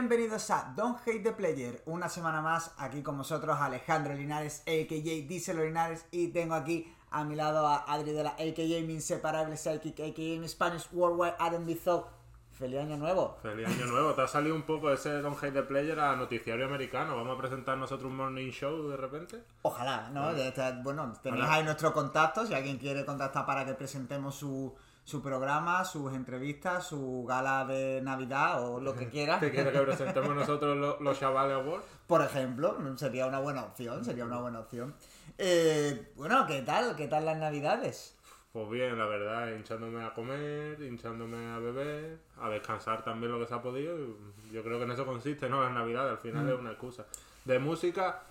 Bienvenidos 0.00 0.50
a 0.50 0.72
Don't 0.74 0.98
Hate 1.06 1.22
the 1.22 1.32
Player, 1.32 1.82
una 1.84 2.08
semana 2.08 2.40
más 2.40 2.72
aquí 2.78 3.02
con 3.02 3.18
vosotros 3.18 3.58
Alejandro 3.60 4.14
Linares, 4.14 4.60
a.k.a. 4.60 5.28
Díselo 5.28 5.62
Linares 5.62 6.06
y 6.10 6.28
tengo 6.28 6.54
aquí 6.54 6.90
a 7.10 7.22
mi 7.22 7.36
lado 7.36 7.66
a 7.66 7.84
Adri 7.86 8.12
de 8.12 8.22
la 8.22 8.30
a.k.a. 8.30 8.82
Mi 8.82 8.94
Inseparable 8.94 9.58
Psychic. 9.58 9.98
Mi 10.16 10.48
Spanish 10.48 10.88
Worldwide 10.90 11.34
R&B 11.38 11.74
Thug. 11.74 12.06
Feliz 12.52 12.80
año 12.80 12.96
nuevo. 12.96 13.36
Feliz 13.42 13.68
año 13.68 13.84
nuevo. 13.88 14.14
Te 14.14 14.22
ha 14.22 14.26
salido 14.26 14.54
un 14.54 14.62
poco 14.62 14.90
ese 14.90 15.20
Don't 15.20 15.36
Hate 15.36 15.52
the 15.52 15.62
Player 15.64 16.00
a 16.00 16.16
noticiario 16.16 16.64
americano. 16.64 17.14
¿Vamos 17.14 17.36
a 17.36 17.38
presentar 17.38 17.76
nosotros 17.76 18.10
un 18.10 18.16
morning 18.16 18.50
show 18.50 18.88
de 18.88 18.96
repente? 18.96 19.44
Ojalá, 19.60 20.08
¿no? 20.08 20.32
Bueno, 20.82 21.12
tenéis 21.22 21.44
ahí 21.46 21.62
nuestros 21.62 21.92
contactos 21.92 22.48
si 22.48 22.54
alguien 22.54 22.78
quiere 22.78 23.04
contactar 23.04 23.44
para 23.44 23.66
que 23.66 23.74
presentemos 23.74 24.34
su 24.34 24.74
su 25.10 25.20
programa, 25.20 25.84
sus 25.84 26.14
entrevistas, 26.14 26.86
su 26.86 27.24
gala 27.28 27.64
de 27.64 28.00
Navidad 28.00 28.64
o 28.64 28.80
lo 28.80 28.94
que 28.94 29.08
quiera. 29.10 29.40
¿Te 29.40 29.50
quiere 29.50 29.72
que 29.72 29.80
presentemos 29.80 30.34
nosotros 30.36 31.00
los, 31.00 31.18
Chavales 31.18 31.56
Awards? 31.56 31.84
Por 32.06 32.22
ejemplo, 32.22 32.78
sería 32.96 33.26
una 33.26 33.40
buena 33.40 33.64
opción, 33.64 34.04
sería 34.04 34.24
una 34.24 34.38
buena 34.38 34.60
opción. 34.60 34.94
Eh, 35.36 36.12
bueno, 36.14 36.46
¿qué 36.46 36.62
tal? 36.62 36.94
¿Qué 36.94 37.08
tal 37.08 37.26
las 37.26 37.38
Navidades? 37.38 38.16
Pues 38.52 38.68
bien, 38.70 38.96
la 38.96 39.06
verdad, 39.06 39.48
hinchándome 39.48 40.04
a 40.04 40.14
comer, 40.14 40.80
hinchándome 40.80 41.52
a 41.52 41.58
beber, 41.58 42.18
a 42.40 42.48
descansar 42.48 43.04
también 43.04 43.32
lo 43.32 43.40
que 43.40 43.46
se 43.46 43.54
ha 43.54 43.62
podido. 43.62 43.96
Yo 44.52 44.62
creo 44.62 44.78
que 44.78 44.84
en 44.84 44.90
eso 44.92 45.06
consiste, 45.06 45.48
¿no? 45.48 45.62
Las 45.62 45.72
Navidades, 45.72 46.12
al 46.12 46.18
final 46.18 46.44
mm. 46.44 46.48
es 46.48 46.58
una 46.58 46.70
excusa. 46.70 47.04
De 47.44 47.58
música, 47.58 48.22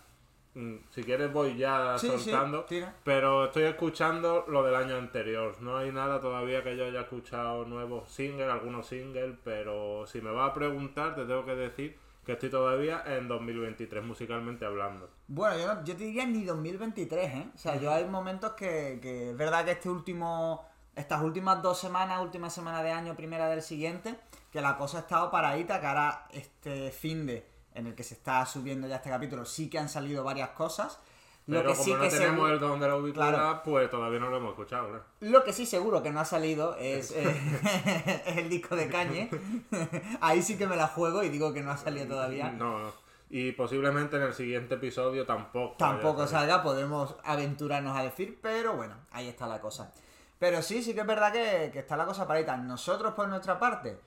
si 0.53 1.03
quieres 1.03 1.31
voy 1.31 1.57
ya 1.57 1.97
soltando, 1.97 2.65
pero 3.03 3.45
estoy 3.45 3.63
escuchando 3.63 4.45
lo 4.47 4.63
del 4.63 4.75
año 4.75 4.95
anterior. 4.97 5.55
No 5.61 5.77
hay 5.77 5.91
nada 5.91 6.19
todavía 6.19 6.63
que 6.63 6.75
yo 6.75 6.85
haya 6.85 7.01
escuchado 7.01 7.65
nuevos 7.65 8.09
singles, 8.09 8.49
algunos 8.49 8.87
singles, 8.87 9.35
pero 9.43 10.05
si 10.07 10.21
me 10.21 10.31
vas 10.31 10.51
a 10.51 10.53
preguntar 10.53 11.15
te 11.15 11.25
tengo 11.25 11.45
que 11.45 11.55
decir 11.55 11.97
que 12.25 12.33
estoy 12.33 12.49
todavía 12.49 13.03
en 13.07 13.27
2023 13.27 14.03
musicalmente 14.03 14.65
hablando. 14.65 15.09
Bueno, 15.27 15.57
yo, 15.57 15.83
yo 15.83 15.95
te 15.97 16.03
diría 16.03 16.25
ni 16.25 16.43
2023, 16.43 17.33
¿eh? 17.33 17.47
O 17.55 17.57
sea, 17.57 17.77
yo 17.77 17.91
hay 17.91 18.05
momentos 18.05 18.53
que, 18.53 18.99
que 19.01 19.31
es 19.31 19.37
verdad 19.37 19.65
que 19.65 19.71
este 19.71 19.89
último, 19.89 20.63
estas 20.95 21.21
últimas 21.23 21.61
dos 21.61 21.79
semanas, 21.79 22.21
última 22.21 22.49
semana 22.49 22.83
de 22.83 22.91
año, 22.91 23.15
primera 23.15 23.49
del 23.49 23.61
siguiente, 23.61 24.15
que 24.51 24.61
la 24.61 24.77
cosa 24.77 24.97
ha 24.97 25.01
estado 25.01 25.31
paradita, 25.31 25.79
que 25.79 25.87
ahora 25.87 26.27
este 26.31 26.91
fin 26.91 27.25
de 27.25 27.58
en 27.73 27.87
el 27.87 27.95
que 27.95 28.03
se 28.03 28.15
está 28.15 28.45
subiendo 28.45 28.87
ya 28.87 28.97
este 28.97 29.09
capítulo, 29.09 29.45
sí 29.45 29.69
que 29.69 29.79
han 29.79 29.89
salido 29.89 30.23
varias 30.23 30.49
cosas. 30.49 30.99
Lo 31.47 31.57
Pero 31.57 31.71
que 31.71 31.77
como 31.77 31.83
sí 31.83 31.93
no 31.93 32.01
que 32.01 32.09
tenemos 32.09 32.51
el 32.51 32.59
don 32.59 32.79
de 32.79 32.87
la 32.87 32.95
ubicuidad, 32.95 33.63
pues 33.63 33.89
todavía 33.89 34.19
no 34.19 34.29
lo 34.29 34.37
hemos 34.37 34.51
escuchado, 34.51 35.03
Lo 35.21 35.43
que 35.43 35.51
sí 35.51 35.65
seguro 35.65 36.03
que 36.03 36.11
no 36.11 36.19
ha 36.19 36.25
salido 36.25 36.75
es, 36.75 37.11
eh, 37.11 38.21
el 38.37 38.49
disco 38.49 38.75
de 38.75 38.87
Cañe. 38.87 39.31
Ahí 40.21 40.43
sí 40.43 40.59
que 40.59 40.67
me 40.67 40.75
la 40.75 40.87
juego 40.87 41.23
y 41.23 41.29
digo 41.29 41.51
que 41.51 41.63
no 41.63 41.71
ha 41.71 41.77
salido 41.77 42.05
todavía. 42.05 42.51
No, 42.51 42.91
Y 43.31 43.53
posiblemente 43.53 44.17
en 44.17 44.23
el 44.23 44.33
siguiente 44.35 44.75
episodio 44.75 45.25
tampoco. 45.25 45.75
Tampoco 45.77 46.27
salga, 46.27 46.61
podemos 46.61 47.15
aventurarnos 47.23 47.97
a 47.97 48.03
decir, 48.03 48.37
pero 48.43 48.73
bueno, 48.73 48.93
ahí 49.11 49.27
está 49.27 49.47
la 49.47 49.59
cosa. 49.59 49.91
Pero 50.37 50.61
sí, 50.61 50.83
sí 50.83 50.93
que 50.93 51.01
es 51.01 51.07
verdad 51.07 51.33
que, 51.33 51.71
que 51.73 51.79
está 51.79 51.97
la 51.97 52.05
cosa 52.05 52.27
parita. 52.27 52.55
Nosotros, 52.57 53.15
por 53.15 53.27
nuestra 53.27 53.57
parte, 53.57 53.99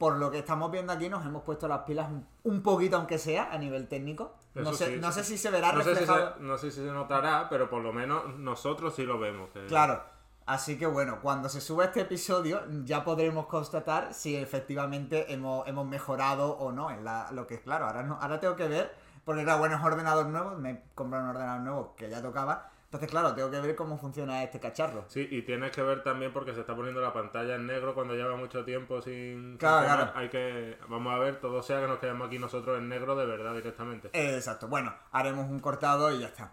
por 0.00 0.16
lo 0.16 0.30
que 0.30 0.38
estamos 0.38 0.70
viendo 0.70 0.94
aquí, 0.94 1.10
nos 1.10 1.26
hemos 1.26 1.42
puesto 1.42 1.68
las 1.68 1.80
pilas 1.80 2.08
un, 2.44 2.62
poquito, 2.62 2.96
aunque 2.96 3.18
sea, 3.18 3.52
a 3.52 3.58
nivel 3.58 3.86
técnico. 3.86 4.34
no 4.54 4.72
sé, 4.72 4.96
no 4.96 5.12
sé 5.12 5.22
si 5.22 5.36
se 5.36 5.50
verá 5.50 5.72
reflejado. 5.72 6.36
no 6.40 6.56
sé 6.56 6.70
si 6.70 6.80
se 6.80 6.90
notará, 6.90 7.48
pero 7.50 7.68
por 7.68 7.82
lo 7.82 7.92
menos 7.92 8.34
nosotros 8.38 8.94
sí 8.94 9.04
lo 9.04 9.18
vemos. 9.18 9.50
Claro. 9.68 10.02
Así 10.46 10.78
que 10.78 10.86
bueno, 10.86 11.20
cuando 11.20 11.50
se 11.50 11.60
suba 11.60 11.84
este 11.84 12.00
episodio 12.00 12.62
ya 12.82 13.04
podremos 13.04 13.44
constatar 13.44 14.14
si 14.14 14.36
efectivamente 14.36 15.30
hemos, 15.34 15.68
hemos 15.68 15.86
mejorado 15.86 16.52
o 16.52 16.72
no 16.72 16.90
en 16.90 17.04
la, 17.04 17.30
lo 17.32 17.46
que 17.46 17.56
es 17.56 17.60
claro. 17.60 17.84
Ahora, 17.84 18.02
no, 18.02 18.18
ahora 18.22 18.40
tengo 18.40 18.56
que 18.56 18.68
ver, 18.68 18.96
porque 19.26 19.44
claro, 19.44 19.58
bueno, 19.58 19.76
es 19.76 19.84
ordenador 19.84 20.24
nuevo, 20.28 20.56
me 20.56 20.70
he 20.70 20.82
comprado 20.94 21.24
un 21.24 21.30
ordenador 21.32 21.60
nuevo 21.60 21.94
que 21.94 22.08
ya 22.08 22.22
tocaba, 22.22 22.70
entonces, 22.90 23.08
claro, 23.08 23.32
tengo 23.36 23.48
que 23.52 23.60
ver 23.60 23.76
cómo 23.76 23.96
funciona 23.96 24.42
este 24.42 24.58
cacharro. 24.58 25.04
Sí, 25.06 25.28
y 25.30 25.42
tienes 25.42 25.70
que 25.70 25.80
ver 25.80 26.02
también 26.02 26.32
porque 26.32 26.52
se 26.54 26.58
está 26.62 26.74
poniendo 26.74 27.00
la 27.00 27.12
pantalla 27.12 27.54
en 27.54 27.64
negro 27.64 27.94
cuando 27.94 28.16
lleva 28.16 28.34
mucho 28.34 28.64
tiempo 28.64 29.00
sin... 29.00 29.58
Claro, 29.58 29.86
claro. 29.86 30.12
Hay 30.16 30.28
que... 30.28 30.76
Vamos 30.88 31.14
a 31.14 31.18
ver, 31.20 31.40
todo 31.40 31.62
sea 31.62 31.80
que 31.80 31.86
nos 31.86 32.00
quedemos 32.00 32.26
aquí 32.26 32.40
nosotros 32.40 32.78
en 32.78 32.88
negro 32.88 33.14
de 33.14 33.26
verdad 33.26 33.54
directamente. 33.54 34.10
exacto. 34.12 34.66
Bueno, 34.66 34.92
haremos 35.12 35.48
un 35.48 35.60
cortado 35.60 36.12
y 36.12 36.18
ya 36.18 36.26
está. 36.26 36.52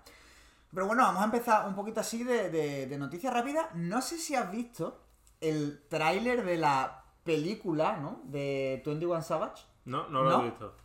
Pero 0.71 0.85
bueno, 0.85 1.01
vamos 1.01 1.23
a 1.23 1.25
empezar 1.25 1.67
un 1.67 1.73
poquito 1.73 2.01
así 2.01 2.23
de, 2.23 2.51
de, 2.85 2.97
noticias 2.99 3.33
rápidas. 3.33 3.73
No 3.73 4.03
sé 4.03 4.19
si 4.19 4.35
has 4.35 4.51
visto 4.51 5.01
el 5.41 5.81
tráiler 5.89 6.45
de 6.45 6.57
la 6.57 7.03
película, 7.23 7.97
¿no? 7.97 8.21
De 8.25 8.83
21 8.85 9.23
Savage. 9.23 9.63
No, 9.85 10.07
no 10.09 10.21
lo 10.21 10.41
he 10.41 10.43
visto. 10.43 10.75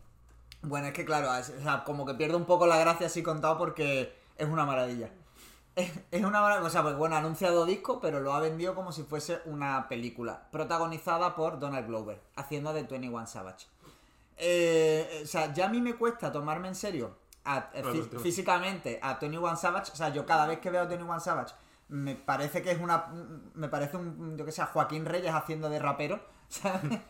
Bueno, 0.62 0.86
es 0.86 0.94
que 0.94 1.04
claro, 1.04 1.28
como 1.84 2.06
que 2.06 2.14
pierde 2.14 2.36
un 2.36 2.46
poco 2.46 2.66
la 2.66 2.78
gracia 2.78 3.08
así 3.08 3.22
contado 3.22 3.58
porque 3.58 4.16
es 4.38 4.48
una 4.48 4.64
maravilla. 4.64 5.10
Es, 5.75 6.22
una 6.22 6.41
mala 6.43 6.60
cosa, 6.60 6.83
porque 6.83 6.99
bueno, 6.99 7.16
ha 7.16 7.19
anunciado 7.19 7.65
disco, 7.65 7.99
pero 8.00 8.21
lo 8.21 8.34
ha 8.34 8.41
vendido 8.41 8.75
como 8.75 8.93
si 8.93 9.05
fuese 9.05 9.41
una 9.47 9.88
película, 9.88 10.49
protagonizada 10.50 11.34
por 11.34 11.59
Donald 11.59 11.87
Glover, 11.87 12.21
haciendo 12.37 12.72
de 12.72 12.83
21 12.83 13.27
Savage. 13.27 13.66
Eh, 14.37 15.22
o 15.22 15.27
sea, 15.27 15.53
ya 15.53 15.66
a 15.66 15.69
mí 15.69 15.81
me 15.81 15.94
cuesta 15.94 16.31
tomarme 16.31 16.69
en 16.69 16.75
serio 16.75 17.16
eh, 17.75 18.09
físicamente 18.22 18.99
a 19.03 19.15
21 19.15 19.56
Savage. 19.56 19.93
O 19.93 19.97
sea, 19.97 20.10
yo 20.10 20.27
cada 20.27 20.47
vez 20.47 20.59
que 20.59 20.71
veo 20.71 20.83
a 20.83 20.84
21 20.84 21.21
Savage 21.21 21.55
me 21.93 22.15
parece 22.15 22.62
que 22.62 22.71
es 22.71 22.81
una. 22.81 23.06
Me 23.54 23.69
parece 23.69 23.97
un. 23.97 24.37
Yo 24.37 24.44
que 24.44 24.53
sé, 24.53 24.62
Joaquín 24.62 25.04
Reyes 25.04 25.33
haciendo 25.33 25.69
de 25.69 25.78
rapero. 25.78 26.21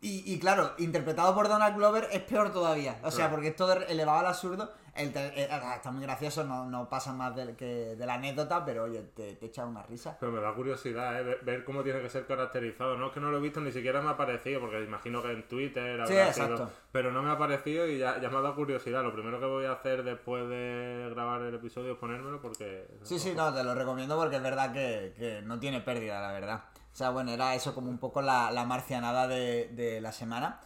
Y, 0.00 0.32
y, 0.32 0.38
claro, 0.38 0.74
interpretado 0.78 1.34
por 1.34 1.48
Donald 1.48 1.74
Glover 1.74 2.08
es 2.12 2.22
peor 2.22 2.52
todavía. 2.52 3.00
O 3.02 3.10
sea, 3.10 3.32
porque 3.32 3.48
es 3.48 3.56
todo 3.56 3.72
elevado 3.72 4.20
al 4.20 4.26
absurdo. 4.26 4.72
El 4.98 5.12
eh, 5.14 5.48
ah, 5.48 5.74
está 5.76 5.92
muy 5.92 6.02
gracioso, 6.02 6.42
no, 6.42 6.64
no 6.66 6.88
pasa 6.88 7.12
más 7.12 7.34
de, 7.36 7.54
que 7.54 7.94
de 7.96 8.04
la 8.04 8.14
anécdota, 8.14 8.64
pero 8.64 8.82
oye, 8.82 9.00
te, 9.14 9.34
te 9.34 9.46
echa 9.46 9.64
una 9.64 9.82
risa. 9.84 10.16
Pero 10.18 10.32
me 10.32 10.40
da 10.40 10.52
curiosidad, 10.52 11.20
¿eh? 11.20 11.38
ver, 11.42 11.64
cómo 11.64 11.84
tiene 11.84 12.02
que 12.02 12.08
ser 12.08 12.26
caracterizado. 12.26 12.96
No 12.96 13.06
es 13.06 13.12
que 13.12 13.20
no 13.20 13.30
lo 13.30 13.38
he 13.38 13.40
visto, 13.40 13.60
ni 13.60 13.70
siquiera 13.70 14.02
me 14.02 14.08
ha 14.08 14.12
aparecido, 14.12 14.60
porque 14.60 14.82
imagino 14.82 15.22
que 15.22 15.30
en 15.30 15.46
Twitter 15.46 16.04
sí, 16.08 16.14
exacto. 16.14 16.68
Pero 16.90 17.12
no 17.12 17.22
me 17.22 17.30
ha 17.30 17.34
aparecido 17.34 17.86
y 17.86 17.98
ya, 17.98 18.20
ya 18.20 18.28
me 18.28 18.38
ha 18.38 18.40
dado 18.40 18.56
curiosidad. 18.56 19.04
Lo 19.04 19.12
primero 19.12 19.38
que 19.38 19.46
voy 19.46 19.66
a 19.66 19.72
hacer 19.72 20.02
después 20.02 20.48
de 20.48 21.08
grabar 21.14 21.42
el 21.42 21.54
episodio 21.54 21.92
es 21.92 21.98
ponérmelo 21.98 22.42
porque... 22.42 22.88
Sí, 23.04 23.20
sí, 23.20 23.34
no, 23.36 23.54
te 23.54 23.62
lo 23.62 23.76
recomiendo 23.76 24.16
porque 24.16 24.36
es 24.36 24.42
verdad 24.42 24.72
que, 24.72 25.14
que 25.16 25.42
no 25.42 25.60
tiene 25.60 25.80
pérdida, 25.80 26.20
la 26.20 26.32
verdad. 26.32 26.64
O 26.92 26.96
sea, 26.96 27.10
bueno, 27.10 27.30
era 27.30 27.54
eso 27.54 27.72
como 27.72 27.88
un 27.88 27.98
poco 27.98 28.20
la, 28.20 28.50
la 28.50 28.64
marcianada 28.64 29.28
de, 29.28 29.68
de 29.68 30.00
la 30.00 30.10
semana. 30.10 30.60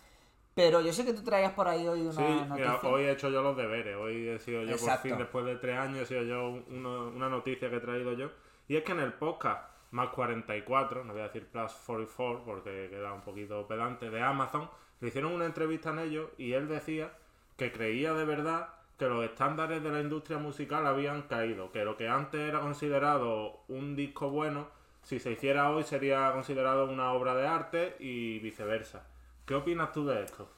Pero 0.54 0.80
yo 0.82 0.92
sé 0.92 1.04
que 1.04 1.14
tú 1.14 1.22
traías 1.22 1.52
por 1.52 1.66
ahí 1.66 1.88
hoy 1.88 2.02
una 2.02 2.12
sí, 2.12 2.22
Mira, 2.50 2.78
hoy 2.82 3.04
he 3.04 3.12
hecho 3.12 3.30
yo 3.30 3.42
los 3.42 3.56
deberes. 3.56 3.96
Hoy 3.96 4.28
he 4.28 4.38
sido 4.38 4.62
yo, 4.64 4.76
por 4.76 4.98
fin, 4.98 5.16
después 5.16 5.46
de 5.46 5.56
tres 5.56 5.78
años, 5.78 6.02
he 6.02 6.06
sido 6.06 6.22
yo 6.22 6.62
una 6.68 7.28
noticia 7.28 7.70
que 7.70 7.76
he 7.76 7.80
traído 7.80 8.12
yo. 8.12 8.30
Y 8.68 8.76
es 8.76 8.84
que 8.84 8.92
en 8.92 9.00
el 9.00 9.14
podcast 9.14 9.72
más 9.92 10.08
44, 10.08 11.04
no 11.04 11.12
voy 11.12 11.20
a 11.20 11.26
decir 11.26 11.46
plus 11.46 11.72
44 11.86 12.44
porque 12.44 12.88
queda 12.90 13.12
un 13.12 13.20
poquito 13.20 13.66
pedante, 13.66 14.10
de 14.10 14.20
Amazon, 14.20 14.68
le 15.00 15.08
hicieron 15.08 15.32
una 15.32 15.44
entrevista 15.44 15.90
en 15.90 16.00
ellos 16.00 16.30
y 16.38 16.52
él 16.52 16.69
decía 16.69 17.12
que 17.56 17.72
creía 17.72 18.14
de 18.14 18.24
verdad 18.24 18.69
que 18.98 19.06
los 19.06 19.24
estándares 19.24 19.82
de 19.82 19.90
la 19.90 20.00
industria 20.00 20.38
musical 20.38 20.86
habían 20.86 21.22
caído, 21.22 21.72
que 21.72 21.84
lo 21.84 21.96
que 21.96 22.08
antes 22.08 22.40
era 22.40 22.60
considerado 22.60 23.60
un 23.69 23.94
disco 23.96 24.30
bueno, 24.30 24.69
si 25.02 25.19
se 25.19 25.32
hiciera 25.32 25.70
hoy 25.70 25.82
sería 25.82 26.32
considerado 26.32 26.86
una 26.86 27.12
obra 27.12 27.34
de 27.34 27.46
arte 27.46 27.96
y 27.98 28.38
viceversa. 28.38 29.06
¿Qué 29.52 29.56
opinas 29.56 29.92
tú 29.92 30.06
de 30.06 30.24
esto? 30.24 30.48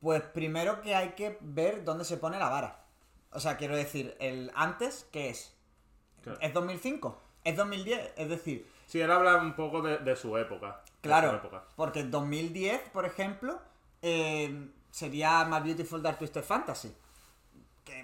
Pues 0.00 0.22
primero 0.22 0.80
que 0.80 0.94
hay 0.94 1.10
que 1.10 1.36
ver 1.42 1.84
dónde 1.84 2.06
se 2.06 2.16
pone 2.16 2.38
la 2.38 2.48
vara. 2.48 2.86
O 3.30 3.38
sea, 3.38 3.58
quiero 3.58 3.76
decir, 3.76 4.16
el 4.20 4.50
antes, 4.54 5.06
¿qué 5.12 5.28
es? 5.28 5.54
¿Es 6.40 6.54
2005? 6.54 7.20
¿Es 7.44 7.54
2010? 7.58 8.14
Es 8.16 8.28
decir... 8.30 8.66
Sí, 8.86 9.02
él 9.02 9.10
habla 9.10 9.36
un 9.36 9.54
poco 9.54 9.82
de, 9.82 10.16
su 10.16 10.38
época. 10.38 10.82
Claro, 11.02 11.42
porque 11.76 12.00
en 12.00 12.10
2010, 12.10 12.88
por 12.88 13.04
ejemplo, 13.04 13.60
eh, 14.00 14.70
sería 14.90 15.44
más 15.44 15.62
Beautiful 15.62 16.02
Dark 16.02 16.16
Twisted 16.16 16.42
Fantasy. 16.42 16.96
Que 17.84 18.02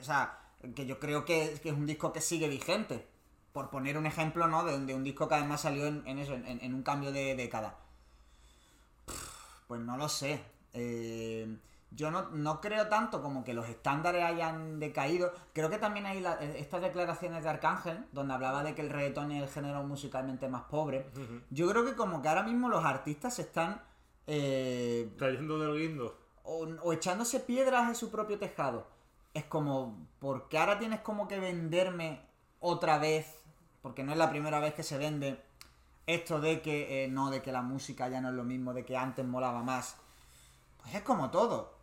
o 0.00 0.02
sea, 0.02 0.40
que 0.74 0.86
yo 0.86 0.98
creo 0.98 1.24
que, 1.24 1.52
es 1.52 1.64
un 1.66 1.86
disco 1.86 2.12
que 2.12 2.20
sigue 2.20 2.48
vigente. 2.48 3.06
Por 3.52 3.70
poner 3.70 3.96
un 3.96 4.06
ejemplo, 4.06 4.48
¿no? 4.48 4.64
De, 4.64 4.92
un 4.92 5.04
disco 5.04 5.28
que 5.28 5.36
además 5.36 5.60
salió 5.60 5.86
en, 5.86 6.18
eso, 6.18 6.34
en, 6.34 6.74
un 6.74 6.82
cambio 6.82 7.12
de 7.12 7.36
década. 7.36 7.78
Pues 9.68 9.80
no 9.80 9.96
lo 9.96 10.08
sé. 10.08 10.42
Eh, 10.72 11.56
yo 11.90 12.10
no, 12.10 12.60
creo 12.60 12.88
tanto 12.88 13.22
como 13.22 13.44
que 13.44 13.54
los 13.54 13.68
estándares 13.68 14.24
hayan 14.24 14.78
decaído. 14.78 15.32
Creo 15.52 15.70
que 15.70 15.78
también 15.78 16.06
hay 16.06 16.24
estas 16.56 16.82
declaraciones 16.82 17.44
de 17.44 17.48
Arcángel, 17.48 18.04
donde 18.12 18.34
hablaba 18.34 18.62
de 18.62 18.74
que 18.74 18.82
el 18.82 18.90
reggaetón 18.90 19.32
es 19.32 19.42
el 19.42 19.48
género 19.48 19.82
musicalmente 19.84 20.48
más 20.48 20.64
pobre. 20.64 21.10
Yo 21.50 21.68
creo 21.70 21.84
que 21.84 21.94
como 21.94 22.20
que 22.20 22.28
ahora 22.28 22.42
mismo 22.42 22.68
los 22.68 22.84
artistas 22.84 23.34
se 23.34 23.42
están... 23.42 23.80
Eh, 24.26 25.14
Cayendo 25.18 25.58
del 25.58 25.78
guindo. 25.78 26.18
O, 26.42 26.66
o, 26.82 26.92
echándose 26.92 27.40
piedras 27.40 27.88
en 27.88 27.94
su 27.94 28.10
propio 28.10 28.38
tejado. 28.38 28.86
Es 29.32 29.44
como, 29.44 30.06
porque 30.18 30.58
ahora 30.58 30.78
tienes 30.78 31.00
como 31.00 31.28
que 31.28 31.38
venderme 31.38 32.20
otra 32.60 32.98
vez, 32.98 33.42
porque 33.80 34.02
no 34.02 34.12
es 34.12 34.18
la 34.18 34.30
primera 34.30 34.60
vez 34.60 34.74
que 34.74 34.82
se 34.82 34.98
vende 34.98 35.42
esto 36.08 36.40
de 36.40 36.62
que 36.62 37.04
eh, 37.04 37.08
no, 37.08 37.30
de 37.30 37.42
que 37.42 37.52
la 37.52 37.60
música 37.60 38.08
ya 38.08 38.22
no 38.22 38.30
es 38.30 38.34
lo 38.34 38.42
mismo, 38.42 38.72
de 38.72 38.84
que 38.84 38.96
antes 38.96 39.26
molaba 39.26 39.62
más. 39.62 39.96
Pues 40.80 40.94
es 40.94 41.02
como 41.02 41.30
todo. 41.30 41.76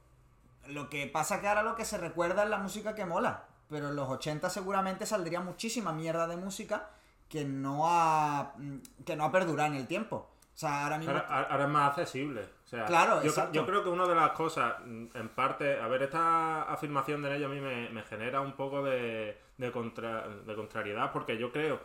Lo 0.68 0.89
que 0.89 1.06
pasa 1.06 1.39
que 1.39 1.48
ahora 1.48 1.62
lo 1.62 1.75
que 1.75 1.86
se 1.86 2.00
recuerda 2.00 2.44
es 2.44 2.50
la 2.50 2.57
música 2.57 2.95
que 2.95 3.06
mola. 3.06 3.44
Pero 3.69 3.89
en 3.89 3.95
los 3.95 4.10
80 4.10 4.50
seguramente 4.50 5.06
saldría 5.06 5.42
muchísima 5.42 5.94
mierda 5.94 6.25
de 6.27 6.38
música 6.38 6.89
que 7.30 7.45
no 7.45 7.83
ha, 7.88 8.54
que 9.06 9.16
no 9.16 9.25
ha 9.25 9.31
perdurado 9.31 9.74
en 9.74 9.77
el 9.77 9.88
tiempo. 9.88 10.31
O 10.56 10.57
sea, 10.57 10.86
ahora 10.86 10.98
mismo... 10.98 11.13
Ahora, 11.13 11.63
es 11.63 11.69
más 11.69 11.89
accesible. 11.89 12.42
O 12.42 12.68
sea, 12.68 12.86
claro, 12.86 13.21
yo, 13.21 13.31
yo, 13.51 13.66
creo 13.66 13.83
que 13.83 13.89
una 13.89 14.07
de 14.07 14.16
las 14.16 14.31
cosas, 14.31 14.74
en 14.86 15.30
parte, 15.36 15.80
a 15.80 15.88
ver, 15.88 16.01
esta 16.01 16.63
afirmación 16.63 17.21
de 17.21 17.36
ello 17.36 17.45
a 17.45 17.50
mí 17.50 17.60
me, 17.60 18.01
genera 18.04 18.42
un 18.42 18.54
poco 18.54 18.81
de, 18.81 19.39
de, 19.57 19.68
de 19.68 20.56
contrariedad 20.56 21.12
porque 21.12 21.38
yo 21.38 21.51
creo 21.51 21.80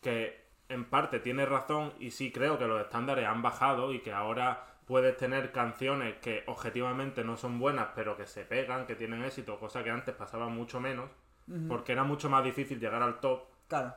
que 0.00 0.43
en 0.68 0.84
parte 0.84 1.20
tiene 1.20 1.46
razón 1.46 1.92
y 1.98 2.10
sí 2.10 2.32
creo 2.32 2.58
que 2.58 2.66
los 2.66 2.80
estándares 2.80 3.26
han 3.26 3.42
bajado 3.42 3.92
y 3.92 4.00
que 4.00 4.12
ahora 4.12 4.66
puedes 4.86 5.16
tener 5.16 5.52
canciones 5.52 6.16
que 6.20 6.44
objetivamente 6.46 7.24
no 7.24 7.36
son 7.36 7.58
buenas, 7.58 7.88
pero 7.94 8.16
que 8.16 8.26
se 8.26 8.44
pegan, 8.44 8.86
que 8.86 8.96
tienen 8.96 9.24
éxito, 9.24 9.58
cosa 9.58 9.82
que 9.82 9.90
antes 9.90 10.14
pasaba 10.14 10.48
mucho 10.48 10.80
menos, 10.80 11.08
porque 11.68 11.92
era 11.92 12.04
mucho 12.04 12.30
más 12.30 12.44
difícil 12.44 12.80
llegar 12.80 13.02
al 13.02 13.20
top. 13.20 13.44
Claro. 13.68 13.94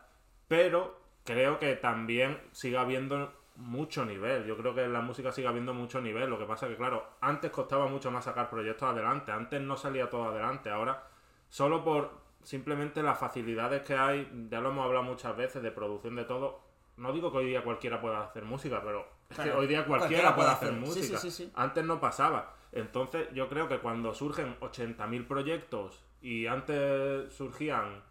Pero 0.47 0.99
creo 1.23 1.59
que 1.59 1.75
también 1.75 2.39
sigue 2.51 2.77
habiendo 2.77 3.33
mucho 3.55 4.05
nivel. 4.05 4.45
Yo 4.45 4.55
creo 4.57 4.73
que 4.73 4.83
en 4.83 4.93
la 4.93 5.01
música 5.01 5.31
sigue 5.31 5.47
habiendo 5.47 5.73
mucho 5.73 6.01
nivel. 6.01 6.29
Lo 6.29 6.37
que 6.37 6.45
pasa 6.45 6.67
que, 6.67 6.75
claro, 6.75 7.05
antes 7.21 7.51
costaba 7.51 7.87
mucho 7.87 8.11
más 8.11 8.25
sacar 8.25 8.49
proyectos 8.49 8.89
adelante. 8.89 9.31
Antes 9.31 9.61
no 9.61 9.75
salía 9.75 10.09
todo 10.09 10.25
adelante. 10.25 10.69
Ahora, 10.69 11.07
solo 11.49 11.83
por 11.83 12.26
simplemente 12.47 13.03
las 13.03 13.19
facilidades 13.19 13.81
que 13.81 13.93
hay, 13.93 14.47
ya 14.49 14.61
lo 14.61 14.69
hemos 14.69 14.85
hablado 14.85 15.03
muchas 15.03 15.35
veces, 15.35 15.61
de 15.61 15.69
producción 15.69 16.15
de 16.15 16.23
todo. 16.23 16.61
No 16.95 17.11
digo 17.11 17.29
que 17.29 17.39
hoy 17.39 17.47
día 17.47 17.61
cualquiera 17.61 17.99
pueda 17.99 18.23
hacer 18.23 18.45
música, 18.45 18.81
pero 18.81 19.05
es 19.29 19.37
que 19.37 19.51
hoy 19.51 19.67
día 19.67 19.85
cualquiera, 19.85 20.33
puede 20.33 20.47
hacer, 20.47 20.71
música. 20.71 21.19
antes 21.55 21.83
no 21.83 21.99
pasaba. 21.99 22.55
Entonces 22.71 23.27
yo 23.33 23.49
creo 23.49 23.67
que 23.67 23.79
cuando 23.79 24.13
surgen 24.13 24.57
80.000 24.61 25.27
proyectos 25.27 26.01
y 26.21 26.47
antes 26.47 27.33
surgían 27.33 28.01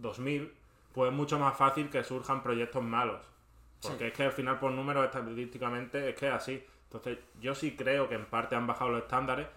2.000, 0.00 0.52
pues 0.92 1.10
es 1.10 1.16
mucho 1.16 1.36
más 1.40 1.56
fácil 1.56 1.90
que 1.90 2.04
surjan 2.04 2.44
proyectos 2.44 2.84
malos. 2.84 3.20
Porque 3.82 4.06
es 4.06 4.12
que 4.12 4.22
al 4.22 4.32
final 4.32 4.60
por 4.60 4.70
números 4.70 5.06
estadísticamente 5.06 6.10
es 6.10 6.14
que 6.14 6.28
es 6.28 6.32
así. 6.32 6.64
Entonces 6.84 7.18
yo 7.40 7.52
sí 7.52 7.74
creo 7.74 8.08
que 8.08 8.14
en 8.14 8.26
parte 8.26 8.54
han 8.54 8.68
bajado 8.68 8.92
los 8.92 9.02
estándares, 9.02 9.48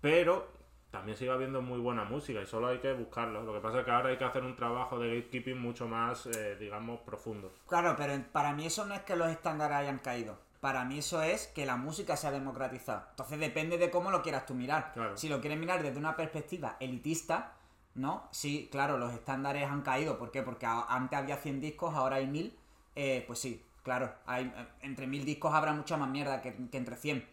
pero 0.00 0.59
también 0.90 1.16
sigue 1.16 1.30
habiendo 1.30 1.62
muy 1.62 1.78
buena 1.78 2.04
música 2.04 2.40
y 2.42 2.46
solo 2.46 2.68
hay 2.68 2.78
que 2.78 2.92
buscarlo. 2.92 3.42
Lo 3.42 3.52
que 3.54 3.60
pasa 3.60 3.80
es 3.80 3.84
que 3.84 3.90
ahora 3.90 4.10
hay 4.10 4.18
que 4.18 4.24
hacer 4.24 4.42
un 4.42 4.56
trabajo 4.56 4.98
de 4.98 5.20
gatekeeping 5.20 5.60
mucho 5.60 5.86
más, 5.86 6.26
eh, 6.26 6.56
digamos, 6.58 7.00
profundo. 7.00 7.52
Claro, 7.68 7.94
pero 7.96 8.20
para 8.32 8.52
mí 8.52 8.66
eso 8.66 8.84
no 8.86 8.94
es 8.94 9.02
que 9.02 9.14
los 9.14 9.28
estándares 9.28 9.76
hayan 9.76 9.98
caído. 9.98 10.36
Para 10.60 10.84
mí 10.84 10.98
eso 10.98 11.22
es 11.22 11.46
que 11.46 11.64
la 11.64 11.76
música 11.76 12.16
se 12.16 12.26
ha 12.26 12.30
democratizado. 12.32 13.04
Entonces 13.10 13.38
depende 13.38 13.78
de 13.78 13.90
cómo 13.90 14.10
lo 14.10 14.20
quieras 14.20 14.46
tú 14.46 14.54
mirar. 14.54 14.92
Si 15.14 15.28
lo 15.28 15.40
quieres 15.40 15.58
mirar 15.58 15.82
desde 15.82 15.98
una 15.98 16.16
perspectiva 16.16 16.76
elitista, 16.80 17.54
¿no? 17.94 18.28
Sí, 18.30 18.68
claro, 18.70 18.98
los 18.98 19.12
estándares 19.14 19.70
han 19.70 19.82
caído. 19.82 20.18
¿Por 20.18 20.30
qué? 20.30 20.42
Porque 20.42 20.66
antes 20.66 21.18
había 21.18 21.36
100 21.36 21.60
discos, 21.60 21.94
ahora 21.94 22.16
hay 22.16 22.26
1000. 22.26 22.58
Eh, 22.96 23.24
pues 23.26 23.38
sí, 23.38 23.64
claro, 23.82 24.12
hay, 24.26 24.44
eh, 24.44 24.66
entre 24.82 25.06
1000 25.06 25.24
discos 25.24 25.54
habrá 25.54 25.72
mucha 25.72 25.96
más 25.96 26.10
mierda 26.10 26.42
que, 26.42 26.54
que 26.68 26.76
entre 26.76 26.96
100 26.96 27.24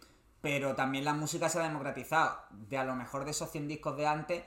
pero 0.42 0.76
también 0.76 1.06
la 1.06 1.14
música 1.14 1.50
se 1.50 1.60
ha 1.60 1.64
democratizado. 1.64 2.40
De 2.52 2.78
a 2.78 2.86
lo 2.86 2.96
mejor 2.96 3.26
de 3.26 3.32
esos 3.32 3.52
100 3.52 3.68
discos 3.68 3.98
de 3.98 4.08
antes, 4.08 4.44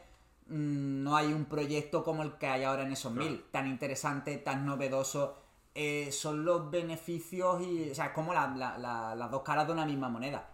mm, 0.46 1.02
no 1.02 1.16
hay 1.16 1.32
un 1.32 1.46
proyecto 1.46 2.04
como 2.04 2.22
el 2.22 2.32
que 2.34 2.46
hay 2.46 2.64
ahora 2.64 2.82
en 2.82 2.92
esos 2.92 3.12
mil, 3.12 3.44
tan 3.50 3.66
interesante, 3.66 4.36
tan 4.38 4.64
novedoso. 4.64 5.36
Eh, 5.74 6.10
son 6.12 6.44
los 6.44 6.70
beneficios 6.70 7.62
y. 7.62 7.90
O 7.90 7.94
sea, 7.94 8.06
es 8.06 8.12
como 8.12 8.34
las 8.34 9.30
dos 9.30 9.42
caras 9.42 9.66
de 9.66 9.72
una 9.72 9.86
misma 9.86 10.08
moneda. 10.08 10.48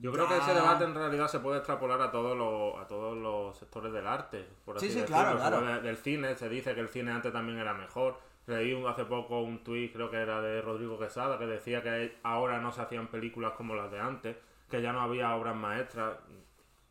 Yo 0.00 0.10
creo 0.12 0.26
que 0.26 0.38
ese 0.38 0.54
debate 0.54 0.84
en 0.84 0.94
realidad 0.94 1.28
se 1.28 1.40
puede 1.40 1.58
extrapolar 1.58 2.00
a 2.00 2.10
todos 2.10 2.34
los, 2.34 2.80
a 2.80 2.86
todos 2.86 3.14
los 3.18 3.54
sectores 3.58 3.92
del 3.92 4.06
arte, 4.06 4.48
por 4.64 4.78
así 4.78 4.90
sí, 4.90 5.00
sí, 5.00 5.04
Claro, 5.04 5.36
claro. 5.36 5.82
Del 5.82 5.98
cine, 5.98 6.34
se 6.36 6.48
dice 6.48 6.74
que 6.74 6.80
el 6.80 6.88
cine 6.88 7.12
antes 7.12 7.30
también 7.30 7.58
era 7.58 7.74
mejor. 7.74 8.18
Leí 8.46 8.82
hace 8.86 9.04
poco 9.04 9.42
un 9.42 9.62
tuit, 9.62 9.92
creo 9.92 10.10
que 10.10 10.16
era 10.16 10.40
de 10.40 10.62
Rodrigo 10.62 10.98
Quesada, 10.98 11.38
que 11.38 11.44
decía 11.44 11.82
que 11.82 12.18
ahora 12.22 12.60
no 12.60 12.72
se 12.72 12.80
hacían 12.80 13.08
películas 13.08 13.52
como 13.52 13.74
las 13.74 13.90
de 13.90 14.00
antes 14.00 14.36
que 14.70 14.80
ya 14.80 14.92
no 14.92 15.00
había 15.00 15.34
obras 15.34 15.56
maestras, 15.56 16.16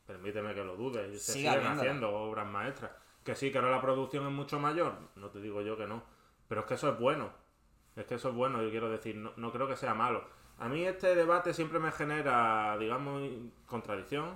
permíteme 0.05 0.53
que 0.53 0.63
lo 0.63 0.75
dude, 0.75 1.17
se 1.17 1.33
siguen 1.33 1.65
haciendo 1.65 2.11
obras 2.11 2.47
maestras. 2.47 2.91
Que 3.23 3.35
sí, 3.35 3.51
que 3.51 3.57
ahora 3.57 3.71
la 3.71 3.81
producción 3.81 4.25
es 4.25 4.31
mucho 4.31 4.59
mayor, 4.59 4.93
no 5.15 5.29
te 5.29 5.39
digo 5.39 5.61
yo 5.61 5.77
que 5.77 5.87
no, 5.87 6.03
pero 6.47 6.61
es 6.61 6.67
que 6.67 6.73
eso 6.73 6.89
es 6.89 6.99
bueno, 6.99 7.31
es 7.95 8.05
que 8.05 8.15
eso 8.15 8.29
es 8.29 8.35
bueno, 8.35 8.61
yo 8.61 8.69
quiero 8.69 8.89
decir, 8.89 9.15
no, 9.15 9.51
creo 9.51 9.67
que 9.67 9.75
sea 9.75 9.93
malo. 9.93 10.23
A 10.57 10.67
mí 10.67 10.83
este 10.83 11.15
debate 11.15 11.53
siempre 11.53 11.79
me 11.79 11.91
genera, 11.91 12.77
digamos, 12.77 13.21
contradicción, 13.65 14.35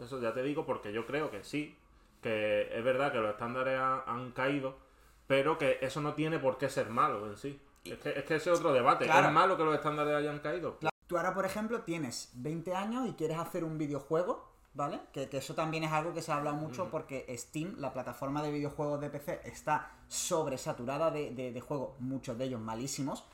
eso 0.00 0.20
ya 0.20 0.32
te 0.32 0.42
digo, 0.42 0.66
porque 0.66 0.92
yo 0.92 1.06
creo 1.06 1.30
que 1.30 1.44
sí, 1.44 1.76
que 2.22 2.68
es 2.76 2.82
verdad 2.82 3.12
que 3.12 3.18
los 3.18 3.30
estándares 3.30 3.78
han, 3.78 4.32
caído, 4.32 4.78
pero 5.26 5.58
que 5.58 5.78
eso 5.80 6.00
no 6.00 6.14
tiene 6.14 6.38
por 6.38 6.58
qué 6.58 6.68
ser 6.68 6.88
malo 6.88 7.26
en 7.26 7.36
sí. 7.36 7.60
Es 7.84 7.98
que, 7.98 8.10
es 8.10 8.24
que 8.24 8.34
ese 8.36 8.52
es 8.52 8.58
otro 8.58 8.72
debate. 8.72 9.04
¿Es 9.04 9.32
malo 9.32 9.56
que 9.56 9.64
los 9.64 9.74
estándares 9.74 10.14
hayan 10.14 10.38
caído? 10.40 10.78
Tú 11.10 11.16
ahora, 11.16 11.34
por 11.34 11.44
ejemplo, 11.44 11.82
tienes 11.82 12.30
20 12.34 12.72
años 12.72 13.08
y 13.08 13.14
quieres 13.14 13.36
hacer 13.36 13.64
un 13.64 13.78
videojuego, 13.78 14.48
¿vale? 14.74 15.00
Que, 15.12 15.28
eso 15.32 15.56
también 15.56 15.82
es 15.82 15.90
algo 15.90 16.14
que 16.14 16.22
se 16.22 16.30
ha 16.30 16.36
hablado 16.36 16.56
mucho 16.56 16.88
porque 16.88 17.26
Steam, 17.36 17.74
la 17.78 17.92
plataforma 17.92 18.44
de 18.44 18.52
videojuegos 18.52 19.00
de 19.00 19.10
PC, 19.10 19.40
está 19.42 19.90
sobresaturada 20.06 21.10
de, 21.10 21.32
de, 21.32 21.60
juegos, 21.60 21.98
muchos 21.98 22.38
de 22.38 22.44
ellos 22.44 22.60
malísimos. 22.60 23.24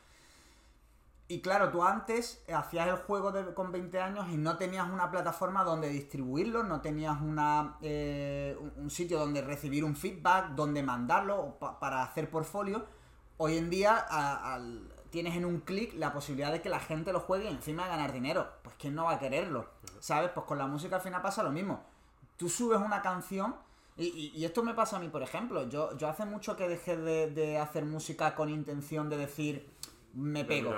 Y 1.29 1.43
claro, 1.43 1.71
tú 1.71 1.83
antes 1.83 2.43
hacías 2.51 2.89
el 2.89 2.97
juego 2.97 3.35
con 3.55 3.71
20 3.73 4.01
años 4.01 4.27
y 4.33 4.39
no 4.39 4.57
tenías 4.57 4.89
una 4.89 5.11
plataforma 5.11 5.63
donde 5.63 5.91
distribuirlo, 5.91 6.63
no 6.63 6.81
tenías 6.81 7.21
una, 7.21 7.77
eh, 7.83 8.57
un 8.79 8.89
sitio 8.89 9.19
donde 9.19 9.43
recibir 9.43 9.85
un 9.85 9.97
feedback, 9.97 10.53
donde 10.53 10.83
mandarlo 10.83 11.59
para 11.79 12.05
hacer 12.05 12.31
portfolio. 12.31 12.87
Hoy 13.37 13.59
en 13.59 13.69
día, 13.69 13.97
al, 13.99 14.96
tienes 15.11 15.37
en 15.37 15.45
un 15.45 15.61
clic 15.61 15.95
la 15.95 16.13
posibilidad 16.13 16.53
de 16.53 16.61
que 16.61 16.69
la 16.69 16.81
gente 16.81 17.13
lo 17.13 17.21
juegue 17.21 17.47
y 17.47 17.49
encima 17.49 17.89
ganar 17.89 18.13
dinero. 18.13 18.49
Pues 18.63 18.77
¿quién 18.79 18.95
no 18.95 19.05
va 19.05 19.13
a 19.13 19.19
quererlo? 19.19 19.67
¿Sabes? 20.01 20.31
Pues 20.35 20.47
con 20.47 20.59
la 20.59 20.67
música 20.67 20.97
al 20.97 21.03
final 21.03 21.23
pasa 21.23 21.43
lo 21.43 21.51
mismo. 21.51 21.85
Tú 22.37 22.49
subes 22.49 22.79
una 22.79 23.03
canción 23.03 23.57
y, 23.99 24.45
esto 24.45 24.63
me 24.63 24.75
pasa 24.75 24.97
a 24.97 25.01
mí, 25.01 25.09
por 25.09 25.23
ejemplo. 25.23 25.69
Yo, 25.69 25.97
yo 25.97 26.09
hace 26.09 26.27
mucho 26.27 26.55
que 26.57 26.69
dejé 26.69 26.97
de, 26.97 27.59
hacer 27.59 27.85
música 27.85 28.35
con 28.35 28.51
intención 28.51 29.09
de 29.09 29.17
decir 29.17 29.67
me 30.13 30.47
pego 30.47 30.73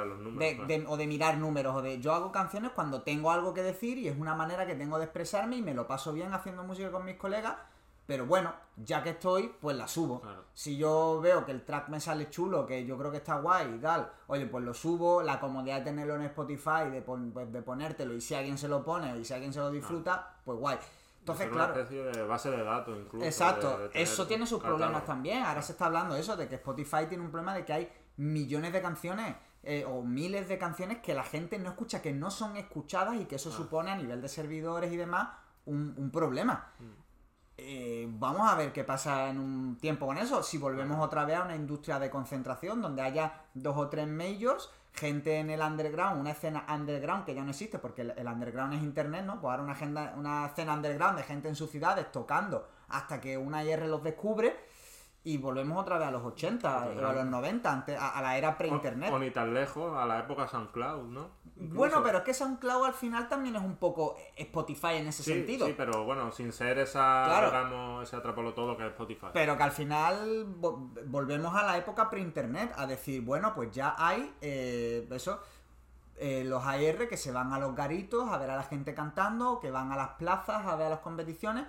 o 0.88 0.96
de 0.96 1.06
mirar 1.06 1.38
números 1.38 1.76
o 1.76 1.80
de 1.80 2.00
yo 2.00 2.12
hago 2.12 2.32
canciones 2.32 2.72
cuando 2.72 3.02
tengo 3.02 3.30
algo 3.30 3.54
que 3.54 3.62
decir 3.62 3.96
y 3.96 4.08
es 4.08 4.18
una 4.18 4.34
manera 4.34 4.66
que 4.66 4.74
tengo 4.74 4.98
de 4.98 5.04
expresarme 5.04 5.56
y 5.56 5.62
me 5.62 5.74
lo 5.74 5.86
paso 5.86 6.12
bien 6.12 6.32
haciendo 6.32 6.64
música 6.64 6.90
con 6.90 7.04
mis 7.04 7.14
colegas 7.14 7.54
pero 8.08 8.24
bueno, 8.24 8.54
ya 8.78 9.02
que 9.02 9.10
estoy, 9.10 9.54
pues 9.60 9.76
la 9.76 9.86
subo. 9.86 10.22
Si 10.54 10.78
yo 10.78 11.20
veo 11.20 11.44
que 11.44 11.52
el 11.52 11.62
track 11.62 11.90
me 11.90 12.00
sale 12.00 12.30
chulo, 12.30 12.64
que 12.64 12.86
yo 12.86 12.96
creo 12.96 13.10
que 13.10 13.18
está 13.18 13.38
guay 13.38 13.74
y 13.74 13.78
tal, 13.80 14.10
oye, 14.28 14.46
pues 14.46 14.64
lo 14.64 14.72
subo, 14.72 15.22
la 15.22 15.38
comodidad 15.38 15.80
de 15.80 15.84
tenerlo 15.84 16.14
en 16.14 16.22
Spotify, 16.22 16.88
de, 16.90 17.02
pues, 17.02 17.52
de 17.52 17.60
ponértelo, 17.60 18.14
y 18.14 18.22
si 18.22 18.34
alguien 18.34 18.56
se 18.56 18.66
lo 18.66 18.82
pone 18.82 19.14
y 19.18 19.26
si 19.26 19.34
alguien 19.34 19.52
se 19.52 19.58
lo 19.58 19.70
disfruta, 19.70 20.36
pues 20.42 20.58
guay. 20.58 20.78
Entonces, 21.18 21.50
claro. 21.50 21.74
Una 21.74 21.82
especie 21.82 22.02
de 22.02 22.22
base 22.22 22.50
de 22.50 22.64
datos, 22.64 22.98
incluso. 22.98 23.26
Exacto, 23.26 23.90
eso 23.92 24.26
tiene 24.26 24.46
sus 24.46 24.62
problemas 24.62 25.04
también. 25.04 25.44
Ahora 25.44 25.60
se 25.60 25.72
está 25.72 25.84
hablando 25.84 26.14
de 26.14 26.22
eso, 26.22 26.34
de 26.34 26.48
que 26.48 26.54
Spotify 26.54 27.04
tiene 27.10 27.22
un 27.22 27.30
problema 27.30 27.54
de 27.54 27.66
que 27.66 27.74
hay 27.74 27.92
millones 28.16 28.72
de 28.72 28.80
canciones 28.80 29.36
eh, 29.64 29.84
o 29.86 30.00
miles 30.00 30.48
de 30.48 30.56
canciones 30.56 31.00
que 31.00 31.12
la 31.12 31.24
gente 31.24 31.58
no 31.58 31.68
escucha, 31.68 32.00
que 32.00 32.14
no 32.14 32.30
son 32.30 32.56
escuchadas 32.56 33.16
y 33.20 33.26
que 33.26 33.34
eso 33.36 33.52
supone 33.52 33.90
a 33.90 33.96
nivel 33.96 34.22
de 34.22 34.30
servidores 34.30 34.90
y 34.90 34.96
demás 34.96 35.28
un, 35.66 36.10
problema. 36.10 36.72
Mm. 36.78 36.97
Eh, 37.60 38.06
vamos 38.08 38.48
a 38.48 38.54
ver 38.54 38.72
qué 38.72 38.84
pasa 38.84 39.28
en 39.28 39.40
un 39.40 39.78
tiempo 39.80 40.06
con 40.06 40.16
eso. 40.16 40.44
Si 40.44 40.58
volvemos 40.58 41.04
otra 41.04 41.24
vez 41.24 41.36
a 41.36 41.42
una 41.42 41.56
industria 41.56 41.98
de 41.98 42.08
concentración 42.08 42.80
donde 42.80 43.02
haya 43.02 43.42
dos 43.52 43.76
o 43.76 43.88
tres 43.88 44.06
majors, 44.06 44.70
gente 44.92 45.38
en 45.40 45.50
el 45.50 45.60
underground, 45.60 46.20
una 46.20 46.30
escena 46.30 46.64
underground 46.72 47.24
que 47.24 47.34
ya 47.34 47.42
no 47.42 47.50
existe 47.50 47.80
porque 47.80 48.02
el, 48.02 48.26
underground 48.28 48.74
es 48.74 48.82
internet, 48.82 49.24
¿no? 49.24 49.40
Pues 49.40 49.50
ahora 49.50 49.64
una, 49.64 49.72
agenda, 49.72 50.14
una 50.16 50.46
escena 50.46 50.74
underground 50.74 51.18
de 51.18 51.24
gente 51.24 51.48
en 51.48 51.56
sus 51.56 51.68
ciudades 51.68 52.12
tocando 52.12 52.68
hasta 52.90 53.20
que 53.20 53.36
una 53.36 53.64
IR 53.64 53.86
los 53.86 54.04
descubre 54.04 54.56
y 55.28 55.36
volvemos 55.36 55.78
otra 55.78 55.98
vez 55.98 56.08
a 56.08 56.10
los 56.10 56.24
80 56.24 56.86
o 56.86 57.06
a 57.06 57.12
los 57.12 57.26
90, 57.26 57.70
antes, 57.70 57.98
a, 58.00 58.22
la 58.22 58.38
era 58.38 58.56
pre-internet. 58.56 59.12
O, 59.12 59.18
ni 59.18 59.30
tan 59.30 59.52
lejos, 59.52 59.94
a 59.94 60.06
la 60.06 60.20
época 60.20 60.48
SoundCloud, 60.48 61.06
¿no? 61.08 61.28
Bueno, 61.54 62.02
pero 62.02 62.18
es 62.18 62.24
que 62.24 62.32
SoundCloud 62.32 62.86
al 62.86 62.94
final 62.94 63.28
también 63.28 63.54
es 63.54 63.60
un 63.60 63.76
poco 63.76 64.16
Spotify 64.34 64.94
en 64.94 65.08
ese 65.08 65.22
sentido. 65.22 65.66
Sí, 65.66 65.74
pero 65.76 66.06
bueno, 66.06 66.32
sin 66.32 66.50
ser 66.50 66.78
esa, 66.78 67.44
digamos, 67.44 68.08
ese 68.08 68.16
atrapalo 68.16 68.54
todo 68.54 68.74
que 68.74 68.86
es 68.86 68.88
Spotify. 68.92 69.26
Pero 69.34 69.54
que 69.58 69.62
al 69.62 69.72
final 69.72 70.46
volvemos 70.46 71.54
a 71.54 71.62
la 71.62 71.76
época 71.76 72.08
pre-internet, 72.08 72.72
a 72.74 72.86
decir, 72.86 73.20
bueno, 73.20 73.54
pues 73.54 73.70
ya 73.70 73.96
hay 73.98 74.34
eh, 74.40 75.06
eso, 75.10 75.42
eh, 76.16 76.42
los 76.46 76.64
AR 76.64 77.06
que 77.06 77.18
se 77.18 77.32
van 77.32 77.52
a 77.52 77.58
los 77.58 77.76
garitos 77.76 78.30
a 78.30 78.38
ver 78.38 78.48
a 78.48 78.56
la 78.56 78.62
gente 78.62 78.94
cantando, 78.94 79.60
que 79.60 79.70
van 79.70 79.92
a 79.92 79.96
las 79.96 80.10
plazas 80.12 80.64
a 80.64 80.74
ver 80.76 80.86
a 80.86 80.90
las 80.90 81.00
competiciones. 81.00 81.66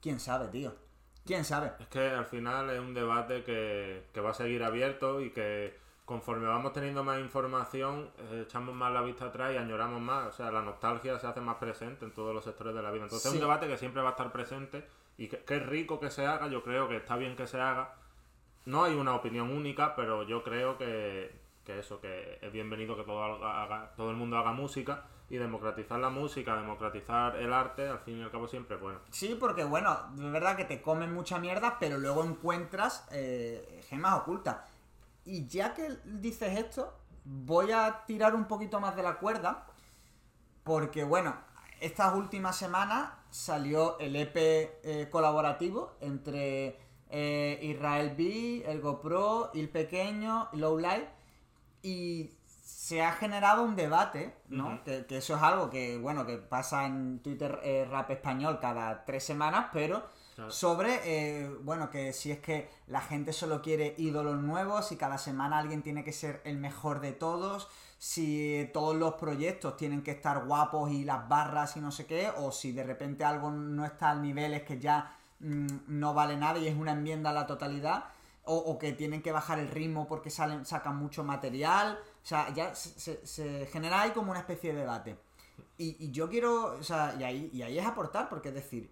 ¿Quién 0.00 0.18
sabe, 0.18 0.48
tío? 0.48 0.85
¿Quién 1.26 1.44
sabe? 1.44 1.72
Es 1.80 1.88
que 1.88 2.08
al 2.08 2.26
final 2.26 2.70
es 2.70 2.78
un 2.78 2.94
debate 2.94 3.42
que, 3.42 4.20
va 4.20 4.30
a 4.30 4.34
seguir 4.34 4.62
abierto 4.62 5.20
y 5.20 5.30
que 5.30 5.76
conforme 6.04 6.46
vamos 6.46 6.72
teniendo 6.72 7.02
más 7.02 7.18
información, 7.18 8.10
eh, 8.18 8.44
echamos 8.46 8.74
más 8.76 8.92
la 8.92 9.02
vista 9.02 9.26
atrás 9.26 9.52
y 9.52 9.56
añoramos 9.56 10.00
más. 10.00 10.28
O 10.28 10.32
sea, 10.32 10.52
la 10.52 10.62
nostalgia 10.62 11.18
se 11.18 11.26
hace 11.26 11.40
más 11.40 11.56
presente 11.56 12.04
en 12.04 12.12
todos 12.12 12.32
los 12.32 12.44
sectores 12.44 12.74
de 12.74 12.82
la 12.82 12.92
vida. 12.92 13.04
Entonces 13.04 13.26
es 13.26 13.32
un 13.32 13.40
debate 13.40 13.66
que 13.66 13.76
siempre 13.76 14.02
va 14.02 14.10
a 14.10 14.12
estar 14.12 14.30
presente 14.30 14.86
y 15.18 15.26
que, 15.26 15.42
es 15.46 15.66
rico 15.66 15.98
que 15.98 16.10
se 16.10 16.24
haga, 16.24 16.46
yo 16.46 16.62
creo 16.62 16.88
que 16.88 16.96
está 16.96 17.16
bien 17.16 17.34
que 17.34 17.48
se 17.48 17.60
haga. 17.60 17.96
No 18.64 18.84
hay 18.84 18.94
una 18.94 19.14
opinión 19.14 19.50
única, 19.50 19.96
pero 19.96 20.22
yo 20.22 20.44
creo 20.44 20.78
que, 20.78 21.32
eso, 21.68 22.00
que 22.00 22.38
es 22.40 22.52
bienvenido 22.52 22.96
que 22.96 23.04
todo, 23.04 23.40
todo 23.96 24.10
el 24.10 24.16
mundo 24.16 24.38
haga 24.38 24.52
música 24.52 25.04
y 25.28 25.36
democratizar 25.36 25.98
la 25.98 26.10
música, 26.10 26.56
democratizar 26.56 27.36
el 27.36 27.52
arte, 27.52 27.88
al 27.88 27.98
fin 28.00 28.18
y 28.18 28.22
al 28.22 28.30
cabo 28.30 28.46
siempre 28.46 28.76
bueno. 28.76 29.00
Sí, 29.10 29.36
porque 29.38 29.64
bueno, 29.64 29.98
es 30.14 30.30
verdad 30.32 30.56
que 30.56 30.64
te 30.64 30.80
comen 30.80 31.12
mucha 31.12 31.38
mierda, 31.38 31.78
pero 31.80 31.98
luego 31.98 32.24
encuentras 32.24 33.06
eh, 33.10 33.82
gemas 33.88 34.14
ocultas. 34.20 34.58
Y 35.24 35.46
ya 35.46 35.74
que 35.74 35.96
dices 36.04 36.56
esto, 36.58 36.94
voy 37.24 37.72
a 37.72 38.04
tirar 38.06 38.34
un 38.34 38.46
poquito 38.46 38.78
más 38.80 38.94
de 38.94 39.02
la 39.02 39.18
cuerda. 39.18 39.66
Porque 40.62 41.04
bueno, 41.04 41.34
estas 41.80 42.14
últimas 42.14 42.56
semanas 42.56 43.10
salió 43.30 43.98
el 43.98 44.16
EP 44.16 44.36
eh, 44.36 45.08
colaborativo 45.10 45.96
entre 46.00 46.78
eh, 47.10 47.58
Israel 47.62 48.14
B, 48.16 48.64
el 48.66 48.80
GoPro, 48.80 49.50
Il 49.54 49.68
Pequeño, 49.68 50.48
Low 50.52 50.78
Light. 50.78 51.15
Y 51.86 52.30
se 52.64 53.00
ha 53.02 53.12
generado 53.12 53.62
un 53.62 53.76
debate, 53.76 54.34
¿no? 54.48 54.82
que, 54.84 55.06
eso 55.10 55.36
es 55.36 55.42
algo 55.42 55.70
que, 55.70 55.98
bueno, 55.98 56.26
que 56.26 56.36
pasa 56.36 56.84
en 56.86 57.20
Twitter 57.20 57.60
eh, 57.62 57.86
Rap 57.88 58.10
Español 58.10 58.58
cada 58.60 59.04
tres 59.04 59.22
semanas, 59.24 59.66
pero 59.72 60.04
sobre, 60.48 61.00
eh, 61.04 61.48
bueno, 61.62 61.90
que 61.90 62.12
si 62.12 62.30
es 62.30 62.40
que 62.40 62.68
la 62.88 63.00
gente 63.00 63.32
solo 63.32 63.62
quiere 63.62 63.94
ídolos 63.98 64.42
nuevos, 64.42 64.92
y 64.92 64.96
cada 64.96 65.16
semana 65.16 65.58
alguien 65.58 65.82
tiene 65.82 66.04
que 66.04 66.12
ser 66.12 66.42
el 66.44 66.58
mejor 66.58 67.00
de 67.00 67.12
todos, 67.12 67.68
si 67.98 68.68
todos 68.72 68.96
los 68.96 69.14
proyectos 69.14 69.76
tienen 69.76 70.02
que 70.02 70.10
estar 70.10 70.44
guapos 70.44 70.90
y 70.90 71.04
las 71.04 71.28
barras 71.28 71.76
y 71.76 71.80
no 71.80 71.90
sé 71.90 72.06
qué, 72.06 72.30
o 72.36 72.52
si 72.52 72.72
de 72.72 72.82
repente 72.82 73.24
algo 73.24 73.50
no 73.50 73.84
está 73.84 74.10
al 74.10 74.22
nivel 74.22 74.54
es 74.54 74.64
que 74.64 74.78
ya 74.78 75.16
mm, 75.40 75.66
no 75.86 76.12
vale 76.12 76.36
nada 76.36 76.58
y 76.58 76.66
es 76.66 76.76
una 76.76 76.92
enmienda 76.92 77.30
a 77.30 77.32
la 77.32 77.46
totalidad, 77.46 78.04
o, 78.48 78.78
que 78.78 78.92
tienen 78.92 79.22
que 79.22 79.32
bajar 79.32 79.58
el 79.58 79.68
ritmo 79.68 80.06
porque 80.06 80.30
salen, 80.30 80.64
sacan 80.64 80.96
mucho 80.96 81.24
material, 81.24 81.98
o 82.22 82.26
sea, 82.26 82.52
ya 82.54 82.74
se, 82.74 83.66
genera 83.72 84.02
ahí 84.02 84.10
como 84.12 84.30
una 84.30 84.40
especie 84.40 84.72
de 84.72 84.80
debate. 84.80 85.18
Y, 85.78 86.10
yo 86.12 86.28
quiero, 86.28 86.76
o 86.78 86.82
sea, 86.82 87.16
y 87.18 87.24
ahí, 87.24 87.50
y 87.52 87.62
ahí 87.62 87.78
es 87.78 87.84
aportar, 87.84 88.28
porque 88.28 88.48
es 88.50 88.54
decir, 88.54 88.90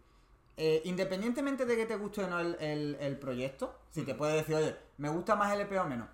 eh, 0.56 0.82
independientemente 0.84 1.66
de 1.66 1.76
que 1.76 1.86
te 1.86 1.96
guste 1.96 2.24
o 2.24 2.28
no 2.28 2.40
el, 2.40 3.18
proyecto, 3.20 3.78
si 3.90 4.02
te 4.02 4.14
puede 4.14 4.34
decir, 4.34 4.56
oye, 4.56 4.76
me 4.98 5.08
gusta 5.08 5.36
más 5.36 5.52
el 5.52 5.60
EP 5.60 5.72
o 5.80 5.84
menos, 5.84 6.08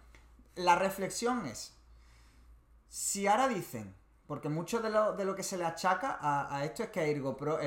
la 0.57 0.77
reflexión 0.77 1.47
es, 1.47 1.75
si 2.89 3.27
ahora 3.27 3.49
dicen, 3.49 3.95
porque 4.27 4.49
mucho 4.49 4.81
de 4.81 4.91
lo, 4.91 5.17
de 5.17 5.25
lo 5.25 5.35
que 5.35 5.43
se 5.43 5.57
le 5.57 5.65
achaca 5.65 6.19
a, 6.21 6.65
esto 6.65 6.83
es 6.83 6.91
que 6.91 7.11
Ergo 7.11 7.37
Pro, 7.37 7.59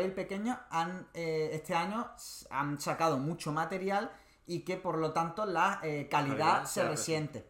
y 0.00 0.04
el 0.04 0.12
pequeño 0.12 0.60
han, 0.70 1.08
eh, 1.14 1.50
este 1.52 1.74
año 1.74 2.10
han 2.50 2.80
sacado 2.80 3.18
mucho 3.18 3.50
material 3.50 4.10
y 4.46 4.60
que 4.60 4.76
por 4.76 4.98
lo 4.98 5.12
tanto 5.12 5.46
la 5.46 5.80
eh, 5.82 6.08
calidad 6.10 6.64
se 6.64 6.86
resiente. 6.86 7.48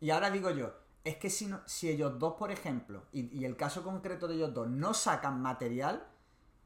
Y 0.00 0.10
ahora 0.10 0.30
digo 0.30 0.50
yo, 0.50 0.72
es 1.04 1.16
que 1.16 1.30
si, 1.30 1.50
si 1.66 1.88
ellos 1.88 2.18
dos, 2.18 2.34
por 2.34 2.50
ejemplo, 2.50 3.04
y, 3.12 3.36
y, 3.36 3.44
el 3.44 3.56
caso 3.56 3.82
concreto 3.82 4.28
de 4.28 4.36
ellos 4.36 4.54
dos, 4.54 4.68
no 4.68 4.94
sacan 4.94 5.40
material, 5.40 6.06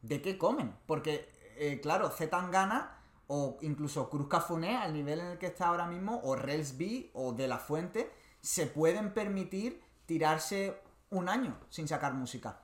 ¿de 0.03 0.21
qué 0.21 0.37
comen? 0.37 0.75
Porque 0.87 1.31
eh, 1.57 1.81
claro, 1.81 2.11
Zetangana 2.11 2.99
o 3.29 3.59
incluso 3.63 4.09
Cruz 4.09 4.29
Cafuné, 4.29 4.77
al 4.77 4.93
nivel 4.93 5.21
en 5.21 5.27
el 5.27 5.39
que 5.39 5.47
está 5.47 5.69
ahora 5.69 5.87
mismo, 5.87 6.21
o 6.23 6.37
Relsby 6.37 7.11
o 7.15 7.33
De 7.33 7.49
La 7.49 7.59
Fuente, 7.59 8.13
se 8.41 8.67
pueden 8.67 9.13
permitir 9.13 9.83
tirarse 10.05 10.81
un 11.11 11.29
año 11.29 11.59
sin 11.69 11.89
sacar 11.89 12.15
música. 12.15 12.61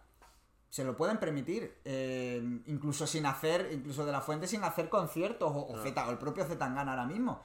Se 0.73 0.85
lo 0.85 0.97
pueden 0.97 1.19
permitir, 1.19 1.77
eh, 1.85 2.43
incluso 2.65 3.07
sin 3.07 3.27
hacer, 3.27 3.69
incluso 3.73 4.07
De 4.07 4.13
La 4.13 4.23
Fuente 4.23 4.47
sin 4.47 4.65
hacer 4.65 4.89
conciertos, 4.89 5.51
o, 5.51 5.59
o, 5.59 5.83
o 5.83 6.11
el 6.11 6.17
propio 6.17 6.47
Zetangana 6.47 6.93
ahora 6.93 7.05
mismo. 7.05 7.43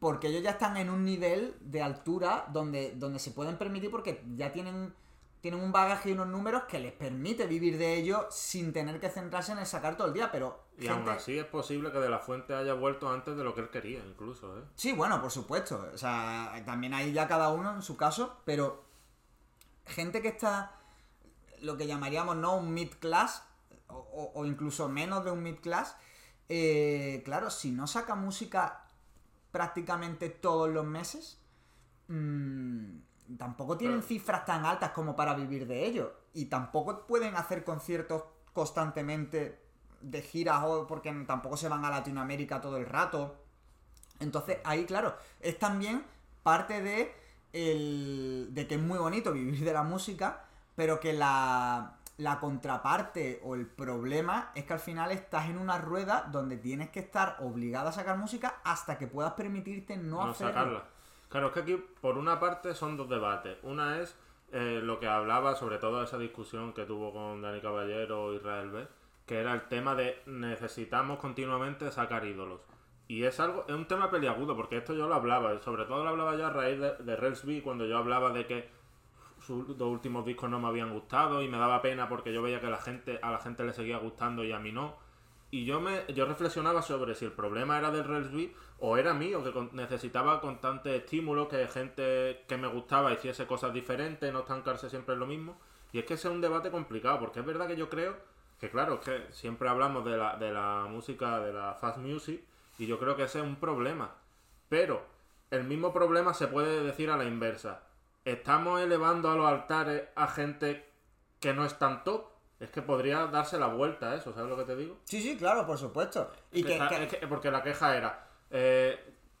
Porque 0.00 0.28
ellos 0.28 0.42
ya 0.42 0.50
están 0.50 0.76
en 0.76 0.90
un 0.90 1.02
nivel 1.02 1.56
de 1.60 1.80
altura 1.80 2.44
donde, 2.52 2.92
donde 2.96 3.18
se 3.18 3.30
pueden 3.30 3.56
permitir 3.56 3.90
porque 3.90 4.22
ya 4.36 4.52
tienen 4.52 4.92
tienen 5.40 5.60
un 5.60 5.72
bagaje 5.72 6.10
y 6.10 6.12
unos 6.12 6.28
números 6.28 6.64
que 6.64 6.78
les 6.78 6.92
permite 6.92 7.46
vivir 7.46 7.78
de 7.78 7.94
ello 7.94 8.26
sin 8.30 8.74
tener 8.74 9.00
que 9.00 9.08
centrarse 9.08 9.52
en 9.52 9.58
el 9.58 9.66
sacar 9.66 9.96
todo 9.96 10.08
el 10.08 10.12
día, 10.12 10.30
pero... 10.30 10.64
Y 10.78 10.88
aún 10.88 11.08
así 11.08 11.38
es 11.38 11.46
posible 11.46 11.90
que 11.90 11.98
De 11.98 12.10
La 12.10 12.18
Fuente 12.18 12.54
haya 12.54 12.74
vuelto 12.74 13.10
antes 13.10 13.34
de 13.34 13.44
lo 13.44 13.54
que 13.54 13.62
él 13.62 13.70
quería, 13.70 14.02
incluso, 14.06 14.58
¿eh? 14.58 14.62
Sí, 14.74 14.92
bueno, 14.92 15.22
por 15.22 15.30
supuesto. 15.30 15.88
O 15.92 15.98
sea, 15.98 16.62
también 16.66 16.92
hay 16.92 17.14
ya 17.14 17.28
cada 17.28 17.50
uno 17.50 17.74
en 17.74 17.82
su 17.82 17.96
caso, 17.96 18.36
pero 18.44 18.84
gente 19.86 20.20
que 20.20 20.28
está 20.28 20.83
lo 21.64 21.76
que 21.76 21.86
llamaríamos 21.86 22.36
no 22.36 22.56
un 22.56 22.72
mid-class, 22.72 23.42
o, 23.88 24.44
incluso 24.44 24.88
menos 24.88 25.24
de 25.24 25.30
un 25.30 25.42
mid-class, 25.42 25.96
eh, 26.48 27.22
claro, 27.24 27.50
si 27.50 27.70
no 27.70 27.86
saca 27.86 28.14
música 28.14 28.86
prácticamente 29.50 30.28
todos 30.28 30.68
los 30.68 30.84
meses, 30.84 31.38
mmm, 32.08 32.96
tampoco 33.38 33.76
tienen 33.76 34.02
cifras 34.02 34.44
tan 34.44 34.64
altas 34.66 34.90
como 34.90 35.16
para 35.16 35.34
vivir 35.34 35.66
de 35.66 35.86
ello. 35.86 36.12
Y 36.34 36.46
tampoco 36.46 37.06
pueden 37.06 37.36
hacer 37.36 37.64
conciertos 37.64 38.24
constantemente 38.52 39.60
de 40.00 40.22
giras 40.22 40.62
o 40.64 40.86
porque 40.86 41.10
tampoco 41.26 41.56
se 41.56 41.68
van 41.68 41.84
a 41.84 41.90
Latinoamérica 41.90 42.60
todo 42.60 42.76
el 42.76 42.86
rato. 42.86 43.36
Entonces 44.20 44.58
ahí, 44.64 44.84
claro, 44.84 45.16
es 45.40 45.58
también 45.58 46.04
parte 46.42 46.82
de, 46.82 47.14
el, 47.52 48.48
de 48.52 48.66
que 48.66 48.74
es 48.74 48.82
muy 48.82 48.98
bonito 48.98 49.32
vivir 49.32 49.64
de 49.64 49.72
la 49.72 49.82
música, 49.82 50.44
pero 50.74 51.00
que 51.00 51.12
la, 51.12 51.96
la 52.18 52.38
contraparte 52.38 53.40
o 53.44 53.54
el 53.54 53.66
problema 53.66 54.52
es 54.54 54.64
que 54.64 54.72
al 54.72 54.80
final 54.80 55.10
estás 55.10 55.48
en 55.48 55.58
una 55.58 55.78
rueda 55.78 56.28
donde 56.30 56.56
tienes 56.56 56.90
que 56.90 57.00
estar 57.00 57.36
obligado 57.40 57.88
a 57.88 57.92
sacar 57.92 58.16
música 58.18 58.60
hasta 58.64 58.98
que 58.98 59.06
puedas 59.06 59.32
permitirte 59.32 59.96
no, 59.96 60.26
no 60.26 60.34
Sacarla. 60.34 60.84
Claro, 61.28 61.48
es 61.48 61.52
que 61.52 61.60
aquí, 61.60 61.84
por 62.00 62.16
una 62.16 62.38
parte, 62.38 62.74
son 62.74 62.96
dos 62.96 63.08
debates. 63.08 63.58
Una 63.64 63.98
es 63.98 64.16
eh, 64.52 64.80
lo 64.80 65.00
que 65.00 65.08
hablaba, 65.08 65.56
sobre 65.56 65.78
todo 65.78 66.02
esa 66.02 66.16
discusión 66.16 66.72
que 66.72 66.84
tuvo 66.84 67.12
con 67.12 67.42
Dani 67.42 67.60
Caballero 67.60 68.32
y 68.32 68.36
Israel 68.36 68.70
B, 68.70 68.86
que 69.26 69.40
era 69.40 69.52
el 69.52 69.66
tema 69.66 69.96
de 69.96 70.22
necesitamos 70.26 71.18
continuamente 71.18 71.90
sacar 71.90 72.24
ídolos. 72.24 72.60
Y 73.08 73.24
es 73.24 73.40
algo, 73.40 73.64
es 73.66 73.74
un 73.74 73.88
tema 73.88 74.10
peliagudo, 74.10 74.54
porque 74.54 74.76
esto 74.76 74.94
yo 74.94 75.08
lo 75.08 75.14
hablaba, 75.16 75.60
sobre 75.60 75.86
todo 75.86 76.04
lo 76.04 76.10
hablaba 76.10 76.36
yo 76.36 76.46
a 76.46 76.50
raíz 76.50 76.78
de, 76.78 76.92
de 76.98 77.62
cuando 77.62 77.84
yo 77.84 77.98
hablaba 77.98 78.30
de 78.30 78.46
que 78.46 78.68
sus 79.46 79.76
dos 79.76 79.88
últimos 79.88 80.24
discos 80.24 80.50
no 80.50 80.58
me 80.58 80.68
habían 80.68 80.92
gustado 80.92 81.42
y 81.42 81.48
me 81.48 81.58
daba 81.58 81.82
pena 81.82 82.08
porque 82.08 82.32
yo 82.32 82.42
veía 82.42 82.60
que 82.60 82.68
la 82.68 82.78
gente, 82.78 83.18
a 83.22 83.30
la 83.30 83.38
gente 83.38 83.64
le 83.64 83.72
seguía 83.72 83.98
gustando 83.98 84.44
y 84.44 84.52
a 84.52 84.58
mí 84.58 84.72
no. 84.72 84.96
Y 85.50 85.64
yo 85.64 85.80
me 85.80 86.04
yo 86.12 86.26
reflexionaba 86.26 86.82
sobre 86.82 87.14
si 87.14 87.24
el 87.24 87.32
problema 87.32 87.78
era 87.78 87.90
del 87.90 88.04
Rails 88.04 88.50
o 88.80 88.96
era 88.96 89.14
mío, 89.14 89.44
que 89.44 89.68
necesitaba 89.76 90.40
constante 90.40 90.96
estímulo, 90.96 91.48
que 91.48 91.68
gente 91.68 92.44
que 92.48 92.56
me 92.56 92.66
gustaba 92.66 93.12
hiciese 93.12 93.46
cosas 93.46 93.72
diferentes, 93.72 94.32
no 94.32 94.40
estancarse 94.40 94.90
siempre 94.90 95.14
en 95.14 95.20
lo 95.20 95.26
mismo. 95.26 95.56
Y 95.92 96.00
es 96.00 96.04
que 96.06 96.14
ese 96.14 96.28
es 96.28 96.34
un 96.34 96.40
debate 96.40 96.70
complicado, 96.72 97.20
porque 97.20 97.40
es 97.40 97.46
verdad 97.46 97.68
que 97.68 97.76
yo 97.76 97.88
creo 97.88 98.16
que, 98.58 98.68
claro, 98.68 99.00
que 99.00 99.28
siempre 99.30 99.68
hablamos 99.68 100.04
de 100.04 100.16
la, 100.16 100.36
de 100.36 100.50
la 100.50 100.86
música, 100.90 101.38
de 101.38 101.52
la 101.52 101.74
fast 101.74 101.98
music, 101.98 102.42
y 102.78 102.86
yo 102.86 102.98
creo 102.98 103.14
que 103.14 103.22
ese 103.22 103.38
es 103.38 103.44
un 103.44 103.56
problema. 103.56 104.16
Pero 104.68 105.06
el 105.50 105.64
mismo 105.64 105.92
problema 105.92 106.34
se 106.34 106.48
puede 106.48 106.82
decir 106.82 107.10
a 107.10 107.16
la 107.16 107.24
inversa. 107.24 107.84
Estamos 108.24 108.80
elevando 108.80 109.30
a 109.30 109.36
los 109.36 109.46
altares 109.46 110.04
a 110.14 110.26
gente 110.28 110.88
que 111.40 111.52
no 111.52 111.64
es 111.64 111.78
tan 111.78 112.04
top 112.04 112.34
es 112.60 112.70
que 112.70 112.82
podría 112.82 113.26
darse 113.26 113.58
la 113.58 113.66
vuelta 113.66 114.12
a 114.12 114.14
eso, 114.14 114.32
¿sabes 114.32 114.48
lo 114.48 114.56
que 114.56 114.64
te 114.64 114.76
digo? 114.76 114.96
Sí, 115.04 115.20
sí, 115.20 115.36
claro, 115.36 115.66
por 115.66 115.76
supuesto. 115.76 116.30
Y 116.52 116.62
que, 116.62 116.78
porque 117.28 117.50
la 117.50 117.62
queja 117.62 117.96
era, 117.96 118.26
eh, 118.50 118.98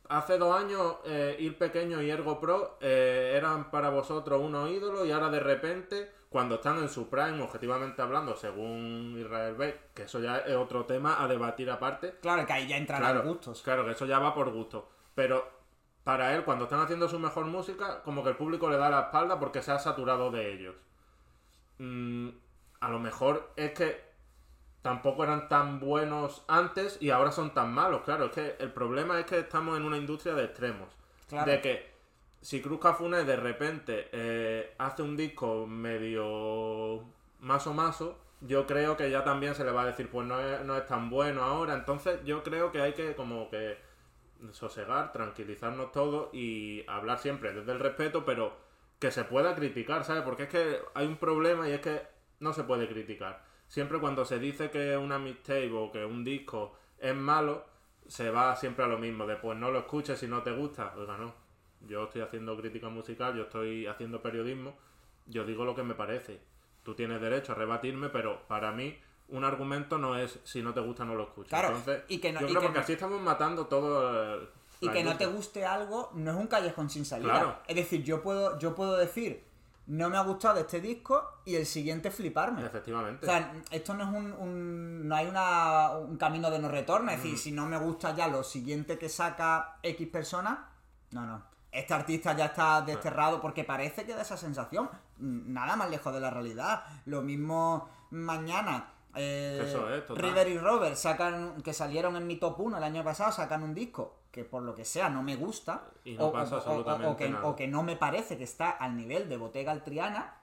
hace 0.08 0.38
dos 0.38 0.54
años 0.56 0.96
eh, 1.04 1.36
Ir 1.38 1.56
Pequeño 1.56 2.02
y 2.02 2.10
Ergo 2.10 2.40
Pro 2.40 2.78
eh, 2.80 3.32
eran 3.36 3.70
para 3.70 3.90
vosotros 3.90 4.40
unos 4.40 4.70
ídolos 4.70 5.06
y 5.06 5.12
ahora 5.12 5.30
de 5.30 5.40
repente, 5.40 6.10
cuando 6.28 6.56
están 6.56 6.78
en 6.78 6.88
su 6.88 7.08
prime, 7.08 7.42
objetivamente 7.42 8.02
hablando, 8.02 8.36
según 8.36 9.16
Israel 9.18 9.54
B, 9.54 9.80
que 9.94 10.02
eso 10.02 10.20
ya 10.20 10.38
es 10.38 10.56
otro 10.56 10.84
tema 10.84 11.22
a 11.22 11.28
debatir 11.28 11.70
aparte. 11.70 12.16
Claro, 12.20 12.44
que 12.46 12.52
ahí 12.52 12.66
ya 12.66 12.76
entran 12.76 13.16
los 13.16 13.24
gustos. 13.24 13.62
Claro, 13.62 13.84
que 13.84 13.92
eso 13.92 14.06
ya 14.06 14.18
va 14.18 14.34
por 14.34 14.50
gusto. 14.50 14.88
Pero 15.14 15.48
para 16.04 16.34
él, 16.34 16.44
cuando 16.44 16.64
están 16.64 16.80
haciendo 16.80 17.08
su 17.08 17.18
mejor 17.18 17.46
música, 17.46 18.02
como 18.02 18.22
que 18.22 18.30
el 18.30 18.36
público 18.36 18.68
le 18.68 18.76
da 18.76 18.90
la 18.90 19.00
espalda 19.00 19.40
porque 19.40 19.62
se 19.62 19.72
ha 19.72 19.78
saturado 19.78 20.30
de 20.30 20.52
ellos. 20.52 20.76
Mm, 21.78 22.28
a 22.80 22.88
lo 22.90 22.98
mejor 22.98 23.50
es 23.56 23.72
que 23.72 24.04
tampoco 24.82 25.24
eran 25.24 25.48
tan 25.48 25.80
buenos 25.80 26.44
antes 26.46 26.98
y 27.00 27.08
ahora 27.08 27.32
son 27.32 27.54
tan 27.54 27.72
malos. 27.72 28.02
Claro, 28.02 28.26
es 28.26 28.32
que 28.32 28.56
el 28.58 28.70
problema 28.70 29.18
es 29.18 29.24
que 29.24 29.38
estamos 29.38 29.78
en 29.78 29.84
una 29.86 29.96
industria 29.96 30.34
de 30.34 30.44
extremos. 30.44 30.88
De 31.46 31.60
que 31.62 31.90
si 32.42 32.60
Cruz 32.60 32.78
Cafune 32.78 33.24
de 33.24 33.36
repente 33.36 34.10
eh, 34.12 34.74
hace 34.76 35.00
un 35.00 35.16
disco 35.16 35.66
medio 35.66 37.02
más 37.40 37.66
o 37.66 37.72
más, 37.72 38.04
yo 38.42 38.66
creo 38.66 38.98
que 38.98 39.10
ya 39.10 39.24
también 39.24 39.54
se 39.54 39.64
le 39.64 39.70
va 39.70 39.82
a 39.82 39.86
decir, 39.86 40.10
pues 40.10 40.26
no 40.26 40.38
es, 40.38 40.62
no 40.66 40.76
es 40.76 40.86
tan 40.86 41.08
bueno 41.08 41.42
ahora. 41.42 41.72
Entonces 41.72 42.20
yo 42.26 42.42
creo 42.42 42.70
que 42.70 42.82
hay 42.82 42.92
que 42.92 43.14
como 43.14 43.48
que 43.48 43.78
sosegar, 44.52 45.12
tranquilizarnos 45.12 45.92
todos 45.92 46.32
y 46.34 46.84
hablar 46.88 47.18
siempre 47.18 47.52
desde 47.52 47.72
el 47.72 47.80
respeto, 47.80 48.24
pero 48.24 48.56
que 48.98 49.10
se 49.10 49.24
pueda 49.24 49.54
criticar, 49.54 50.04
¿sabes? 50.04 50.22
Porque 50.22 50.44
es 50.44 50.48
que 50.48 50.78
hay 50.94 51.06
un 51.06 51.16
problema 51.16 51.68
y 51.68 51.72
es 51.72 51.80
que 51.80 52.02
no 52.40 52.52
se 52.52 52.64
puede 52.64 52.88
criticar. 52.88 53.44
Siempre 53.68 53.98
cuando 53.98 54.24
se 54.24 54.38
dice 54.38 54.70
que 54.70 54.96
una 54.96 55.18
mixtape 55.18 55.72
o 55.72 55.90
que 55.90 56.04
un 56.04 56.24
disco 56.24 56.76
es 56.98 57.14
malo, 57.14 57.64
se 58.06 58.30
va 58.30 58.54
siempre 58.56 58.84
a 58.84 58.88
lo 58.88 58.98
mismo, 58.98 59.26
de 59.26 59.36
pues 59.36 59.58
no 59.58 59.70
lo 59.70 59.80
escuches 59.80 60.18
si 60.18 60.26
no 60.26 60.42
te 60.42 60.52
gusta. 60.52 60.94
Oiga, 60.96 61.16
no. 61.16 61.34
Yo 61.80 62.04
estoy 62.04 62.22
haciendo 62.22 62.56
crítica 62.56 62.88
musical, 62.88 63.36
yo 63.36 63.44
estoy 63.44 63.86
haciendo 63.86 64.22
periodismo, 64.22 64.76
yo 65.26 65.44
digo 65.44 65.64
lo 65.64 65.74
que 65.74 65.82
me 65.82 65.94
parece. 65.94 66.40
Tú 66.82 66.94
tienes 66.94 67.20
derecho 67.20 67.52
a 67.52 67.56
rebatirme, 67.56 68.08
pero 68.08 68.46
para 68.46 68.72
mí 68.72 68.98
un 69.28 69.44
argumento 69.44 69.98
no 69.98 70.16
es 70.16 70.38
si 70.44 70.62
no 70.62 70.72
te 70.74 70.80
gusta 70.80 71.04
no 71.04 71.14
lo 71.14 71.24
escuchas. 71.24 71.48
Claro, 71.48 72.04
y 72.08 72.18
que 72.18 72.32
no, 72.32 72.40
yo 72.40 72.58
creo 72.58 72.72
que 72.72 72.78
así 72.78 72.92
estamos 72.92 73.20
matando 73.20 73.66
todo. 73.66 74.50
y 74.80 74.88
que 74.88 75.04
no 75.04 75.16
te 75.16 75.26
guste 75.26 75.64
algo 75.64 76.10
no 76.14 76.30
es 76.32 76.36
un 76.36 76.46
callejón 76.46 76.90
sin 76.90 77.04
salida. 77.04 77.62
Es 77.66 77.76
decir, 77.76 78.02
yo 78.02 78.22
puedo, 78.22 78.58
yo 78.58 78.74
puedo 78.74 78.96
decir 78.96 79.44
no 79.86 80.08
me 80.08 80.16
ha 80.16 80.22
gustado 80.22 80.60
este 80.60 80.80
disco 80.80 81.40
y 81.44 81.56
el 81.56 81.66
siguiente 81.66 82.10
fliparme. 82.10 82.64
Efectivamente. 82.64 83.26
O 83.26 83.28
sea, 83.28 83.52
esto 83.70 83.94
no 83.94 84.04
es 84.04 84.38
un, 84.38 85.06
no 85.06 85.14
hay 85.14 85.26
una, 85.26 85.90
un 85.90 86.16
camino 86.16 86.50
de 86.50 86.58
no 86.58 86.68
retorno. 86.68 87.10
Es 87.10 87.18
decir, 87.18 87.34
mm. 87.34 87.38
si 87.38 87.52
no 87.52 87.66
me 87.66 87.76
gusta 87.76 88.14
ya 88.14 88.28
lo 88.28 88.42
siguiente 88.42 88.98
que 88.98 89.08
saca 89.08 89.76
X 89.82 90.08
persona, 90.08 90.70
no, 91.10 91.26
no. 91.26 91.54
Este 91.70 91.92
artista 91.92 92.36
ya 92.36 92.46
está 92.46 92.82
desterrado 92.82 93.40
porque 93.40 93.64
parece 93.64 94.06
que 94.06 94.14
da 94.14 94.22
esa 94.22 94.36
sensación. 94.36 94.88
Nada 95.18 95.74
más 95.76 95.90
lejos 95.90 96.14
de 96.14 96.20
la 96.20 96.30
realidad. 96.30 96.84
Lo 97.04 97.20
mismo 97.20 97.90
mañana 98.10 98.93
eh, 99.16 100.02
River 100.10 100.48
y 100.48 100.58
Robert 100.58 100.96
sacan, 100.96 101.62
que 101.62 101.72
salieron 101.72 102.16
en 102.16 102.26
mi 102.26 102.36
top 102.36 102.60
1 102.60 102.78
el 102.78 102.84
año 102.84 103.04
pasado, 103.04 103.32
sacan 103.32 103.62
un 103.62 103.74
disco 103.74 104.16
que 104.30 104.44
por 104.44 104.62
lo 104.62 104.74
que 104.74 104.84
sea 104.84 105.08
no 105.08 105.22
me 105.22 105.36
gusta, 105.36 105.84
o, 106.18 107.54
que, 107.56 107.68
no 107.68 107.82
me 107.84 107.94
parece 107.94 108.36
que 108.36 108.42
está 108.42 108.70
al 108.70 108.96
nivel 108.96 109.28
de 109.28 109.36
Bottega 109.36 109.70
Altriana, 109.70 110.40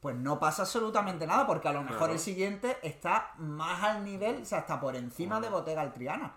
pues 0.00 0.14
no 0.14 0.38
pasa 0.38 0.62
absolutamente 0.62 1.26
nada, 1.26 1.46
porque 1.46 1.68
a 1.68 1.72
lo 1.72 1.82
mejor 1.82 2.10
el 2.10 2.18
siguiente 2.18 2.76
está 2.82 3.32
más 3.38 3.82
al 3.82 4.04
nivel, 4.04 4.42
o 4.42 4.44
sea, 4.44 4.58
está 4.58 4.78
por 4.78 4.94
encima 4.94 5.40
de 5.40 5.48
Bottega 5.48 5.80
Altriana. 5.80 6.36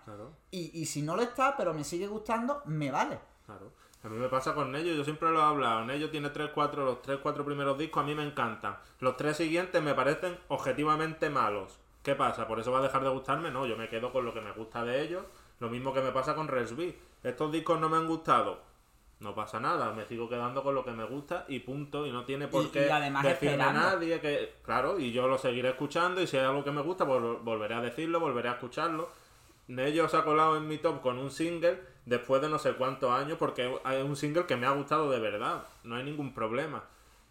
Y, 0.50 0.70
y 0.80 0.86
si 0.86 1.02
no 1.02 1.14
lo 1.14 1.22
está, 1.22 1.58
pero 1.58 1.74
me 1.74 1.84
sigue 1.84 2.06
gustando, 2.06 2.62
me 2.64 2.90
vale. 2.90 3.18
Claro. 3.44 3.70
A 4.04 4.08
mí 4.08 4.16
me 4.16 4.28
pasa 4.28 4.54
con 4.54 4.74
ellos, 4.76 4.96
yo 4.96 5.04
siempre 5.04 5.30
lo 5.30 5.40
he 5.40 5.42
hablado. 5.42 5.82
En 5.82 5.90
ellos 5.90 6.10
tiene 6.10 6.30
3, 6.30 6.50
4, 6.54 6.84
los 6.84 7.02
3, 7.02 7.18
4 7.20 7.44
primeros 7.44 7.76
discos 7.76 8.02
a 8.02 8.06
mí 8.06 8.14
me 8.14 8.24
encantan. 8.24 8.76
Los 9.00 9.16
tres 9.16 9.36
siguientes 9.36 9.82
me 9.82 9.94
parecen 9.94 10.38
objetivamente 10.48 11.30
malos. 11.30 11.78
¿Qué 12.02 12.14
pasa? 12.14 12.46
¿Por 12.46 12.60
eso 12.60 12.70
va 12.70 12.78
a 12.78 12.82
dejar 12.82 13.02
de 13.02 13.10
gustarme? 13.10 13.50
No, 13.50 13.66
yo 13.66 13.76
me 13.76 13.88
quedo 13.88 14.12
con 14.12 14.24
lo 14.24 14.32
que 14.32 14.40
me 14.40 14.52
gusta 14.52 14.84
de 14.84 15.02
ellos. 15.02 15.24
Lo 15.58 15.68
mismo 15.68 15.92
que 15.92 16.00
me 16.00 16.12
pasa 16.12 16.34
con 16.34 16.46
Resby. 16.46 16.96
Estos 17.24 17.50
discos 17.50 17.80
no 17.80 17.88
me 17.88 17.96
han 17.96 18.06
gustado. 18.06 18.60
No 19.20 19.34
pasa 19.34 19.58
nada, 19.58 19.92
me 19.92 20.06
sigo 20.06 20.28
quedando 20.28 20.62
con 20.62 20.76
lo 20.76 20.84
que 20.84 20.92
me 20.92 21.04
gusta 21.04 21.44
y 21.48 21.58
punto. 21.58 22.06
Y 22.06 22.12
no 22.12 22.24
tiene 22.24 22.46
por 22.46 22.70
qué 22.70 22.88
decirme 23.22 23.64
a 23.64 23.72
nadie 23.72 24.20
que. 24.20 24.54
Claro, 24.62 25.00
y 25.00 25.10
yo 25.10 25.26
lo 25.26 25.38
seguiré 25.38 25.70
escuchando. 25.70 26.22
Y 26.22 26.28
si 26.28 26.36
hay 26.36 26.44
algo 26.44 26.62
que 26.62 26.70
me 26.70 26.82
gusta, 26.82 27.04
pues 27.04 27.20
volveré 27.42 27.74
a 27.74 27.80
decirlo, 27.80 28.20
volveré 28.20 28.48
a 28.48 28.52
escucharlo. 28.52 29.08
Ellos 29.66 30.10
se 30.10 30.16
ha 30.16 30.24
colado 30.24 30.56
en 30.56 30.68
mi 30.68 30.78
top 30.78 31.02
con 31.02 31.18
un 31.18 31.30
single 31.30 31.78
después 32.08 32.40
de 32.40 32.48
no 32.48 32.58
sé 32.58 32.72
cuántos 32.72 33.10
años, 33.10 33.36
porque 33.38 33.78
hay 33.84 34.00
un 34.00 34.16
single 34.16 34.46
que 34.46 34.56
me 34.56 34.66
ha 34.66 34.70
gustado 34.70 35.10
de 35.10 35.20
verdad, 35.20 35.64
no 35.84 35.96
hay 35.96 36.04
ningún 36.04 36.32
problema. 36.32 36.82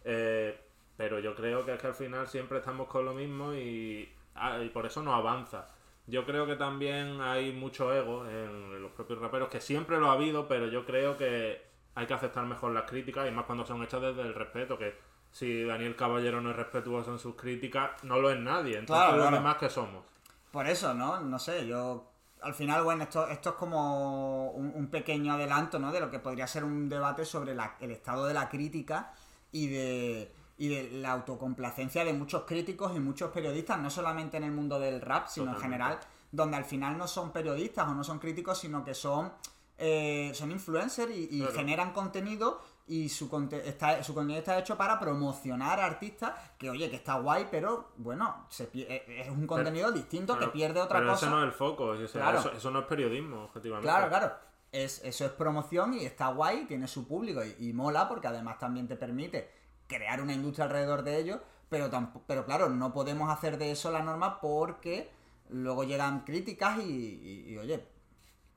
Eh, 0.04 0.58
pero 0.96 1.18
yo 1.18 1.34
creo 1.34 1.64
que 1.64 1.74
es 1.74 1.80
que 1.80 1.88
al 1.88 1.94
final 1.94 2.26
siempre 2.28 2.58
estamos 2.58 2.86
con 2.86 3.04
lo 3.04 3.12
mismo 3.12 3.52
y, 3.52 4.08
ah, 4.36 4.58
por 4.72 4.86
eso 4.86 5.02
no 5.02 5.14
avanza. 5.14 5.66
Yo 6.06 6.24
creo 6.24 6.46
que 6.46 6.56
también 6.56 7.20
hay 7.20 7.52
mucho 7.52 7.92
ego 7.92 8.26
en 8.26 8.80
los 8.80 8.92
propios 8.92 9.18
raperos, 9.18 9.48
que 9.48 9.60
siempre 9.60 9.98
lo 9.98 10.10
ha 10.10 10.12
habido, 10.12 10.48
pero 10.48 10.68
yo 10.68 10.86
creo 10.86 11.16
que 11.16 11.60
hay 11.94 12.06
que 12.06 12.14
aceptar 12.14 12.46
mejor 12.46 12.72
las 12.72 12.84
críticas 12.84 13.28
y 13.28 13.32
más 13.32 13.44
cuando 13.44 13.66
son 13.66 13.82
hechas 13.82 14.00
desde 14.00 14.22
el 14.22 14.34
respeto, 14.34 14.78
que 14.78 14.96
si 15.30 15.64
Daniel 15.64 15.96
Caballero 15.96 16.40
no 16.40 16.50
es 16.50 16.56
respetuoso 16.56 17.12
en 17.12 17.18
sus 17.18 17.34
críticas, 17.34 18.02
no 18.04 18.18
lo 18.18 18.30
es 18.30 18.38
nadie. 18.38 18.78
Entonces, 18.78 19.16
lo 19.16 19.30
demás 19.30 19.56
que 19.56 19.68
somos. 19.68 20.04
Por 20.50 20.66
eso, 20.66 20.94
¿no? 20.94 21.20
No 21.20 21.38
sé, 21.38 21.66
yo 21.66 22.07
al 22.42 22.54
final, 22.54 22.84
bueno, 22.84 23.04
esto, 23.04 23.28
esto 23.28 23.50
es 23.50 23.56
como 23.56 24.50
un, 24.50 24.88
pequeño 24.88 25.34
adelanto, 25.34 25.78
¿no? 25.78 25.92
De 25.92 26.00
lo 26.00 26.10
que 26.10 26.18
podría 26.18 26.46
ser 26.46 26.64
un 26.64 26.88
debate 26.88 27.24
sobre 27.24 27.52
el 27.52 27.90
estado 27.90 28.26
de 28.26 28.34
la 28.34 28.48
crítica 28.48 29.12
y 29.52 29.68
de, 29.68 30.32
y 30.58 30.68
de 30.68 30.90
la 30.90 31.12
autocomplacencia 31.12 32.04
de 32.04 32.12
muchos 32.12 32.42
críticos 32.42 32.94
y 32.96 33.00
muchos 33.00 33.30
periodistas, 33.30 33.78
no 33.78 33.90
solamente 33.90 34.36
en 34.36 34.44
el 34.44 34.52
mundo 34.52 34.78
del 34.80 35.00
rap, 35.00 35.28
sino 35.28 35.52
en 35.52 35.56
general, 35.56 35.98
donde 36.32 36.56
al 36.56 36.64
final 36.64 36.98
no 36.98 37.06
son 37.06 37.32
periodistas 37.32 37.88
o 37.88 37.94
no 37.94 38.04
son 38.04 38.18
críticos, 38.18 38.58
sino 38.58 38.84
que 38.84 38.94
son, 38.94 39.32
eh, 39.78 40.32
son 40.34 40.50
influencers 40.50 41.12
y, 41.12 41.44
generan 41.54 41.92
contenido 41.92 42.60
y 42.88 43.08
su, 43.08 43.28
está, 43.64 44.02
su 44.02 44.14
contenido 44.14 44.38
está 44.38 44.58
hecho 44.58 44.76
para 44.76 44.98
promocionar 44.98 45.78
a 45.78 45.84
artistas 45.84 46.32
que, 46.56 46.70
oye, 46.70 46.88
que 46.88 46.96
está 46.96 47.14
guay, 47.18 47.46
pero 47.50 47.92
bueno, 47.96 48.46
se, 48.48 48.68
eh, 48.74 49.24
es 49.26 49.28
un 49.28 49.46
contenido 49.46 49.92
distinto 49.92 50.38
que 50.38 50.48
pierde 50.48 50.80
otra 50.80 51.00
cosa. 51.00 51.04
Pero 51.04 51.14
eso 51.14 51.30
no 51.30 51.38
es 51.40 51.44
el 51.44 51.52
foco, 51.52 51.94
eso, 51.94 52.70
no 52.70 52.80
es 52.80 52.86
periodismo, 52.86 53.44
objetivamente. 53.44 53.86
Claro, 53.86 54.08
claro. 54.08 54.32
Es, 54.72 55.02
eso 55.04 55.24
es 55.24 55.32
promoción 55.32 55.94
y 55.94 56.04
está 56.04 56.28
guay, 56.28 56.64
tiene 56.66 56.88
su 56.88 57.06
público 57.06 57.40
y, 57.58 57.72
mola 57.72 58.08
porque 58.08 58.26
además 58.26 58.58
también 58.58 58.86
te 58.86 58.96
permite 58.96 59.50
crear 59.86 60.20
una 60.20 60.32
industria 60.32 60.66
alrededor 60.66 61.02
de 61.02 61.18
ello, 61.18 61.40
pero, 61.68 61.90
pero 62.26 62.44
claro, 62.44 62.68
no 62.68 62.92
podemos 62.92 63.30
hacer 63.30 63.56
de 63.58 63.70
eso 63.70 63.90
la 63.90 64.02
norma 64.02 64.40
porque 64.40 65.10
luego 65.50 65.84
llegan 65.84 66.24
críticas 66.24 66.78
y 66.84 67.56
oye, 67.56 67.86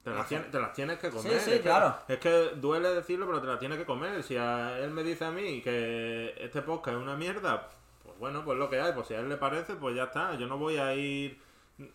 te 0.03 0.09
las, 0.09 0.73
tienes, 0.73 0.97
que 0.97 1.09
comer. 1.09 1.39
Sí, 1.39 1.51
sí, 1.51 1.59
claro. 1.59 1.95
es 2.07 2.17
que 2.17 2.51
duele 2.55 2.89
decirlo, 2.89 3.27
pero 3.27 3.39
te 3.39 3.47
las 3.47 3.59
tienes 3.59 3.77
que 3.77 3.85
comer. 3.85 4.23
Si 4.23 4.35
a 4.35 4.79
él 4.79 4.91
me 4.91 5.03
dice 5.03 5.25
a 5.25 5.31
mí 5.31 5.61
que 5.61 6.33
este 6.39 6.61
podcast 6.61 6.97
es 6.97 7.03
una 7.03 7.15
mierda, 7.15 7.69
pues 8.03 8.17
bueno, 8.17 8.43
pues 8.43 8.57
lo 8.57 8.69
que 8.69 8.79
hay. 8.79 8.93
Pues 8.93 9.07
si 9.07 9.13
a 9.13 9.19
él 9.19 9.29
le 9.29 9.37
parece, 9.37 9.75
pues 9.75 9.95
ya 9.95 10.05
está. 10.05 10.35
Yo 10.35 10.47
no 10.47 10.57
voy 10.57 10.77
a 10.77 10.95
ir 10.95 11.39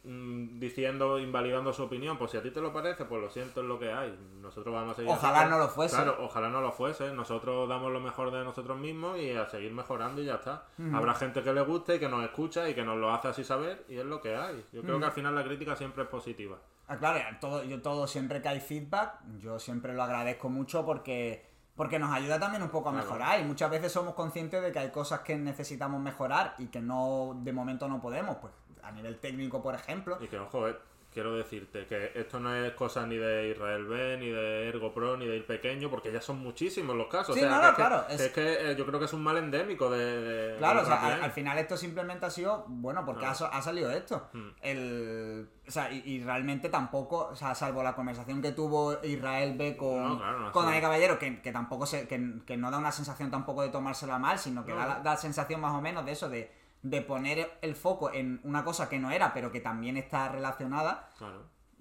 Mm, 0.02 0.58
diciendo, 0.58 1.18
invalidando 1.18 1.72
su 1.72 1.82
opinión, 1.82 2.18
pues 2.18 2.30
si 2.30 2.36
a 2.36 2.42
ti 2.42 2.50
te 2.50 2.60
lo 2.60 2.72
parece, 2.72 3.04
pues 3.04 3.20
lo 3.22 3.30
siento, 3.30 3.60
es 3.60 3.66
lo 3.66 3.78
que 3.78 3.92
hay. 3.92 4.16
Nosotros 4.40 4.74
vamos 4.74 4.92
a 4.92 4.96
seguir. 4.96 5.10
Ojalá 5.10 5.46
no 5.46 5.58
lo 5.58 5.68
fuese. 5.68 5.94
Claro, 5.94 6.16
ojalá 6.20 6.48
no 6.48 6.60
lo 6.60 6.72
fuese. 6.72 7.12
Nosotros 7.12 7.68
damos 7.68 7.92
lo 7.92 8.00
mejor 8.00 8.30
de 8.30 8.42
nosotros 8.44 8.78
mismos 8.78 9.18
y 9.18 9.32
a 9.32 9.48
seguir 9.48 9.72
mejorando 9.72 10.22
y 10.22 10.26
ya 10.26 10.36
está. 10.36 10.66
Habrá 10.92 11.14
gente 11.14 11.42
que 11.42 11.52
le 11.52 11.62
guste 11.62 11.96
y 11.96 11.98
que 11.98 12.08
nos 12.08 12.24
escucha 12.24 12.68
y 12.68 12.74
que 12.74 12.82
nos 12.82 12.96
lo 12.96 13.12
hace 13.12 13.28
así 13.28 13.44
saber 13.44 13.84
y 13.88 13.96
es 13.98 14.04
lo 14.04 14.20
que 14.20 14.36
hay. 14.36 14.64
Yo 14.72 14.82
creo 14.82 14.98
que 14.98 15.06
al 15.06 15.12
final 15.12 15.34
la 15.34 15.44
crítica 15.44 15.76
siempre 15.76 16.04
es 16.04 16.08
positiva. 16.08 16.56
Ah, 16.88 16.96
claro, 16.98 17.20
todo, 17.40 17.64
yo 17.64 17.82
todo, 17.82 18.06
siempre 18.06 18.40
que 18.40 18.48
hay 18.48 18.60
feedback, 18.60 19.18
yo 19.38 19.58
siempre 19.58 19.92
lo 19.92 20.02
agradezco 20.02 20.48
mucho 20.48 20.84
porque 20.84 21.44
porque 21.74 21.98
nos 21.98 22.10
ayuda 22.10 22.40
también 22.40 22.62
un 22.62 22.70
poco 22.70 22.88
a 22.88 22.92
mejorar 22.92 23.38
y 23.38 23.44
muchas 23.44 23.70
veces 23.70 23.92
somos 23.92 24.14
conscientes 24.14 24.62
de 24.62 24.72
que 24.72 24.78
hay 24.78 24.90
cosas 24.90 25.20
que 25.20 25.36
necesitamos 25.36 26.00
mejorar 26.00 26.54
y 26.58 26.68
que 26.68 26.80
no 26.80 27.38
de 27.42 27.52
momento 27.52 27.86
no 27.86 28.00
podemos, 28.00 28.36
pues 28.36 28.54
a 28.82 28.90
nivel 28.92 29.18
técnico, 29.18 29.62
por 29.62 29.74
ejemplo. 29.74 30.16
Y 30.20 30.28
que, 30.28 30.38
ojo, 30.38 30.68
eh, 30.68 30.76
quiero 31.16 31.34
decirte 31.34 31.86
que 31.86 32.12
esto 32.14 32.38
no 32.38 32.54
es 32.54 32.74
cosa 32.74 33.06
ni 33.06 33.16
de 33.16 33.48
Israel 33.48 33.86
B, 33.86 34.18
ni 34.18 34.28
de 34.28 34.68
Ergo 34.68 34.92
Pro, 34.92 35.16
ni 35.16 35.24
de 35.24 35.38
Ir 35.38 35.46
Pequeño, 35.46 35.88
porque 35.88 36.12
ya 36.12 36.20
son 36.20 36.40
muchísimos 36.40 36.94
los 36.94 37.06
casos. 37.06 37.34
Sí, 37.34 37.42
o 37.42 37.48
sea, 37.48 37.72
claro. 37.74 38.04
Es, 38.10 38.28
que, 38.32 38.72
eh, 38.72 38.76
yo 38.76 38.84
creo 38.84 38.98
que 38.98 39.06
es 39.06 39.12
un 39.14 39.22
mal 39.22 39.38
endémico 39.38 39.88
de. 39.88 40.56
claro, 40.58 40.82
o 40.82 40.84
sea, 40.84 41.14
al, 41.24 41.30
final 41.30 41.56
esto 41.56 41.74
simplemente 41.78 42.26
ha 42.26 42.30
sido, 42.30 42.66
bueno, 42.68 43.02
porque 43.06 43.24
ha, 43.24 43.34
salido 43.34 43.90
esto. 43.92 44.28
Hmm. 44.34 44.48
El, 44.60 45.48
o 45.66 45.70
sea, 45.70 45.90
y, 45.90 46.22
realmente 46.22 46.68
tampoco, 46.68 47.28
o 47.28 47.34
sea, 47.34 47.54
salvo 47.54 47.82
la 47.82 47.94
conversación 47.94 48.42
que 48.42 48.52
tuvo 48.52 49.02
Israel 49.02 49.56
B 49.56 49.74
con, 49.74 50.20
con 50.52 50.66
Dani 50.66 50.82
Caballero, 50.82 51.18
que, 51.18 51.30
tampoco 51.50 51.86
se, 51.86 52.06
que, 52.06 52.18
no 52.58 52.70
da 52.70 52.76
una 52.76 52.92
sensación 52.92 53.30
tampoco 53.30 53.62
de 53.62 53.70
tomársela 53.70 54.18
mal, 54.18 54.38
sino 54.38 54.66
que 54.66 54.74
da, 54.74 55.00
da 55.02 55.12
la 55.12 55.16
sensación 55.16 55.62
más 55.62 55.72
o 55.72 55.80
menos 55.80 56.04
de 56.04 56.12
eso, 56.12 56.28
de 56.28 56.65
de 56.82 57.02
poner 57.02 57.58
el 57.62 57.74
foco 57.74 58.12
en 58.12 58.40
una 58.44 58.64
cosa 58.64 58.88
que 58.88 58.98
no 58.98 59.10
era, 59.10 59.32
pero 59.34 59.50
que 59.50 59.60
también 59.60 59.96
está 59.96 60.28
relacionada. 60.28 61.10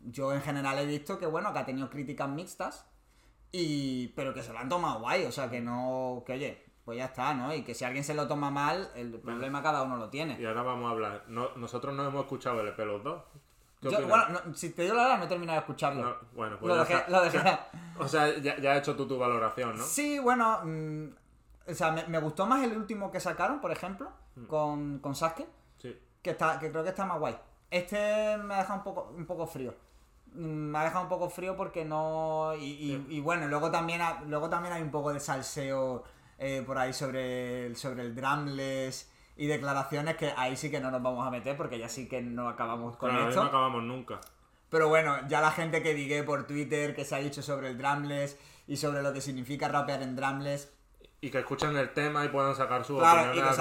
Yo 0.04 0.34
en 0.34 0.42
general 0.42 0.78
he 0.80 0.86
visto 0.86 1.18
que, 1.18 1.26
bueno, 1.26 1.54
que 1.54 1.60
ha 1.60 1.66
tenido 1.66 1.90
críticas 1.90 2.30
mixtas, 2.30 2.88
y 3.52 4.08
pero 4.10 4.34
que 4.34 4.44
se 4.44 4.52
lo 4.52 4.60
han 4.60 4.70
tomado 4.70 5.00
guay, 5.00 5.26
o 5.26 5.32
sea, 5.32 5.50
que 5.50 5.62
no, 5.62 6.24
que 6.26 6.34
oye, 6.34 6.66
pues 6.84 6.98
ya 6.98 7.06
está, 7.06 7.34
¿no? 7.34 7.54
Y 7.54 7.64
que 7.64 7.74
si 7.74 7.84
alguien 7.84 8.04
se 8.04 8.14
lo 8.14 8.28
toma 8.28 8.52
mal, 8.52 8.92
el 8.96 9.20
problema 9.20 9.64
cada 9.64 9.82
uno 9.84 9.98
lo 9.98 10.10
tiene. 10.10 10.40
Y 10.40 10.46
ahora 10.46 10.62
vamos 10.62 10.88
a 10.88 10.92
hablar. 10.92 11.24
nosotros 11.28 11.96
no 11.96 12.06
hemos 12.06 12.24
escuchado 12.24 12.62
el 12.62 12.68
EP 12.68 12.78
los 12.80 13.04
dos. 13.04 13.24
bueno, 13.82 14.54
si 14.54 14.70
te 14.72 14.84
digo 14.84 14.94
la 14.94 15.04
verdad, 15.04 15.18
no 15.20 15.26
he 15.26 15.28
terminado 15.28 15.58
de 15.58 15.62
escucharlo. 15.62 16.20
bueno, 16.34 16.58
pues 16.60 16.74
O 17.98 18.08
sea, 18.08 18.38
ya, 18.38 18.74
has 18.74 18.80
hecho 18.80 18.96
tú 18.96 19.08
tu 19.08 19.18
valoración, 19.18 19.78
¿no? 19.78 19.84
Sí, 19.84 20.20
bueno, 20.20 20.60
mm, 20.64 21.06
o 21.68 21.74
sea, 21.74 21.92
me, 21.92 22.20
gustó 22.20 22.46
más 22.46 22.64
el 22.64 22.78
último 22.78 23.12
que 23.12 23.20
sacaron, 23.20 23.62
por 23.62 23.72
ejemplo, 23.72 24.12
mm. 24.36 24.46
con, 24.46 25.00
con 25.00 25.16
Sasuke. 25.16 25.48
Sí. 25.78 25.98
Que, 26.22 26.32
está, 26.32 26.60
que 26.60 26.72
creo 26.72 26.84
que 26.84 26.90
está 26.90 27.06
más 27.06 27.20
guay. 27.20 27.36
Este 27.70 28.38
me 28.38 28.54
ha 28.54 28.58
dejado 28.60 28.80
un 28.80 28.84
poco, 28.84 29.14
un 29.16 29.26
poco 29.26 29.48
frío. 29.48 29.74
Mm, 30.34 30.72
me 30.72 30.80
ha 30.80 30.84
dejado 30.84 31.04
un 31.04 31.10
poco 31.10 31.30
frío 31.30 31.56
porque 31.56 31.86
no. 31.86 32.54
Y, 32.58 33.20
bueno, 33.22 33.48
luego 33.48 33.72
también, 33.72 34.02
luego 34.28 34.50
también 34.50 34.74
hay 34.74 34.82
un 34.82 34.92
poco 34.92 35.14
de 35.14 35.20
salseo 35.20 36.04
eh, 36.38 36.64
por 36.66 36.78
ahí 36.78 36.94
sobre 36.94 37.68
el, 37.68 37.76
sobre 37.76 38.04
el 38.04 38.16
drumless 38.16 39.12
y 39.38 39.48
declaraciones 39.48 40.16
que 40.16 40.34
ahí 40.38 40.56
sí 40.56 40.72
que 40.72 40.80
no 40.80 40.92
nos 40.92 41.02
vamos 41.02 41.26
a 41.28 41.32
meter 41.32 41.58
porque 41.58 41.78
ya 41.78 41.90
sí 41.90 42.08
que 42.08 42.22
no 42.22 42.48
acabamos 42.48 42.96
con 42.98 43.16
esto. 43.16 43.42
no 43.44 43.50
acabamos 43.50 43.84
nunca. 43.84 44.20
Pero 44.70 44.90
bueno, 44.90 45.16
ya 45.28 45.42
la 45.42 45.52
gente 45.52 45.82
que 45.84 45.94
digue 45.94 46.24
por 46.24 46.48
Twitter, 46.48 46.96
que 46.96 47.06
se 47.06 47.16
ha 47.16 47.20
dicho 47.20 47.42
sobre 47.42 47.70
el 47.70 47.78
drumless 47.78 48.38
y 48.68 48.78
sobre 48.78 49.04
lo 49.04 49.14
que 49.14 49.22
significa 49.22 49.68
rapear 49.68 50.02
en 50.02 50.16
drumless. 50.16 50.72
Y 51.26 51.32
que 51.32 51.40
escuchen 51.40 51.76
el 51.76 51.92
tema 51.92 52.24
y 52.24 52.30
puedan 52.30 52.54
sacar 52.54 52.86
su 52.86 53.00
claro, 53.00 53.34
y 53.34 53.42
que 53.42 53.54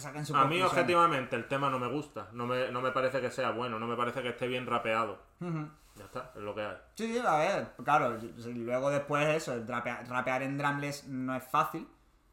saquen 0.00 0.26
su, 0.26 0.34
A 0.34 0.44
mí, 0.46 0.60
objetivamente, 0.60 1.36
el 1.36 1.46
tema 1.46 1.70
no 1.70 1.78
me 1.78 1.86
gusta. 1.86 2.26
No 2.32 2.48
me, 2.48 2.72
no 2.72 2.82
me 2.82 2.90
parece 2.90 3.20
que 3.20 3.30
sea 3.30 3.52
bueno. 3.52 3.78
No 3.78 3.86
me 3.86 3.94
parece 3.94 4.22
que 4.22 4.30
esté 4.30 4.48
bien 4.48 4.66
rapeado. 4.66 5.22
Ya 5.38 6.04
está, 6.04 6.32
es 6.34 6.42
lo 6.42 6.52
que 6.52 6.62
hay. 6.62 6.76
Sí, 6.96 7.16
a 7.24 7.36
ver, 7.36 7.74
claro. 7.84 8.18
Luego 8.44 8.90
después 8.90 9.24
eso, 9.28 9.54
rapear, 9.68 10.04
rapear 10.08 10.42
en 10.42 10.58
drumless 10.58 11.06
no 11.06 11.36
es 11.36 11.44
fácil. 11.44 11.86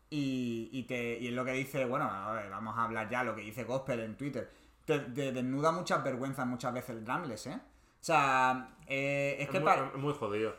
Y, 0.10 0.70
y, 0.72 0.88
te, 0.88 1.20
y 1.20 1.28
es 1.28 1.34
lo 1.34 1.46
que 1.46 1.52
dice, 1.52 1.86
bueno, 1.86 2.10
a 2.10 2.32
ver, 2.32 2.50
vamos 2.50 2.76
a 2.80 2.86
hablar 2.86 3.08
ya, 3.12 3.24
lo 3.24 3.36
que 3.36 3.42
dice 3.42 3.64
Gospel 3.64 4.00
en 4.00 4.18
Twitter. 4.18 4.52
Te, 4.86 4.98
desnuda 5.02 5.72
muchas 5.72 6.04
vergüenzas 6.04 6.48
muchas 6.48 6.74
veces 6.74 6.98
el 6.98 7.06
drumless, 7.06 7.46
¿eh? 7.46 7.56
O 7.56 8.04
sea, 8.04 8.76
eh, 8.88 9.38
es, 9.40 9.50
que... 9.50 9.60
Muy, 9.60 9.72
Es 9.72 9.94
muy 9.98 10.14
jodido. 10.16 10.56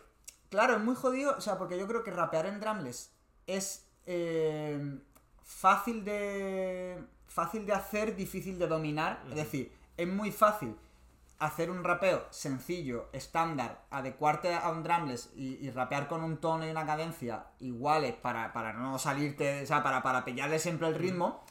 Claro, 0.51 0.75
es 0.75 0.81
muy 0.81 0.95
jodido, 0.95 1.35
o 1.37 1.41
sea, 1.41 1.59
porque 1.59 1.77
yo 1.77 1.89
creo 1.89 2.05
que 2.05 2.13
rapear 2.13 2.47
en 2.47 2.61
drumless 2.61 3.19
es 3.49 3.88
eh, 4.09 4.99
fácil 5.45 6.05
de... 6.05 6.99
Fácil 7.27 7.67
de 7.67 7.73
hacer, 7.73 8.17
difícil 8.17 8.59
de 8.59 8.67
dominar. 8.67 9.23
Es 9.29 9.37
decir, 9.37 9.73
es 9.97 10.09
muy 10.09 10.33
fácil 10.33 10.75
hacer 11.39 11.71
un 11.71 11.85
rapeo 11.85 12.27
sencillo, 12.31 13.09
estándar, 13.13 13.85
adecuarte 13.91 14.55
a 14.55 14.71
un 14.71 14.83
drumless 14.83 15.31
y, 15.37 15.71
rapear 15.71 16.09
con 16.09 16.25
un 16.25 16.39
tono 16.39 16.67
y 16.67 16.71
una 16.71 16.85
cadencia 16.85 17.47
iguales 17.61 18.15
para, 18.15 18.73
no 18.73 18.99
salirte, 18.99 19.63
o 19.63 19.67
sea, 19.67 19.83
para, 19.83 20.03
para 20.03 20.25
pillarle 20.25 20.59
siempre 20.59 20.89
el 20.89 20.97
ritmo, 20.97 21.45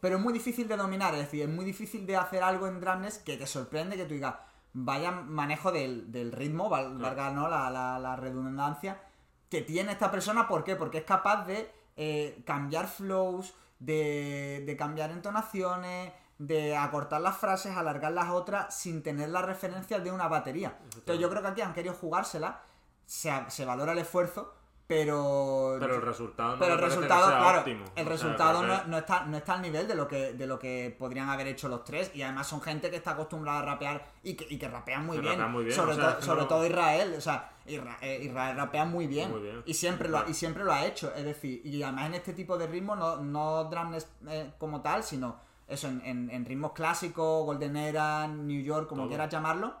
pero 0.00 0.16
es 0.16 0.22
muy 0.22 0.32
difícil 0.32 0.68
de 0.68 0.76
dominar, 0.76 1.12
es 1.14 1.20
decir, 1.20 1.42
es 1.42 1.48
muy 1.48 1.64
difícil 1.66 2.06
de 2.06 2.16
hacer 2.16 2.42
algo 2.42 2.66
en 2.66 2.80
drumless 2.80 3.18
que 3.18 3.36
te 3.36 3.46
sorprende 3.46 3.96
que 3.96 4.06
tú 4.06 4.14
digas, 4.14 4.36
vaya 4.72 5.10
manejo 5.10 5.72
del, 5.72 6.32
ritmo, 6.32 6.68
valga 6.68 7.30
¿no? 7.30 7.48
La, 7.48 8.16
redundancia, 8.16 9.02
que 9.50 9.62
tiene 9.62 9.92
esta 9.92 10.10
persona, 10.10 10.48
¿por 10.48 10.64
qué? 10.64 10.76
Porque 10.76 10.98
es 10.98 11.04
capaz 11.04 11.46
de 11.46 11.70
eh, 11.96 12.42
cambiar 12.44 12.86
flows, 12.88 13.54
de, 13.78 14.62
de 14.66 14.76
cambiar 14.76 15.10
entonaciones, 15.10 16.12
de 16.38 16.76
acortar 16.76 17.20
las 17.20 17.36
frases, 17.36 17.76
alargar 17.76 18.12
las 18.12 18.30
otras 18.30 18.74
sin 18.74 19.02
tener 19.02 19.30
la 19.30 19.42
referencia 19.42 19.98
de 19.98 20.10
una 20.10 20.28
batería. 20.28 20.78
Entonces 20.94 21.18
yo 21.18 21.30
creo 21.30 21.42
que 21.42 21.48
aquí 21.48 21.60
han 21.62 21.74
querido 21.74 21.94
jugársela, 21.94 22.60
se, 23.06 23.32
se 23.48 23.64
valora 23.64 23.92
el 23.92 23.98
esfuerzo, 23.98 24.54
pero 24.86 25.76
pero 25.80 25.96
el 25.96 26.02
resultado 26.02 26.52
no 26.52 26.58
pero 26.60 26.74
el 26.74 26.80
resultado 26.80 27.26
claro 27.26 27.64
el 27.96 28.06
resultado 28.06 28.62
no, 28.86 28.98
está 28.98 29.24
no 29.24 29.36
está 29.36 29.54
al 29.54 29.62
nivel 29.62 29.88
de 29.88 29.94
lo 29.96 30.06
que 30.06 30.32
de 30.34 30.46
lo 30.46 30.58
que 30.58 30.94
podrían 30.96 31.28
haber 31.28 31.48
hecho 31.48 31.68
los 31.68 31.82
tres 31.84 32.12
y 32.14 32.22
además 32.22 32.46
son 32.46 32.60
gente 32.60 32.88
que 32.88 32.96
está 32.96 33.12
acostumbrada 33.12 33.60
a 33.60 33.62
rapear 33.62 34.12
y 34.22 34.34
que, 34.34 34.46
y 34.48 34.58
que 34.58 34.68
rapean 34.68 35.04
muy 35.04 35.18
bien, 35.18 35.40
sobre, 35.72 35.96
sobre 36.22 36.44
todo 36.44 36.64
Israel 36.64 37.14
o 37.18 37.20
sea 37.20 37.52
eh, 37.66 38.20
Israel, 38.22 38.56
rapea 38.56 38.84
muy 38.84 39.08
bien, 39.08 39.62
y 39.64 39.74
siempre 39.74 40.08
lo 40.08 40.18
ha, 40.18 40.28
y 40.28 40.34
siempre 40.34 40.62
lo 40.62 40.72
ha 40.72 40.86
hecho 40.86 41.12
es 41.16 41.24
decir 41.24 41.60
y 41.64 41.82
además 41.82 42.06
en 42.06 42.14
este 42.14 42.32
tipo 42.32 42.56
de 42.56 42.68
ritmo 42.68 42.94
no 42.94 43.16
no 43.16 43.64
drums 43.64 44.06
eh, 44.28 44.52
como 44.58 44.82
tal 44.82 45.02
sino 45.02 45.44
eso, 45.68 45.88
en, 45.88 46.30
en, 46.30 46.44
ritmos 46.44 46.72
clásicos, 46.72 47.44
Golden 47.44 47.76
Era, 47.76 48.28
New 48.28 48.62
York, 48.62 48.88
como 48.88 49.08
quieras 49.08 49.28
llamarlo, 49.28 49.74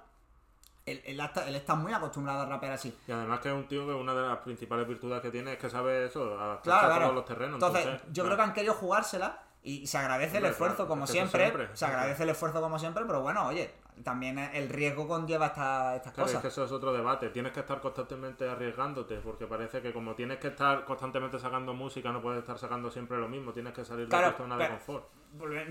él, 0.86 1.02
él, 1.04 1.20
está, 1.56 1.74
muy 1.74 1.92
acostumbrado 1.92 2.42
a 2.42 2.46
rapear 2.46 2.72
así. 2.72 2.96
Y 3.06 3.12
además 3.12 3.40
que 3.40 3.48
es 3.48 3.54
un 3.54 3.66
tío 3.66 3.86
que 3.86 3.92
una 3.92 4.14
de 4.14 4.22
las 4.22 4.38
principales 4.38 4.86
virtudes 4.86 5.20
que 5.20 5.30
tiene 5.30 5.54
es 5.54 5.58
que 5.58 5.68
sabe 5.68 6.06
eso, 6.06 6.40
a 6.40 6.62
todos 6.62 7.14
los 7.14 7.24
terrenos. 7.24 7.54
Entonces, 7.54 8.00
yo 8.12 8.24
creo 8.24 8.36
que 8.36 8.42
han 8.42 8.52
querido 8.52 8.74
jugársela 8.74 9.42
y 9.66 9.84
se 9.88 9.98
agradece 9.98 10.38
el 10.38 10.44
esfuerzo 10.44 10.86
como 10.86 11.08
siempre, 11.08 11.68
Se 11.72 11.84
agradece 11.84 12.22
el 12.22 12.28
esfuerzo 12.28 12.60
como 12.60 12.78
siempre, 12.78 13.04
pero 13.04 13.20
bueno, 13.20 13.48
oye, 13.48 13.74
también 14.04 14.38
el 14.38 14.68
riesgo 14.68 15.08
conlleva 15.08 15.46
esta, 15.46 15.96
estas 15.96 16.12
cosas. 16.12 16.34
Es 16.34 16.40
que 16.40 16.48
eso 16.48 16.64
es 16.64 16.70
otro 16.70 16.92
debate. 16.92 17.30
Tienes 17.30 17.50
que 17.50 17.60
estar 17.60 17.80
constantemente 17.80 18.48
arriesgándote, 18.48 19.16
porque 19.16 19.48
parece 19.48 19.82
que 19.82 19.92
como 19.92 20.14
tienes 20.14 20.38
que 20.38 20.48
estar 20.48 20.84
constantemente 20.84 21.40
sacando 21.40 21.74
música, 21.74 22.12
no 22.12 22.22
puedes 22.22 22.38
estar 22.38 22.56
sacando 22.58 22.92
siempre 22.92 23.18
lo 23.18 23.28
mismo. 23.28 23.52
Tienes 23.52 23.72
que 23.72 23.84
salir 23.84 24.06
de 24.06 24.16
tu 24.16 24.36
zona 24.36 24.56
de 24.56 24.68
confort. 24.68 25.08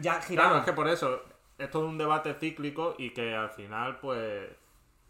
Ya 0.01 0.19
Claro, 0.19 0.57
es 0.57 0.65
que 0.65 0.73
por 0.73 0.89
eso 0.89 1.21
es 1.57 1.71
todo 1.71 1.87
un 1.87 1.97
debate 1.97 2.33
cíclico 2.33 2.95
y 2.97 3.11
que 3.11 3.33
al 3.33 3.51
final, 3.51 3.99
pues. 3.99 4.49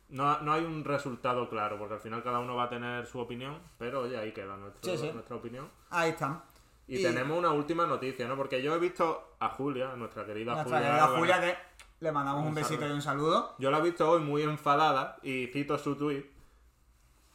No, 0.10 0.40
no 0.42 0.54
hay 0.54 0.64
un 0.64 0.84
resultado 0.84 1.50
claro, 1.50 1.78
porque 1.80 1.96
al 1.96 2.00
final 2.00 2.24
cada 2.24 2.40
uno 2.40 2.56
va 2.56 2.64
a 2.64 2.70
tener 2.70 3.06
su 3.08 3.20
opinión, 3.20 3.60
pero 3.78 4.02
oye, 4.02 4.18
ahí 4.18 4.32
queda 4.32 4.56
nuestra 4.56 5.36
opinión. 5.36 5.70
Ahí 5.90 6.12
están. 6.12 6.42
Y, 6.88 7.02
tenemos 7.02 7.38
una 7.38 7.52
última 7.52 7.88
noticia, 7.88 8.28
¿no? 8.28 8.36
Porque 8.36 8.62
yo 8.62 8.76
he 8.76 8.80
visto 8.80 9.36
a 9.40 9.50
Julia, 9.50 9.96
nuestra 9.96 10.26
querida 10.26 10.54
nuestra 10.54 10.80
Querida 10.80 11.08
Julia, 11.08 11.42
que 11.42 11.58
le 12.00 12.12
mandamos 12.12 12.46
un, 12.46 12.54
besito 12.54 12.88
y 12.88 12.92
un 12.92 13.02
saludo. 13.02 13.56
Yo 13.58 13.72
la 13.72 13.80
he 13.80 13.82
visto 13.82 14.08
hoy 14.08 14.22
muy 14.22 14.44
enfadada 14.44 15.18
y 15.24 15.48
cito 15.48 15.78
su 15.80 15.96
tweet. 15.96 16.26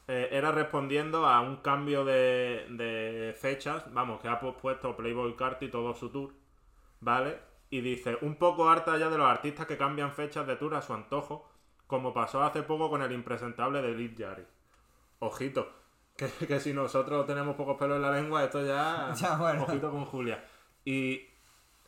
Eh, 0.06 0.28
era 0.32 0.52
respondiendo 0.52 1.26
a 1.26 1.40
un 1.40 1.56
cambio 1.56 2.04
de, 2.04 2.66
de 2.70 3.34
fechas, 3.38 3.92
vamos, 3.92 4.20
que 4.20 4.28
ha 4.28 4.38
puesto 4.38 4.96
Playboy 4.96 5.34
Carti 5.36 5.68
todo 5.68 5.94
su 5.94 6.10
tour, 6.10 6.32
¿vale? 7.00 7.40
Y 7.70 7.80
dice, 7.80 8.18
un 8.20 8.36
poco 8.36 8.68
harta 8.68 8.98
ya 8.98 9.08
de 9.08 9.18
los 9.18 9.26
artistas 9.28 9.66
que 9.66 9.76
cambian 9.76 10.12
fechas 10.12 10.46
de 10.46 10.56
tour 10.56 10.74
a 10.74 10.82
su 10.82 10.94
antojo, 10.94 11.49
como 11.90 12.14
pasó 12.14 12.42
hace 12.42 12.62
poco 12.62 12.88
con 12.88 13.02
el 13.02 13.12
impresentable 13.12 13.82
de 13.82 13.92
Lil 13.94 14.16
Yari. 14.16 14.44
Ojito, 15.18 15.68
que, 16.16 16.60
si 16.60 16.72
nosotros 16.72 17.26
tenemos 17.26 17.56
pocos 17.56 17.76
pelos 17.76 17.96
en 17.96 18.02
la 18.02 18.12
lengua, 18.12 18.44
esto 18.44 18.64
ya... 18.64 19.12
Ojito 19.60 19.90
con 19.90 20.06
Julia. 20.06 20.42
Y 20.84 21.20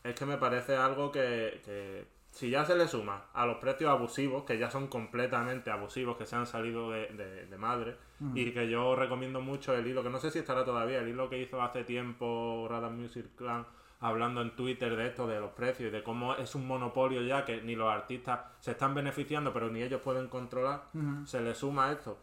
es 0.03 0.15
que 0.15 0.27
me 0.27 0.37
parece 0.37 0.77
algo 0.77 1.11
que 1.11 2.05
si 2.33 2.49
ya 2.49 2.65
se 2.65 2.75
le 2.75 2.89
suma 2.89 3.27
a 3.35 3.45
los 3.45 3.59
precios 3.59 3.91
abusivos, 3.91 4.45
que 4.45 4.59
ya 4.59 4.71
son 4.71 4.89
completamente 4.89 5.71
abusivos, 5.71 6.17
que 6.17 6.25
se 6.25 6.35
han 6.35 6.47
salido 6.47 6.91
de, 6.91 7.57
madre, 7.59 7.97
y 8.35 8.53
que 8.53 8.69
yo 8.69 8.97
recomiendo 8.97 9.41
mucho 9.41 9.75
el 9.75 9.87
hilo, 9.87 10.03
que 10.03 10.09
no 10.09 10.19
sé 10.19 10.31
si 10.31 10.39
estará 10.39 10.65
todavía, 10.65 11.01
el 11.01 11.09
hilo 11.09 11.29
que 11.29 11.39
hizo 11.39 11.61
hace 11.61 11.85
tiempo 11.85 12.67
Radar 12.69 12.91
Music 12.91 13.27
Clan 13.37 13.67
hablando 14.03 14.43
en 14.43 14.55
Twitter 14.57 14.95
de 14.97 15.07
esto, 15.07 15.27
de 15.27 15.41
los 15.41 15.53
precios 15.53 15.89
y 15.89 15.93
de 15.93 16.03
cómo 16.03 16.35
es 16.35 16.55
un 16.55 16.67
monopolio 16.67 17.23
ya 17.23 17.45
que 17.45 17.63
ni 17.63 17.77
los 17.77 17.91
artistas 17.91 18.41
se 18.59 18.73
están 18.73 18.95
beneficiando, 18.95 19.53
pero 19.53 19.71
ni 19.71 19.81
ellos 19.81 20.03
pueden 20.03 20.29
controlar, 20.29 20.83
se 21.25 21.41
le 21.41 21.55
suma 21.55 21.93
esto. 21.93 22.19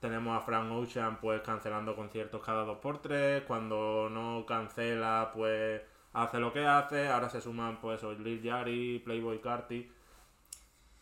Tenemos 0.00 0.36
a 0.36 0.44
Frank 0.44 0.70
Ocean 0.72 1.20
pues 1.20 1.40
cancelando 1.42 1.94
conciertos 1.94 2.42
cada 2.44 2.64
dos 2.64 2.78
por 2.78 3.00
tres, 3.00 3.44
cuando 3.46 4.08
no 4.10 4.44
cancela 4.44 5.30
pues 5.32 5.80
hace 6.12 6.40
lo 6.40 6.52
que 6.52 6.66
hace, 6.66 7.08
ahora 7.08 7.30
se 7.30 7.40
suman 7.40 7.80
pues 7.80 8.02
Lil 8.02 8.42
Yari, 8.42 8.98
Playboy 8.98 9.40
Carti. 9.40 9.90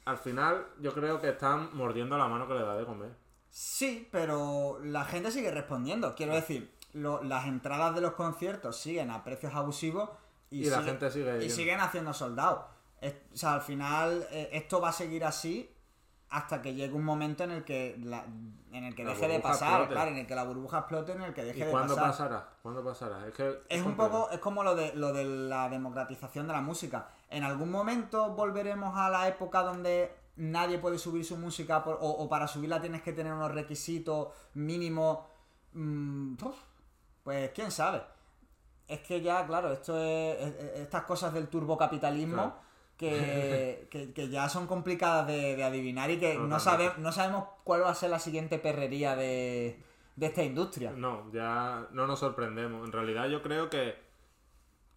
Al 0.05 0.19
final 0.19 0.67
yo 0.81 0.93
creo 0.93 1.21
que 1.21 1.31
están 1.31 1.71
mordiendo 1.75 2.19
la 2.19 2.29
mano 2.29 2.47
que 2.47 2.55
le 2.55 2.61
da 2.61 2.77
de 2.77 2.85
comer. 2.85 3.11
Sí, 3.49 4.07
pero 4.13 4.79
la 4.83 5.05
gente 5.05 5.31
sigue 5.31 5.51
respondiendo. 5.51 6.15
Quiero 6.15 6.35
decir, 6.35 6.71
las 6.93 7.47
entradas 7.47 7.95
de 7.95 8.01
los 8.01 8.13
conciertos 8.13 8.77
siguen 8.77 9.11
a 9.11 9.25
precios 9.25 9.55
abusivos 9.55 10.11
y, 10.51 10.65
la 10.65 10.83
gente 10.83 11.11
sigue 11.11 11.45
y 11.45 11.51
siguen 11.51 11.81
haciendo 11.81 12.13
soldados. 12.13 12.65
o 13.03 13.37
sea, 13.37 13.55
al 13.55 13.63
final 13.63 14.27
eh, 14.31 14.51
esto 14.53 14.81
va 14.81 14.89
a 14.89 14.93
seguir 14.93 15.25
así 15.25 15.71
hasta 16.31 16.61
que 16.61 16.75
llegue 16.75 16.93
un 16.93 17.05
momento 17.05 17.45
en 17.45 17.53
el 17.53 17.65
que 17.65 17.95
en 17.95 18.85
el 18.85 18.95
que 18.95 19.05
deje 19.05 19.29
de 19.29 19.41
pasar, 19.41 19.89
claro, 19.89 20.11
en 20.11 20.19
el 20.19 20.27
que 20.27 20.35
la 20.35 20.45
burbuja 20.45 20.81
explote, 20.81 21.13
en 21.13 21.23
el 21.23 21.33
que 21.33 21.45
deje 21.45 21.65
de 21.65 21.73
pasar. 21.73 21.97
pasará? 21.97 22.49
¿Cuándo 22.63 22.85
pasará? 22.85 23.27
Es 23.27 23.35
que 23.35 23.63
es, 23.69 23.83
un 23.83 23.97
poco 23.97 24.29
es 24.31 24.39
como 24.39 24.63
lo 24.63 24.75
de 24.75 24.95
lo 24.95 25.13
de 25.13 25.25
la 25.25 25.69
democratización 25.69 26.47
de 26.47 26.53
la 26.53 26.61
música. 26.61 27.09
En 27.31 27.45
algún 27.45 27.71
momento 27.71 28.31
volveremos 28.31 28.97
a 28.97 29.09
la 29.09 29.29
época 29.29 29.63
donde 29.63 30.13
nadie 30.37 30.79
puede 30.79 30.99
subir 30.99 31.25
su 31.25 31.37
música 31.37 31.79
o, 31.79 32.29
para 32.29 32.47
subirla 32.47 32.81
tienes 32.81 33.03
que 33.03 33.13
tener 33.13 33.33
unos 33.33 33.53
requisitos 33.53 34.29
mínimos. 34.55 35.21
Mm, 35.73 36.35
pues 37.29 37.51
quién 37.51 37.71
sabe. 37.71 38.01
Es 38.89 39.01
que 39.01 39.21
ya, 39.21 39.47
claro, 39.47 39.71
esto 39.71 40.03
es, 40.03 40.39
estas 40.77 41.03
cosas 41.03 41.35
del 41.35 41.49
turbocapitalismo 41.49 42.57
que, 42.97 43.87
que, 43.91 44.29
ya 44.31 44.49
son 44.49 44.67
complicadas 44.67 45.27
de, 45.27 45.63
adivinar 45.63 46.11
y 46.11 46.19
que 46.19 46.39
no, 46.39 46.47
no 46.47 46.59
sabemos 46.59 47.45
cuál 47.65 47.83
va 47.83 47.91
a 47.91 47.95
ser 47.95 48.09
la 48.09 48.19
siguiente 48.19 48.59
perrería 48.59 49.15
de, 49.15 49.79
esta 50.19 50.43
industria. 50.43 50.93
No, 50.93 51.31
ya 51.31 51.87
no 51.93 52.07
nos 52.07 52.21
sorprendemos. 52.21 52.87
En 52.87 52.93
realidad 52.93 53.29
yo 53.29 53.43
creo 53.43 53.69
que 53.69 53.97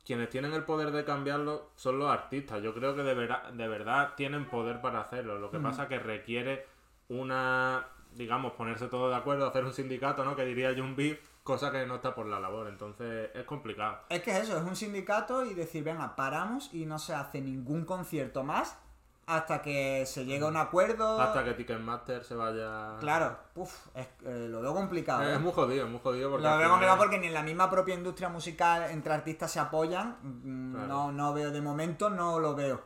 quienes 0.06 0.30
tienen 0.30 0.54
el 0.54 0.64
poder 0.64 0.92
de 0.92 1.04
cambiarlo 1.04 1.72
son 1.76 2.00
los 2.00 2.10
artistas. 2.10 2.64
Yo 2.64 2.74
creo 2.74 2.96
que 2.96 3.04
de, 3.04 3.14
de 3.14 3.68
verdad 3.68 4.14
tienen 4.16 4.50
poder 4.50 4.80
para 4.80 5.02
hacerlo. 5.02 5.38
Lo 5.38 5.52
que 5.52 5.58
pasa 5.58 5.80
pasa 5.80 5.90
que 5.90 6.00
requiere 6.00 6.66
una, 7.10 7.88
digamos, 8.14 8.54
ponerse 8.54 8.88
todo 8.88 9.10
de 9.10 9.18
acuerdo, 9.18 9.46
hacer 9.48 9.66
un 9.66 9.74
sindicato, 9.74 10.24
¿no? 10.24 10.34
Que 10.38 10.46
diría 10.46 10.74
John 10.78 10.96
Beef 10.96 11.20
cosa 11.44 11.72
que 11.72 11.86
no 11.86 11.96
está 11.96 12.14
por 12.14 12.28
la 12.28 12.40
labor, 12.40 12.68
entonces 12.68 13.30
es 13.34 13.44
complicado. 13.46 14.00
Es 14.10 14.22
que 14.22 14.32
es 14.32 14.44
eso, 14.44 14.58
es 14.58 14.64
un 14.64 14.76
sindicato 14.76 15.46
y 15.46 15.54
decir, 15.54 15.84
venga, 15.84 16.16
paramos 16.16 16.74
y 16.74 16.86
no 16.86 17.00
se 17.00 17.14
hace 17.14 17.42
ningún 17.42 17.86
concierto 17.86 18.44
más 18.44 18.78
hasta 19.26 19.62
que 19.62 20.06
se 20.06 20.26
llegue 20.26 20.44
a 20.44 20.48
un 20.48 20.58
acuerdo. 20.58 21.20
Hasta 21.20 21.44
que 21.44 21.54
Ticketmaster 21.54 22.24
se 22.24 22.36
vaya. 22.36 22.98
Claro, 23.00 23.38
uff, 23.56 23.88
eh, 23.96 24.48
lo 24.50 24.62
veo 24.62 24.74
complicado. 24.74 25.24
Es, 25.24 25.36
¿eh? 25.36 25.40
muy 25.40 25.52
jodido, 25.54 25.86
es 25.86 25.92
muy 25.92 26.00
jodido. 26.02 26.32
Porque 26.32 26.48
lo 26.48 26.58
veo 26.58 26.70
complicado 26.70 26.98
porque 26.98 27.18
ni 27.18 27.28
en 27.28 27.34
la 27.34 27.44
misma 27.44 27.70
propia 27.70 27.96
industria 27.96 28.30
musical 28.30 28.90
entre 28.92 29.14
artistas 29.14 29.52
se 29.52 29.60
apoyan. 29.60 30.18
Mm, 30.22 30.88
no, 30.88 31.12
no 31.12 31.34
veo 31.34 31.52
de 31.52 31.62
momento, 31.62 32.10
no 32.10 32.40
lo 32.40 32.56
veo. 32.56 32.82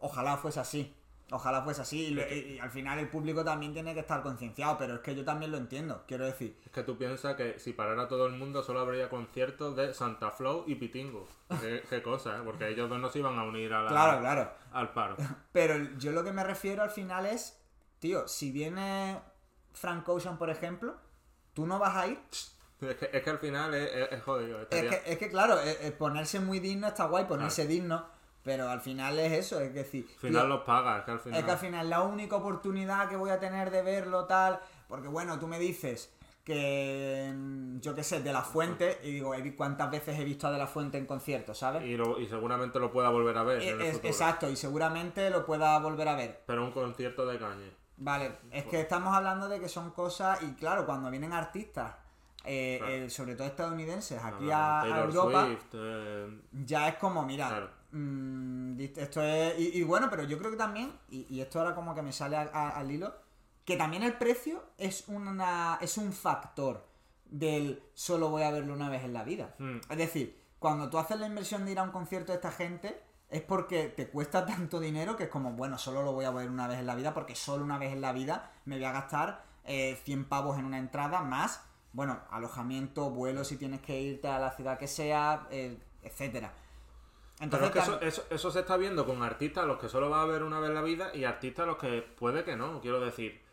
Ojalá 0.00 0.36
fuese 0.36 0.60
así. 0.60 0.95
Ojalá 1.30 1.62
fuese 1.62 1.82
así. 1.82 2.14
Y, 2.14 2.58
al 2.58 2.70
final 2.70 2.98
el 2.98 3.08
público 3.08 3.44
también 3.44 3.72
tiene 3.72 3.94
que 3.94 4.00
estar 4.00 4.22
concienciado, 4.22 4.78
pero 4.78 4.94
es 4.94 5.00
que 5.00 5.14
yo 5.14 5.24
también 5.24 5.50
lo 5.50 5.58
entiendo, 5.58 6.04
quiero 6.06 6.24
decir. 6.24 6.60
Es 6.64 6.70
que 6.70 6.84
tú 6.84 6.96
piensas 6.96 7.34
que 7.34 7.58
si 7.58 7.72
parara 7.72 8.06
todo 8.06 8.26
el 8.26 8.34
mundo 8.34 8.62
solo 8.62 8.80
habría 8.80 9.08
conciertos 9.08 9.74
de 9.76 9.92
Santa 9.92 10.30
Flow 10.30 10.64
y 10.66 10.76
Pitingo. 10.76 11.26
qué, 11.90 12.02
cosa, 12.04 12.38
¿eh? 12.38 12.40
Porque 12.44 12.68
ellos 12.68 12.88
dos 12.88 13.00
no 13.00 13.08
se 13.08 13.18
iban 13.18 13.38
a 13.38 13.44
unir 13.44 13.72
a 13.74 13.88
claro, 13.88 14.20
claro. 14.20 14.52
al 14.72 14.92
paro. 14.92 15.16
Pero 15.52 15.76
yo 15.98 16.12
lo 16.12 16.22
que 16.22 16.32
me 16.32 16.44
refiero 16.44 16.82
al 16.82 16.90
final 16.90 17.26
es, 17.26 17.60
tío, 17.98 18.28
si 18.28 18.52
viene 18.52 19.20
Frank 19.72 20.08
Ocean, 20.08 20.38
por 20.38 20.50
ejemplo, 20.50 20.96
¿tú 21.54 21.66
no 21.66 21.80
vas 21.80 21.96
a 21.96 22.06
ir? 22.06 22.20
Es 22.80 22.96
que, 22.96 23.10
es 23.12 23.22
que 23.22 23.30
al 23.30 23.38
final 23.38 23.74
es, 23.74 24.22
jodido. 24.22 24.60
Es 24.60 24.68
que, 24.68 25.02
es 25.06 25.18
que, 25.18 25.30
claro, 25.30 25.56
ponerse 25.98 26.38
muy 26.40 26.60
digno 26.60 26.86
está 26.88 27.06
guay, 27.06 27.24
ponerse 27.24 27.66
digno 27.66 28.15
pero 28.46 28.70
al 28.70 28.80
final 28.80 29.18
es 29.18 29.32
eso, 29.32 29.60
es 29.60 29.74
decir... 29.74 30.06
Al 30.08 30.20
final 30.20 30.48
lo 30.48 30.64
pagas, 30.64 31.04
que 31.04 31.10
al 31.10 31.18
final... 31.18 31.40
Es 31.40 31.44
que 31.44 31.50
al 31.50 31.58
final 31.58 31.90
la 31.90 32.02
única 32.02 32.36
oportunidad 32.36 33.08
que 33.08 33.16
voy 33.16 33.30
a 33.30 33.40
tener 33.40 33.72
de 33.72 33.82
verlo 33.82 34.24
tal... 34.26 34.60
Porque 34.86 35.08
bueno, 35.08 35.36
tú 35.40 35.48
me 35.48 35.58
dices 35.58 36.14
que 36.44 37.34
mm, 37.34 37.80
yo 37.80 37.92
qué 37.96 38.04
sé, 38.04 38.22
de 38.22 38.32
la 38.32 38.42
fuente, 38.42 39.00
y 39.02 39.10
digo, 39.10 39.34
cuántas 39.56 39.90
veces 39.90 40.16
he 40.20 40.22
visto 40.22 40.46
a 40.46 40.52
de 40.52 40.58
la 40.58 40.68
fuente 40.68 40.96
en 40.96 41.06
conciertos, 41.06 41.58
¿sabes? 41.58 41.82
Y, 41.82 41.94
y 41.94 42.26
seguramente 42.28 42.78
lo 42.78 42.92
pueda 42.92 43.08
volver 43.08 43.36
a 43.36 43.42
ver. 43.42 43.60
E, 43.62 43.90
exacto, 43.90 44.48
y 44.48 44.54
seguramente 44.54 45.28
lo 45.28 45.44
pueda 45.44 45.76
volver 45.80 46.06
a 46.06 46.14
ver. 46.14 46.44
Pero 46.46 46.64
un 46.64 46.70
concierto 46.70 47.26
de 47.26 47.40
caña. 47.40 47.68
Vale, 47.96 48.38
es 48.52 48.64
que 48.66 48.80
estamos 48.80 49.12
hablando 49.12 49.48
de 49.48 49.58
que 49.58 49.68
son 49.68 49.90
cosas, 49.90 50.40
y 50.42 50.54
claro, 50.54 50.86
cuando 50.86 51.10
vienen 51.10 51.32
artistas, 51.32 51.96
eh, 52.48 52.80
eh, 52.86 53.10
sobre 53.10 53.34
todo 53.34 53.48
estadounidenses, 53.48 54.22
aquí 54.22 54.48
a, 54.52 55.02
Europa, 55.04 55.48
eh, 55.72 56.40
ya 56.52 56.88
es 56.90 56.94
como, 56.94 57.24
mira, 57.24 57.72
Mm, 57.92 58.80
esto 58.80 59.22
es. 59.22 59.54
Y, 59.58 59.82
bueno, 59.82 60.08
pero 60.10 60.24
yo 60.24 60.38
creo 60.38 60.50
que 60.50 60.56
también, 60.56 60.92
y, 61.10 61.40
esto 61.40 61.60
ahora 61.60 61.74
como 61.74 61.94
que 61.94 62.02
me 62.02 62.12
sale 62.12 62.36
al 62.36 62.90
hilo, 62.90 63.14
que 63.64 63.76
también 63.76 64.02
el 64.02 64.14
precio 64.14 64.62
es 64.78 65.04
una. 65.08 65.78
es 65.80 65.98
un 65.98 66.12
factor 66.12 66.86
del 67.24 67.82
solo 67.94 68.30
voy 68.30 68.42
a 68.42 68.50
verlo 68.50 68.74
una 68.74 68.88
vez 68.88 69.04
en 69.04 69.12
la 69.12 69.24
vida. 69.24 69.54
Hmm. 69.58 69.78
Es 69.90 69.96
decir, 69.96 70.40
cuando 70.58 70.88
tú 70.88 70.98
haces 70.98 71.18
la 71.18 71.26
inversión 71.26 71.64
de 71.64 71.72
ir 71.72 71.78
a 71.78 71.82
un 71.82 71.90
concierto 71.90 72.32
de 72.32 72.36
esta 72.36 72.52
gente, 72.52 73.00
es 73.30 73.42
porque 73.42 73.88
te 73.88 74.08
cuesta 74.08 74.46
tanto 74.46 74.80
dinero 74.80 75.16
que 75.16 75.24
es 75.24 75.30
como, 75.30 75.52
bueno, 75.52 75.78
solo 75.78 76.02
lo 76.02 76.12
voy 76.12 76.24
a 76.24 76.30
ver 76.30 76.48
una 76.48 76.68
vez 76.68 76.78
en 76.78 76.86
la 76.86 76.94
vida, 76.94 77.14
porque 77.14 77.34
solo 77.34 77.64
una 77.64 77.78
vez 77.78 77.92
en 77.92 78.00
la 78.00 78.12
vida 78.12 78.52
me 78.64 78.76
voy 78.76 78.84
a 78.84 78.92
gastar 78.92 79.44
100 79.64 80.20
eh, 80.20 80.26
pavos 80.28 80.58
en 80.58 80.64
una 80.64 80.78
entrada 80.78 81.22
más, 81.22 81.60
bueno, 81.92 82.20
alojamiento, 82.30 83.10
vuelo 83.10 83.44
si 83.44 83.56
tienes 83.56 83.80
que 83.80 84.00
irte 84.00 84.28
a 84.28 84.38
la 84.38 84.50
ciudad 84.52 84.78
que 84.78 84.86
sea, 84.86 85.46
eh, 85.50 85.78
etcétera. 86.02 86.52
Entonces, 87.40 87.70
eso, 88.00 88.24
eso, 88.30 88.50
se 88.50 88.60
está 88.60 88.76
viendo 88.76 89.04
con 89.04 89.22
artistas 89.22 89.66
los 89.66 89.78
que 89.78 89.88
solo 89.88 90.08
va 90.08 90.22
a 90.22 90.26
ver 90.26 90.42
una 90.42 90.58
vez 90.58 90.70
la 90.70 90.80
vida 90.80 91.14
y 91.14 91.24
artistas 91.24 91.66
los 91.66 91.76
que 91.76 92.00
puede 92.00 92.44
que 92.44 92.56
no, 92.56 92.80
quiero 92.80 93.00
decir. 93.00 93.44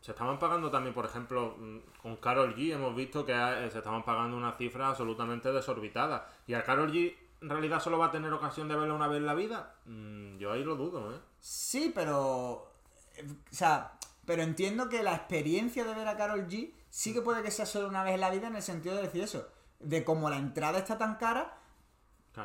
Se 0.00 0.12
estaban 0.12 0.38
pagando 0.38 0.70
también, 0.70 0.94
por 0.94 1.04
ejemplo, 1.04 1.56
mm, 1.58 1.78
con 2.02 2.16
Carol 2.16 2.54
G 2.54 2.72
hemos 2.72 2.94
visto 2.94 3.24
que 3.24 3.32
eh, 3.32 3.70
se 3.70 3.78
estaban 3.78 4.02
pagando 4.02 4.36
una 4.36 4.52
cifra 4.52 4.88
absolutamente 4.88 5.52
desorbitada. 5.52 6.28
Y 6.46 6.54
a 6.54 6.64
Carol 6.64 6.92
G 6.92 7.14
en 7.42 7.48
realidad 7.48 7.80
solo 7.80 7.98
va 7.98 8.06
a 8.06 8.10
tener 8.10 8.32
ocasión 8.32 8.68
de 8.68 8.76
verla 8.76 8.94
una 8.94 9.08
vez 9.08 9.18
en 9.18 9.26
la 9.26 9.34
vida. 9.34 9.74
Mm, 9.86 10.36
yo 10.38 10.52
ahí 10.52 10.64
lo 10.64 10.76
dudo, 10.76 11.14
¿eh? 11.14 11.18
Sí, 11.40 11.92
pero... 11.94 12.72
Eh, 13.16 13.26
o 13.50 13.54
sea, 13.54 13.92
pero 14.26 14.42
entiendo 14.42 14.88
que 14.88 15.02
la 15.02 15.14
experiencia 15.14 15.84
de 15.84 15.94
ver 15.94 16.08
a 16.08 16.16
Carol 16.16 16.46
G 16.46 16.72
sí 16.90 17.12
que 17.12 17.22
puede 17.22 17.42
que 17.42 17.50
sea 17.50 17.66
solo 17.66 17.88
una 17.88 18.04
vez 18.04 18.14
en 18.14 18.20
la 18.20 18.30
vida 18.30 18.48
en 18.48 18.56
el 18.56 18.62
sentido 18.62 18.96
de 18.96 19.02
decir 19.02 19.22
eso. 19.22 19.48
De 19.78 20.04
como 20.04 20.28
la 20.28 20.36
entrada 20.36 20.78
está 20.78 20.98
tan 20.98 21.16
cara, 21.16 21.59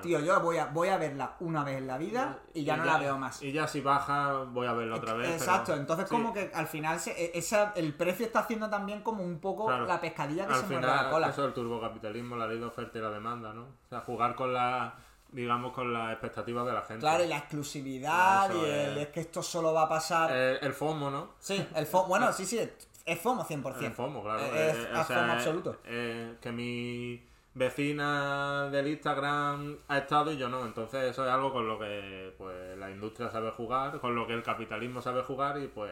Tío, 0.02 0.20
yo 0.20 0.40
voy 0.42 0.58
a, 0.58 0.66
voy 0.66 0.88
a 0.88 0.98
verla 0.98 1.36
una 1.40 1.64
vez 1.64 1.78
en 1.78 1.88
la 1.88 1.98
vida 1.98 2.40
y 2.54 2.64
ya 2.64 2.76
no 2.76 2.86
la 2.86 2.98
veo 2.98 3.18
más. 3.18 3.42
Y 3.44 3.52
ya 3.52 3.68
si 3.68 3.82
baja, 3.82 4.44
voy 4.44 4.66
a 4.66 4.74
verla 4.74 4.96
otra 4.96 5.14
vez. 5.14 5.30
Exacto, 5.30 5.76
entonces 5.76 6.08
como 6.10 6.34
que 6.34 6.52
al 6.54 6.68
final 6.68 7.00
e, 7.06 7.32
esa, 7.36 7.72
el 7.76 7.94
precio 7.94 8.26
está 8.26 8.40
haciendo 8.40 8.70
también 8.70 9.02
como 9.02 9.24
un 9.24 9.40
poco 9.40 9.70
la 9.70 10.02
pescadilla 10.02 10.48
que 10.48 10.56
se 10.56 10.66
muerde 10.66 10.88
la 10.88 11.10
cola. 11.10 11.30
Eso 11.30 11.44
es 11.44 11.48
el 11.50 11.54
turbocapitalismo, 11.54 12.36
la 12.36 12.48
ley 12.48 12.58
de 12.58 12.66
oferta 12.66 12.98
y 12.98 13.02
la 13.02 13.12
demanda, 13.12 13.54
¿no? 13.54 13.64
O 13.64 13.90
sea, 13.90 14.02
jugar 14.02 14.36
con 14.36 14.54
la 14.54 14.96
digamos, 15.32 15.74
con 15.74 15.92
las 15.92 16.14
expectativas 16.14 16.66
de 16.66 16.72
la 16.72 16.82
gente. 16.82 17.02
Claro, 17.02 17.26
y 17.26 17.28
la 17.28 17.40
exclusividad, 17.40 18.50
y 18.56 18.64
el, 18.64 18.98
es... 19.00 19.08
que 19.10 19.20
esto 19.20 19.44
solo 19.44 19.74
va 19.74 19.82
a 19.82 19.90
pasar... 19.90 20.32
el 20.32 20.74
FOMO, 20.74 21.10
¿no? 21.10 21.34
Sí, 21.40 21.68
el 21.76 21.86
FOMO, 21.86 22.08
bueno, 22.08 22.32
sí, 22.34 22.46
sí, 22.46 22.58
es 23.06 23.20
FOMO 23.20 23.44
100%. 23.44 23.84
El 23.84 23.92
FOMO, 23.92 24.24
claro. 24.24 24.40
Es, 24.46 24.78
eh, 24.78 25.04
FOMO 25.06 25.34
absoluto. 25.34 25.78
que 25.84 26.52
mi 26.54 27.22
vecina 27.56 28.70
del 28.70 28.90
Instagram 28.90 29.78
ha 29.88 29.98
estado 29.98 30.32
y 30.32 30.38
yo 30.38 30.48
no. 30.50 30.64
Entonces 30.66 31.10
eso 31.10 31.26
es 31.26 31.32
algo 31.32 31.52
con 31.52 31.68
lo 31.68 31.80
que 31.80 32.36
pues 32.38 32.78
la 32.78 32.92
industria 32.92 33.32
sabe 33.32 33.50
jugar, 33.52 34.00
con 34.00 34.14
lo 34.14 34.28
que 34.28 34.34
el 34.34 34.44
capitalismo 34.44 35.02
sabe 35.02 35.24
jugar 35.24 35.58
y 35.60 35.68
pues 35.68 35.92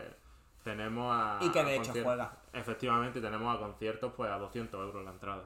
tenemos 0.63 1.11
a... 1.11 1.39
Y 1.41 1.49
que 1.49 1.63
de 1.63 1.77
hecho 1.77 1.91
juega. 2.03 2.31
Efectivamente, 2.51 3.19
tenemos 3.19 3.55
a 3.55 3.59
conciertos 3.59 4.13
pues 4.15 4.29
a 4.29 4.37
200 4.37 4.79
euros 4.79 5.03
la 5.03 5.11
entrada. 5.11 5.43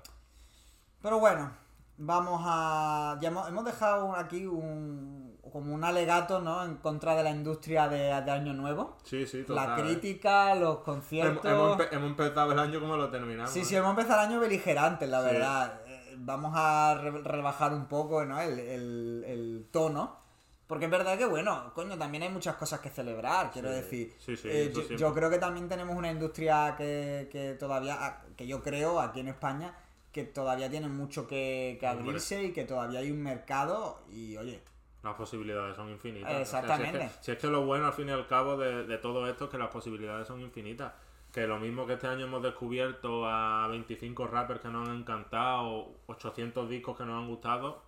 Pero 1.01 1.19
bueno, 1.19 1.51
vamos 1.97 2.41
a... 2.43 3.17
Ya 3.21 3.29
hemos, 3.29 3.63
dejado 3.63 4.15
aquí 4.15 4.47
un, 4.47 5.37
como 5.51 5.73
un 5.73 5.83
alegato, 5.83 6.39
¿no? 6.39 6.63
En 6.65 6.77
contra 6.77 7.15
de 7.15 7.23
la 7.23 7.29
industria 7.29 7.87
de, 7.87 8.11
Año 8.11 8.53
Nuevo. 8.53 8.97
Sí, 9.03 9.27
sí, 9.27 9.43
total. 9.43 9.69
La 9.69 9.75
crítica, 9.75 10.55
los 10.55 10.79
conciertos... 10.79 11.45
Hemos, 11.45 11.79
empezado 11.91 12.53
el 12.53 12.59
año 12.59 12.79
como 12.79 12.97
lo 12.97 13.09
terminamos. 13.09 13.51
Sí, 13.51 13.63
sí, 13.63 13.75
hemos 13.75 13.91
empezado 13.91 14.21
el 14.21 14.29
año 14.29 14.39
beligerantes, 14.39 15.07
la 15.07 15.21
verdad 15.21 15.81
vamos 16.19 16.53
a 16.55 16.95
rebajar 17.23 17.73
un 17.73 17.87
poco 17.87 18.25
¿no? 18.25 18.39
el, 18.39 19.67
tono. 19.71 20.25
Porque 20.67 20.85
es 20.85 20.91
verdad 20.91 21.17
que, 21.17 21.25
bueno, 21.25 21.71
coño, 21.73 21.97
también 21.97 22.23
hay 22.23 22.29
muchas 22.29 22.55
cosas 22.55 22.81
que 22.81 22.89
celebrar, 22.89 23.51
quiero 23.51 23.71
decir. 23.71 24.13
Eh, 24.43 24.73
yo, 24.97 25.13
creo 25.13 25.29
que 25.29 25.37
también 25.37 25.69
tenemos 25.69 25.95
una 25.95 26.11
industria 26.11 26.75
que, 26.77 27.55
todavía, 27.57 27.97
ah, 27.99 28.21
que 28.35 28.45
yo 28.45 28.61
creo 28.61 28.99
aquí 28.99 29.21
en 29.21 29.29
España, 29.29 29.73
que 30.11 30.25
todavía 30.25 30.69
tiene 30.69 30.89
mucho 30.89 31.25
que, 31.25 31.79
abrirse 31.87 32.43
y 32.43 32.51
que 32.51 32.65
todavía 32.65 32.99
hay 32.99 33.11
un 33.11 33.23
mercado 33.23 34.01
y, 34.11 34.35
oye... 34.35 34.61
Las 35.03 35.15
posibilidades 35.15 35.77
son 35.77 35.89
infinitas. 35.89 36.33
Exactamente. 36.33 37.11
si, 37.21 37.31
es 37.31 37.37
que, 37.37 37.47
lo 37.47 37.65
bueno 37.65 37.85
al 37.85 37.93
fin 37.93 38.09
y 38.09 38.11
al 38.11 38.27
cabo 38.27 38.57
de, 38.57 38.85
de 38.85 38.97
todo 38.97 39.29
esto 39.29 39.45
es 39.45 39.51
que 39.51 39.57
las 39.57 39.69
posibilidades 39.69 40.27
son 40.27 40.41
infinitas 40.41 40.91
que 41.37 41.45
lo 41.45 41.59
mismo 41.59 41.85
que 41.85 41.93
este 41.93 42.07
año 42.07 42.25
hemos 42.25 42.41
descubierto 42.41 43.29
a 43.29 43.67
25 43.67 44.25
rappers 44.25 44.59
que 44.59 44.69
nos 44.69 44.89
han 44.89 45.01
encantado, 45.01 45.93
800 46.07 46.67
discos 46.67 46.97
que 46.97 47.05
nos 47.05 47.21
han 47.21 47.27
gustado, 47.27 47.83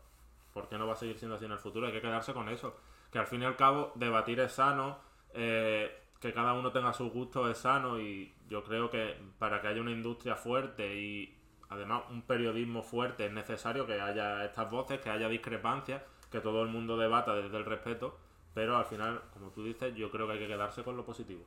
¿por 0.53 0.69
qué 0.69 0.77
no 0.77 0.85
va 0.85 0.93
a 0.93 0.95
seguir 0.95 1.17
siendo 1.17 1.35
así 1.35 1.45
en 1.45 1.53
el 1.53 1.57
futuro? 1.57 1.87
Hay 1.87 1.91
que 1.91 1.99
quedarse 1.99 2.31
con 2.31 2.47
eso. 2.47 2.77
Que 3.11 3.17
al 3.17 3.25
fin 3.25 3.41
y 3.41 3.45
al 3.45 3.55
cabo, 3.55 3.91
debatir 3.95 4.39
es 4.39 4.51
sano, 4.51 4.99
eh, 5.33 5.99
que 6.19 6.31
cada 6.31 6.53
uno 6.53 6.71
tenga 6.71 6.93
sus 6.93 7.11
gustos 7.11 7.49
es 7.49 7.57
sano 7.57 7.99
y 7.99 8.31
yo 8.47 8.63
creo 8.63 8.91
que 8.91 9.17
para 9.39 9.59
que 9.61 9.69
haya 9.69 9.81
una 9.81 9.89
industria 9.89 10.35
fuerte 10.35 10.93
y 10.93 11.35
además 11.69 12.03
un 12.11 12.21
periodismo 12.21 12.83
fuerte 12.83 13.25
es 13.25 13.31
necesario 13.31 13.87
que 13.87 13.99
haya 13.99 14.45
estas 14.45 14.69
voces, 14.69 14.99
que 14.99 15.09
haya 15.09 15.27
discrepancias, 15.27 16.03
que 16.31 16.39
todo 16.39 16.61
el 16.61 16.69
mundo 16.69 16.97
debata 16.97 17.33
desde 17.33 17.57
el 17.57 17.65
respeto, 17.65 18.15
pero 18.53 18.77
al 18.77 18.85
final, 18.85 19.23
como 19.33 19.49
tú 19.49 19.63
dices, 19.63 19.95
yo 19.95 20.11
creo 20.11 20.27
que 20.27 20.33
hay 20.33 20.39
que 20.39 20.47
quedarse 20.47 20.83
con 20.83 20.95
lo 20.95 21.03
positivo. 21.03 21.41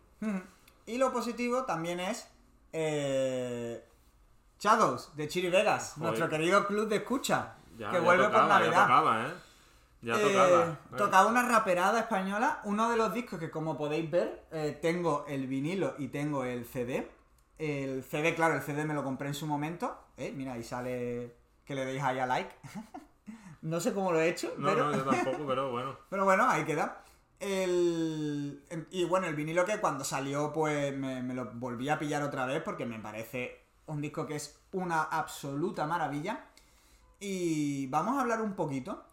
Y 0.87 0.99
lo 0.99 1.13
positivo 1.13 1.65
también 1.65 2.01
es 2.01 2.29
eh, 2.73 3.85
Shadows 4.59 5.17
de 5.17 5.29
Chiri 5.29 5.51
Vegas, 5.51 5.97
nuestro 5.99 6.29
querido 6.29 6.67
club 6.67 6.89
de 6.89 6.97
escucha, 6.97 7.55
que 7.77 7.99
vuelve 8.01 8.29
por 8.29 8.45
Navidad. 8.45 8.73
Ya 8.73 8.83
tocaba, 8.83 9.27
¿eh? 9.27 9.33
Ya 10.03 10.15
tocaba. 10.21 10.65
Eh, 10.65 10.97
tocaba 10.97 11.31
una 11.31 11.43
raperada 11.43 12.01
española, 12.01 12.61
uno 12.65 12.91
de 12.91 12.97
los 12.97 13.15
discos 13.15 13.39
que 13.39 13.51
como 13.51 13.77
podéis 13.77 14.11
ver, 14.11 14.45
eh, 14.51 14.79
tengo 14.81 15.25
el 15.29 15.47
vinilo 15.47 15.95
y 15.99 16.09
tengo 16.09 16.45
el 16.45 16.65
CD. 16.65 17.09
El 17.59 18.03
CD, 18.03 18.35
claro, 18.35 18.55
el 18.55 18.63
CD 18.63 18.85
me 18.85 18.95
lo 18.95 19.05
compré 19.05 19.29
en 19.29 19.35
su 19.35 19.47
momento. 19.47 19.97
Eh, 20.17 20.33
mira, 20.35 20.55
ahí 20.55 20.65
sale 20.65 21.37
que 21.65 21.75
le 21.75 21.85
deis 21.85 22.03
ahí 22.03 22.19
a 22.19 22.27
like. 22.27 22.55
no 23.63 23.81
sé 23.81 23.93
cómo 23.93 24.11
lo 24.11 24.21
he 24.21 24.29
hecho. 24.29 24.53
No, 24.59 24.75
no, 24.75 24.93
yo 24.93 25.03
tampoco, 25.11 25.47
pero 25.47 25.71
bueno. 25.71 25.97
pero 26.11 26.25
bueno, 26.25 26.49
ahí 26.49 26.65
queda. 26.65 27.03
El, 27.43 28.63
y 28.93 29.05
bueno, 29.05 29.27
el 29.27 29.35
vinilo 29.35 29.65
que 29.65 29.81
cuando 29.81 30.05
salió 30.05 30.53
pues 30.53 30.97
me, 30.97 31.21
lo 31.35 31.51
volví 31.55 31.89
a 31.89 31.99
pillar 31.99 32.23
otra 32.23 32.47
vez 32.47 32.63
porque 32.63 32.87
me 32.87 33.01
parece 33.01 33.67
un 33.87 34.01
disco 34.01 34.25
que 34.27 34.37
es 34.37 34.61
una 34.71 35.03
absoluta 35.03 35.85
maravilla. 35.85 36.47
Y 37.19 37.89
vamos 37.89 38.17
a 38.17 38.21
hablar 38.21 38.43
un 38.43 38.55
poquito. 38.55 39.07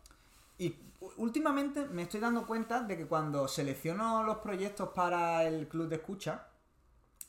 Y 0.59 0.75
últimamente 1.17 1.87
me 1.87 2.03
estoy 2.03 2.19
dando 2.19 2.45
cuenta 2.45 2.81
de 2.81 2.97
que 2.97 3.07
cuando 3.07 3.47
selecciono 3.47 4.23
los 4.23 4.37
proyectos 4.37 4.89
para 4.89 5.43
el 5.45 5.67
club 5.67 5.87
de 5.89 5.95
escucha, 5.95 6.49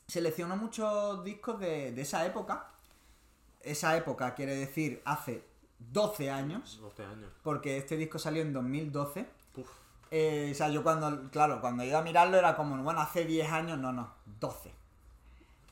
selecciono 0.05 0.55
muchos 0.55 1.23
discos 1.23 1.59
de, 1.59 1.93
de 1.93 2.01
esa 2.03 2.27
época. 2.27 2.67
Esa 3.61 3.97
época 3.97 4.35
quiere 4.35 4.55
decir 4.55 5.01
hace 5.05 5.43
12 5.79 6.29
años. 6.29 6.77
12 6.79 7.03
años. 7.05 7.31
Porque 7.41 7.77
este 7.77 7.97
disco 7.97 8.19
salió 8.19 8.43
en 8.43 8.53
2012. 8.53 9.41
Eh, 10.11 10.49
o 10.51 10.55
sea, 10.55 10.69
yo 10.69 10.83
cuando, 10.83 11.29
claro, 11.31 11.61
cuando 11.61 11.83
iba 11.83 11.99
a 11.99 12.03
mirarlo 12.03 12.37
era 12.37 12.55
como, 12.55 12.81
bueno, 12.83 13.01
hace 13.01 13.25
10 13.25 13.49
años, 13.51 13.79
no, 13.79 13.93
no, 13.93 14.13
12. 14.39 14.71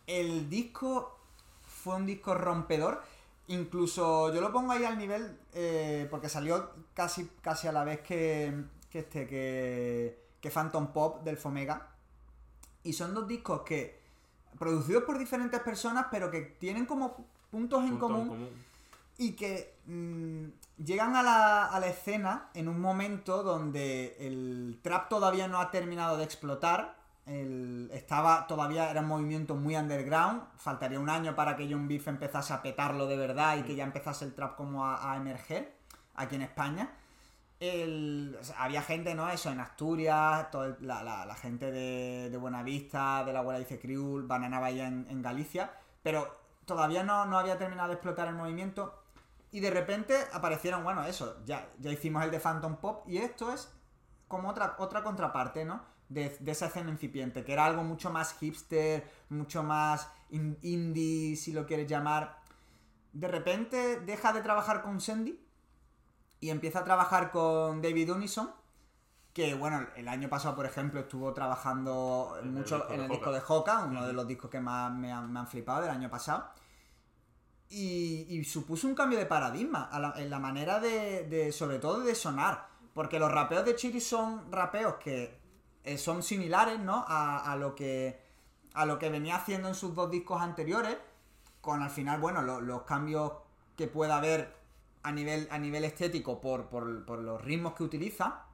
El 0.08 0.50
disco 0.50 1.20
fue 1.62 1.96
un 1.96 2.06
disco 2.06 2.34
rompedor. 2.34 3.04
Incluso 3.48 4.34
yo 4.34 4.42
lo 4.42 4.52
pongo 4.52 4.72
ahí 4.72 4.86
al 4.86 4.98
nivel, 4.98 5.38
eh, 5.54 6.08
porque 6.10 6.30
salió 6.30 6.72
casi, 6.94 7.30
casi 7.42 7.68
a 7.68 7.72
la 7.72 7.84
vez 7.84 8.02
que, 8.02 8.64
que 8.90 9.00
este, 9.00 9.28
que, 9.28 10.24
que 10.40 10.50
Phantom 10.50 10.94
Pop 10.94 11.24
del 11.24 11.38
Fomega. 11.38 11.88
Y 12.84 12.94
son 12.94 13.14
dos 13.14 13.28
discos 13.28 13.62
que, 13.62 14.00
producidos 14.58 15.04
por 15.04 15.18
diferentes 15.18 15.60
personas, 15.62 16.08
pero 16.12 16.32
que 16.32 16.42
tienen 16.42 16.86
como 16.86 17.26
puntos 17.52 17.84
en 17.84 17.98
común, 17.98 18.50
y 19.18 19.34
que 19.34 19.76
mm, 19.86 20.46
llegan 20.84 21.16
a 21.16 21.24
la, 21.24 21.66
a 21.66 21.80
la 21.80 21.88
escena 21.88 22.50
en 22.54 22.68
un 22.68 22.80
momento 22.80 23.44
donde 23.44 24.16
el 24.20 24.80
trap 24.82 25.10
todavía 25.10 25.48
no 25.48 25.60
ha 25.60 25.72
terminado 25.72 26.18
de 26.18 26.24
explotar. 26.24 26.98
El, 27.26 27.92
estaba 27.94 28.48
todavía 28.48 28.90
era 28.90 29.02
un 29.02 29.08
movimiento 29.08 29.56
muy 29.56 29.76
underground. 29.76 30.44
Faltaría 30.58 31.00
un 31.00 31.10
año 31.10 31.36
para 31.36 31.56
que 31.56 31.68
John 31.70 31.88
Beef 31.88 32.08
empezase 32.08 32.54
a 32.54 32.62
petarlo 32.62 33.08
de 33.08 33.18
verdad 33.18 33.58
y 33.58 33.64
que 33.64 33.76
ya 33.76 33.84
empezase 33.84 34.26
el 34.26 34.34
trap 34.34 34.56
como 34.56 34.86
a, 34.86 35.16
emerger 35.16 35.76
aquí 36.16 36.36
en 36.36 36.44
España. 36.44 36.90
había 38.58 38.82
gente, 38.82 39.14
¿no? 39.16 39.30
Eso, 39.30 39.52
en 39.52 39.60
Asturias, 39.60 40.48
la, 40.82 41.36
gente 41.40 41.72
de, 41.72 42.30
de 42.30 42.38
Buenavista, 42.38 43.24
de 43.26 43.34
la 43.34 43.40
Abuela 43.40 43.60
Dice 43.60 43.80
Criul, 43.80 44.26
Banana 44.26 44.60
Bahía 44.60 44.88
en, 44.88 45.06
en, 45.10 45.22
Galicia, 45.22 45.72
pero 46.02 46.40
todavía 46.66 47.04
no, 47.04 47.26
no 47.26 47.38
había 47.38 47.58
terminado 47.58 47.90
de 47.90 47.96
explotar 47.96 48.28
el 48.28 48.36
movimiento 48.36 48.99
y 49.52 49.60
de 49.60 49.72
repente 49.72 50.16
aparecieron, 50.32 50.84
bueno, 50.84 51.04
eso, 51.06 51.38
ya, 51.46 51.70
ya 51.80 51.92
hicimos 51.92 52.24
el 52.24 52.32
de 52.32 52.40
Phantom 52.40 52.78
Pop 52.78 53.04
y 53.08 53.18
esto 53.18 53.52
es 53.52 53.72
como 54.28 54.50
otra, 54.50 54.76
otra 54.78 55.04
contraparte, 55.04 55.66
¿no? 55.66 55.84
De, 56.08 56.38
esa 56.46 56.68
escena 56.68 56.90
incipiente, 56.90 57.44
que 57.44 57.54
era 57.54 57.66
algo 57.66 57.84
mucho 57.84 58.12
más 58.12 58.34
hipster, 58.40 59.08
mucho 59.30 59.64
más 59.64 60.10
indie, 60.30 61.36
si 61.36 61.52
lo 61.52 61.66
quieres 61.66 61.88
llamar. 61.88 62.40
De 63.14 63.28
repente 63.28 64.00
deja 64.00 64.34
de 64.34 64.42
trabajar 64.42 64.82
con 64.82 65.02
Sandy 65.02 65.40
y 66.40 66.50
empieza 66.50 66.80
a 66.80 66.84
trabajar 66.84 67.32
con 67.32 67.82
David 67.82 68.12
Unison, 68.12 68.52
que 69.34 69.54
bueno, 69.56 69.88
el 69.96 70.08
año 70.08 70.30
pasado, 70.30 70.56
por 70.56 70.66
ejemplo, 70.66 71.00
estuvo 71.00 71.34
trabajando 71.34 72.40
mucho 72.44 72.90
en 72.92 73.02
el 73.02 73.10
disco 73.10 73.32
de 73.32 73.42
Hoka, 73.48 73.84
uno 73.86 74.06
de 74.06 74.14
los 74.14 74.28
discos 74.28 74.50
que 74.50 74.60
más 74.60 74.92
me 74.92 75.12
han, 75.12 75.32
me 75.32 75.40
han 75.40 75.48
flipado 75.48 75.82
del 75.82 75.92
año 75.92 76.10
pasado. 76.10 76.52
Y, 77.72 78.44
supuso 78.46 78.88
un 78.88 78.96
cambio 78.96 79.20
de 79.20 79.28
paradigma 79.28 79.90
en 80.16 80.30
la 80.30 80.40
manera 80.40 80.80
de, 80.80 81.52
sobre 81.52 81.80
todo, 81.80 82.00
de 82.02 82.16
sonar. 82.16 82.68
Porque 82.94 83.20
los 83.20 83.32
rapeos 83.32 83.64
de 83.66 83.76
Chiri 83.76 84.02
son 84.02 84.52
rapeos 84.52 84.96
que 84.96 85.40
eh, 85.84 85.98
son 85.98 86.24
similares, 86.24 86.80
¿no? 86.80 87.06
A, 87.08 87.56
lo 87.58 87.76
que, 87.76 88.20
a 88.74 88.86
lo 88.86 88.98
que 88.98 89.10
venía 89.10 89.36
haciendo 89.36 89.68
en 89.68 89.76
sus 89.76 89.94
dos 89.94 90.10
discos 90.10 90.42
anteriores. 90.42 90.98
Con 91.62 91.84
al 91.84 91.92
final, 91.92 92.20
bueno, 92.20 92.42
los 92.42 92.84
cambios 92.84 93.34
que 93.76 93.88
pueda 93.88 94.18
haber 94.18 94.58
a 95.04 95.12
nivel, 95.12 95.48
a 95.52 95.60
nivel 95.60 95.84
estético 95.84 96.42
por, 96.42 96.70
por 96.70 97.20
los 97.20 97.42
ritmos 97.42 97.74
que 97.76 97.84
utiliza. 97.84 98.46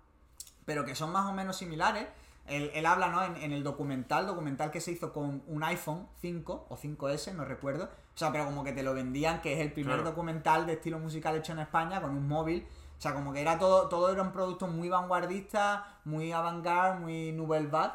Pero 0.66 0.84
que 0.84 0.96
son 0.96 1.12
más 1.12 1.30
o 1.30 1.34
menos 1.34 1.56
similares. 1.56 2.08
Él, 2.48 2.86
habla, 2.86 3.10
¿no? 3.10 3.24
En, 3.24 3.52
el 3.52 3.64
documental, 3.64 4.28
documental 4.28 4.70
que 4.70 4.80
se 4.80 4.92
hizo 4.92 5.12
con 5.12 5.44
un 5.48 5.64
iPhone 5.64 6.08
5 6.22 6.68
o 6.70 6.78
5S, 6.78 7.34
no 7.34 7.44
recuerdo. 7.44 7.86
O 7.86 8.18
sea, 8.18 8.32
pero 8.32 8.46
como 8.46 8.64
que 8.64 8.72
te 8.72 8.84
lo 8.84 8.94
vendían, 8.94 9.42
que 9.42 9.54
es 9.54 9.60
el 9.60 9.74
primer 9.74 10.04
documental 10.04 10.68
de 10.68 10.74
estilo 10.74 11.00
musical 11.00 11.36
hecho 11.36 11.54
en 11.54 11.60
España 11.60 12.02
con 12.02 12.12
un 12.12 12.28
móvil. 12.28 12.68
O 12.98 13.02
sea, 13.02 13.14
como 13.14 13.34
que 13.34 13.42
era 13.42 13.58
todo, 13.58 13.90
todo 13.90 14.12
era 14.12 14.22
un 14.22 14.32
producto 14.32 14.68
muy 14.68 14.90
vanguardista, 14.90 16.00
muy 16.06 16.32
avant-garde, 16.32 17.00
muy 17.00 17.32
nouvelle 17.32 17.68
vague, 17.68 17.94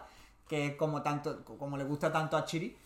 que 0.49 0.77
como 0.77 1.01
tanto, 1.01 1.45
como 1.45 1.77
le 1.77 1.85
gusta 1.85 2.11
tanto 2.11 2.37
a 2.37 2.45
Chiri. 2.45 2.77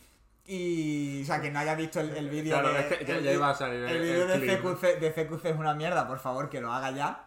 Y, 0.46 1.22
o 1.22 1.24
sea, 1.24 1.40
que 1.40 1.50
no 1.50 1.58
haya 1.58 1.74
visto 1.74 2.00
el, 2.00 2.28
vídeo 2.28 2.62
de. 2.62 2.80
Es 2.80 2.86
que 2.98 3.22
ya, 3.22 3.32
iba 3.32 3.48
a 3.48 3.54
salir 3.54 3.82
el, 3.84 4.02
vídeo 4.02 4.26
de, 4.26 4.58
CQC, 4.58 5.00
de 5.00 5.12
CQC 5.12 5.44
es 5.46 5.56
una 5.56 5.72
mierda, 5.72 6.06
por 6.06 6.18
favor, 6.18 6.50
que 6.50 6.60
lo 6.60 6.70
haga 6.70 6.90
ya. 6.90 7.24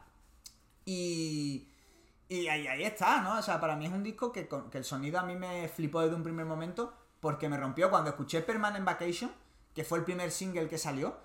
Y. 0.85 1.67
Y 2.29 2.47
ahí, 2.47 2.67
ahí 2.67 2.83
está, 2.83 3.21
¿no? 3.21 3.39
O 3.39 3.41
sea, 3.41 3.59
para 3.59 3.75
mí 3.75 3.85
es 3.85 3.91
un 3.91 4.03
disco 4.03 4.31
que, 4.31 4.47
que 4.47 4.77
el 4.77 4.83
sonido 4.83 5.19
a 5.19 5.23
mí 5.23 5.35
me 5.35 5.67
flipó 5.69 6.01
desde 6.01 6.15
un 6.15 6.23
primer 6.23 6.45
momento 6.45 6.93
porque 7.19 7.49
me 7.49 7.57
rompió 7.57 7.89
cuando 7.89 8.09
escuché 8.09 8.41
Permanent 8.41 8.85
Vacation, 8.85 9.31
que 9.73 9.83
fue 9.83 9.99
el 9.99 10.03
primer 10.03 10.31
single 10.31 10.67
que 10.67 10.77
salió, 10.77 11.15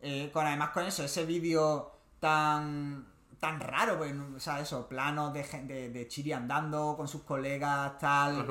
eh, 0.00 0.30
con 0.32 0.46
además 0.46 0.70
con 0.70 0.84
eso, 0.84 1.04
ese 1.04 1.24
vídeo 1.24 1.92
tan 2.20 3.06
tan 3.38 3.60
raro, 3.60 3.98
pues, 3.98 4.12
o 4.36 4.40
sea, 4.40 4.60
eso, 4.60 4.88
planos 4.88 5.32
de, 5.32 5.44
de, 5.44 5.90
de, 5.90 6.08
Chiri 6.08 6.32
andando 6.32 6.94
con 6.96 7.06
sus 7.06 7.22
colegas, 7.22 7.96
tal. 7.98 8.44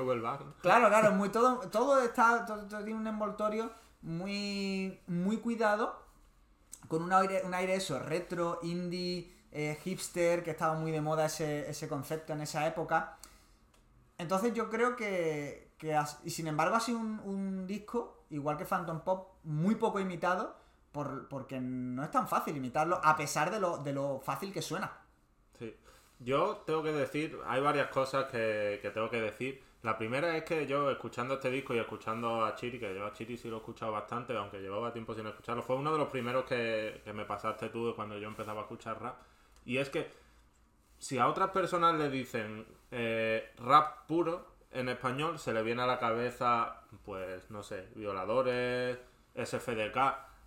Claro, 0.62 0.88
claro, 0.88 1.12
muy 1.12 1.30
todo, 1.30 1.60
todo 1.70 2.02
está, 2.02 2.46
todo, 2.46 2.66
tiene 2.68 2.96
un 2.96 3.06
envoltorio 3.06 3.70
muy, 4.02 5.02
muy 5.08 5.38
cuidado, 5.38 6.06
con 6.88 7.02
un 7.02 7.12
aire, 7.12 7.42
un 7.44 7.54
aire 7.54 7.76
eso, 7.76 8.00
retro, 8.00 8.60
indie, 8.64 9.37
eh, 9.58 9.76
hipster, 9.84 10.44
que 10.44 10.52
estaba 10.52 10.76
muy 10.76 10.92
de 10.92 11.02
moda 11.02 11.26
ese, 11.26 11.68
ese, 11.68 11.88
concepto 11.88 12.32
en 12.32 12.42
esa 12.42 12.68
época. 12.68 13.18
Entonces 14.20 14.54
yo 14.54 14.70
creo 14.70 14.96
que, 14.96 15.72
y 16.24 16.30
sin 16.30 16.46
embargo 16.46 16.76
ha 16.76 16.80
sido 16.80 17.00
un, 17.00 17.66
disco, 17.66 18.26
igual 18.30 18.56
que 18.56 18.66
Phantom 18.66 19.00
Pop, 19.00 19.30
muy 19.46 19.74
poco 19.74 20.00
imitado, 20.00 20.56
por, 20.92 21.28
porque 21.28 21.60
no 21.60 22.04
es 22.04 22.12
tan 22.12 22.28
fácil 22.28 22.56
imitarlo, 22.56 23.02
a 23.04 23.18
pesar 23.18 23.50
de 23.50 23.60
lo, 23.60 23.80
de 23.80 23.94
lo 23.94 24.20
fácil 24.20 24.54
que 24.54 24.62
suena. 24.62 24.92
Sí. 25.58 25.76
Yo 26.20 26.58
tengo 26.68 26.84
que 26.84 26.92
decir, 26.92 27.40
hay 27.48 27.60
varias 27.60 27.88
cosas 27.88 28.26
que, 28.26 28.80
tengo 28.94 29.10
que 29.10 29.22
decir. 29.22 29.64
La 29.82 29.98
primera 29.98 30.38
es 30.38 30.44
que 30.44 30.68
yo, 30.68 30.92
escuchando 30.92 31.34
este 31.34 31.50
disco 31.50 31.74
y 31.74 31.80
escuchando 31.80 32.46
a 32.46 32.54
Chiri, 32.54 32.80
que 32.80 32.94
yo 32.94 33.08
a 33.08 33.14
Chiri 33.14 33.36
sí 33.38 33.50
lo 33.50 33.56
he 33.56 33.60
escuchado 33.60 33.92
bastante, 33.92 34.38
aunque 34.38 34.60
llevaba 34.60 34.94
tiempo 34.94 35.16
sin 35.16 35.26
escucharlo, 35.26 35.64
fue 35.64 35.78
uno 35.78 35.92
de 35.92 35.98
los 35.98 36.10
primeros 36.10 36.46
que, 36.46 37.02
que 37.04 37.12
me 37.12 37.26
pasaste 37.26 37.70
tú 37.70 37.92
cuando 37.96 38.20
yo 38.20 38.28
empezaba 38.28 38.60
a 38.60 38.64
escuchar 38.64 39.02
rap. 39.02 39.16
Y 39.68 39.80
es 39.80 39.90
que 39.90 40.10
si 40.98 41.20
a 41.20 41.28
otras 41.28 41.50
personas 41.50 41.96
le 41.96 42.10
dicen 42.10 42.66
eh, 42.90 43.52
rap 43.58 44.08
puro 44.08 44.48
en 44.72 44.88
español, 44.88 45.38
se 45.40 45.54
le 45.54 45.62
viene 45.62 45.82
a 45.82 45.86
la 45.86 46.00
cabeza, 46.00 46.84
pues, 47.04 47.52
no 47.52 47.64
sé, 47.64 47.90
violadores, 47.94 48.98
SFDK. 49.36 49.98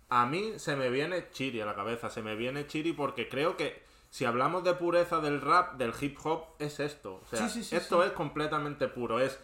A 0.09 0.25
mí 0.25 0.57
se 0.57 0.75
me 0.75 0.89
viene 0.89 1.29
Chiri 1.29 1.61
a 1.61 1.65
la 1.67 1.75
cabeza, 1.75 2.09
se 2.09 2.23
me 2.23 2.35
viene 2.35 2.65
Chiri 2.65 2.93
porque 2.93 3.29
creo 3.29 3.55
que 3.55 3.83
si 4.09 4.25
hablamos 4.25 4.63
de 4.63 4.73
pureza 4.73 5.21
del 5.21 5.39
rap, 5.39 5.75
del 5.75 5.93
hip 6.01 6.17
hop, 6.23 6.55
es 6.57 6.79
esto. 6.79 7.21
O 7.23 7.25
sea, 7.27 7.45
esto 7.45 8.03
es 8.03 8.11
completamente 8.13 8.87
puro. 8.87 9.19
Es. 9.19 9.39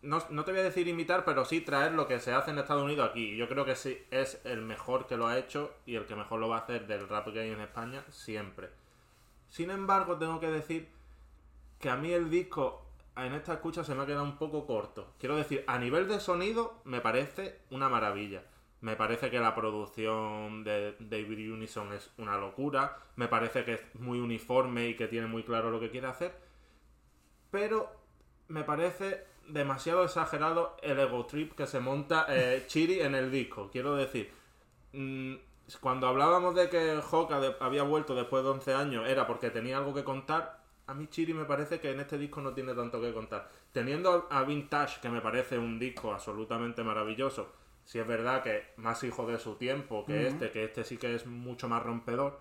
No, 0.00 0.22
no, 0.30 0.44
te 0.44 0.52
voy 0.52 0.60
a 0.60 0.64
decir 0.64 0.86
imitar, 0.86 1.24
pero 1.24 1.44
sí 1.44 1.60
traer 1.60 1.92
lo 1.92 2.06
que 2.06 2.20
se 2.20 2.32
hace 2.32 2.52
en 2.52 2.58
Estados 2.58 2.84
Unidos 2.84 3.10
aquí. 3.10 3.36
Yo 3.36 3.48
creo 3.48 3.64
que 3.64 3.74
sí 3.74 3.98
es 4.12 4.40
el 4.44 4.62
mejor 4.62 5.08
que 5.08 5.16
lo 5.16 5.26
ha 5.26 5.36
hecho 5.36 5.74
y 5.86 5.96
el 5.96 6.06
que 6.06 6.14
mejor 6.14 6.38
lo 6.38 6.48
va 6.48 6.58
a 6.58 6.60
hacer 6.60 6.86
del 6.86 7.08
rap 7.08 7.32
que 7.32 7.40
hay 7.40 7.50
en 7.50 7.60
España 7.60 8.04
siempre. 8.10 8.70
Sin 9.48 9.70
embargo, 9.70 10.16
tengo 10.16 10.40
que 10.40 10.50
decir 10.50 10.88
que 11.78 11.90
a 11.90 11.96
mí 11.96 12.12
el 12.12 12.30
disco 12.30 12.84
en 13.16 13.34
esta 13.34 13.54
escucha 13.54 13.84
se 13.84 13.94
me 13.94 14.02
ha 14.02 14.06
quedado 14.06 14.24
un 14.24 14.36
poco 14.36 14.66
corto. 14.66 15.14
Quiero 15.18 15.36
decir, 15.36 15.64
a 15.66 15.78
nivel 15.78 16.08
de 16.08 16.20
sonido 16.20 16.80
me 16.84 17.00
parece 17.00 17.60
una 17.70 17.88
maravilla. 17.88 18.42
Me 18.80 18.94
parece 18.94 19.30
que 19.30 19.40
la 19.40 19.56
producción 19.56 20.62
de 20.62 20.94
David 21.00 21.52
Unison 21.52 21.92
es 21.92 22.10
una 22.16 22.36
locura. 22.36 22.96
Me 23.16 23.26
parece 23.26 23.64
que 23.64 23.74
es 23.74 23.94
muy 23.94 24.20
uniforme 24.20 24.88
y 24.88 24.94
que 24.94 25.08
tiene 25.08 25.26
muy 25.26 25.42
claro 25.42 25.70
lo 25.70 25.80
que 25.80 25.90
quiere 25.90 26.06
hacer. 26.06 26.32
Pero 27.50 27.90
me 28.46 28.62
parece 28.62 29.24
demasiado 29.48 30.04
exagerado 30.04 30.76
el 30.82 30.98
ego 31.00 31.26
trip 31.26 31.54
que 31.54 31.66
se 31.66 31.80
monta 31.80 32.26
eh, 32.28 32.64
Chiri 32.68 33.00
en 33.00 33.16
el 33.16 33.32
disco. 33.32 33.68
Quiero 33.72 33.96
decir, 33.96 34.30
mm, 34.92 35.34
cuando 35.76 36.08
hablábamos 36.08 36.54
de 36.54 36.68
que 36.68 36.98
Hoka 37.10 37.40
había 37.60 37.82
vuelto 37.82 38.14
después 38.14 38.42
de 38.42 38.50
11 38.50 38.74
años 38.74 39.08
era 39.08 39.26
porque 39.26 39.50
tenía 39.50 39.78
algo 39.78 39.92
que 39.92 40.04
contar, 40.04 40.62
a 40.86 40.94
mí 40.94 41.06
Chiri 41.08 41.34
me 41.34 41.44
parece 41.44 41.80
que 41.80 41.90
en 41.90 42.00
este 42.00 42.16
disco 42.16 42.40
no 42.40 42.54
tiene 42.54 42.74
tanto 42.74 43.00
que 43.00 43.12
contar. 43.12 43.50
Teniendo 43.72 44.26
a 44.30 44.42
Vintage, 44.44 45.00
que 45.00 45.10
me 45.10 45.20
parece 45.20 45.58
un 45.58 45.78
disco 45.78 46.12
absolutamente 46.12 46.82
maravilloso, 46.82 47.52
si 47.84 47.98
es 47.98 48.06
verdad 48.06 48.42
que 48.42 48.72
más 48.76 49.02
hijo 49.04 49.26
de 49.26 49.38
su 49.38 49.56
tiempo 49.56 50.04
que 50.06 50.28
este, 50.28 50.50
que 50.50 50.64
este 50.64 50.84
sí 50.84 50.96
que 50.96 51.14
es 51.14 51.26
mucho 51.26 51.68
más 51.68 51.82
rompedor, 51.82 52.40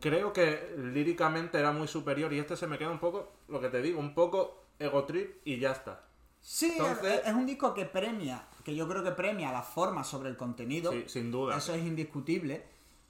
creo 0.00 0.32
que 0.32 0.74
líricamente 0.78 1.58
era 1.58 1.72
muy 1.72 1.88
superior 1.88 2.32
y 2.32 2.38
este 2.38 2.56
se 2.56 2.66
me 2.66 2.78
queda 2.78 2.90
un 2.90 2.98
poco, 2.98 3.32
lo 3.48 3.60
que 3.60 3.68
te 3.68 3.82
digo, 3.82 3.98
un 3.98 4.14
poco 4.14 4.64
ego 4.78 5.04
trip 5.04 5.40
y 5.44 5.58
ya 5.58 5.72
está. 5.72 6.04
Sí, 6.40 6.76
es 7.24 7.34
un 7.34 7.46
disco 7.46 7.74
que 7.74 7.84
premia, 7.84 8.46
que 8.64 8.74
yo 8.74 8.88
creo 8.88 9.02
que 9.04 9.12
premia 9.12 9.52
la 9.52 9.62
forma 9.62 10.04
sobre 10.04 10.30
el 10.30 10.36
contenido. 10.36 10.92
Sí, 10.92 11.04
sin 11.06 11.30
duda. 11.30 11.56
Eso 11.56 11.74
es 11.74 11.82
indiscutible, 11.82 12.64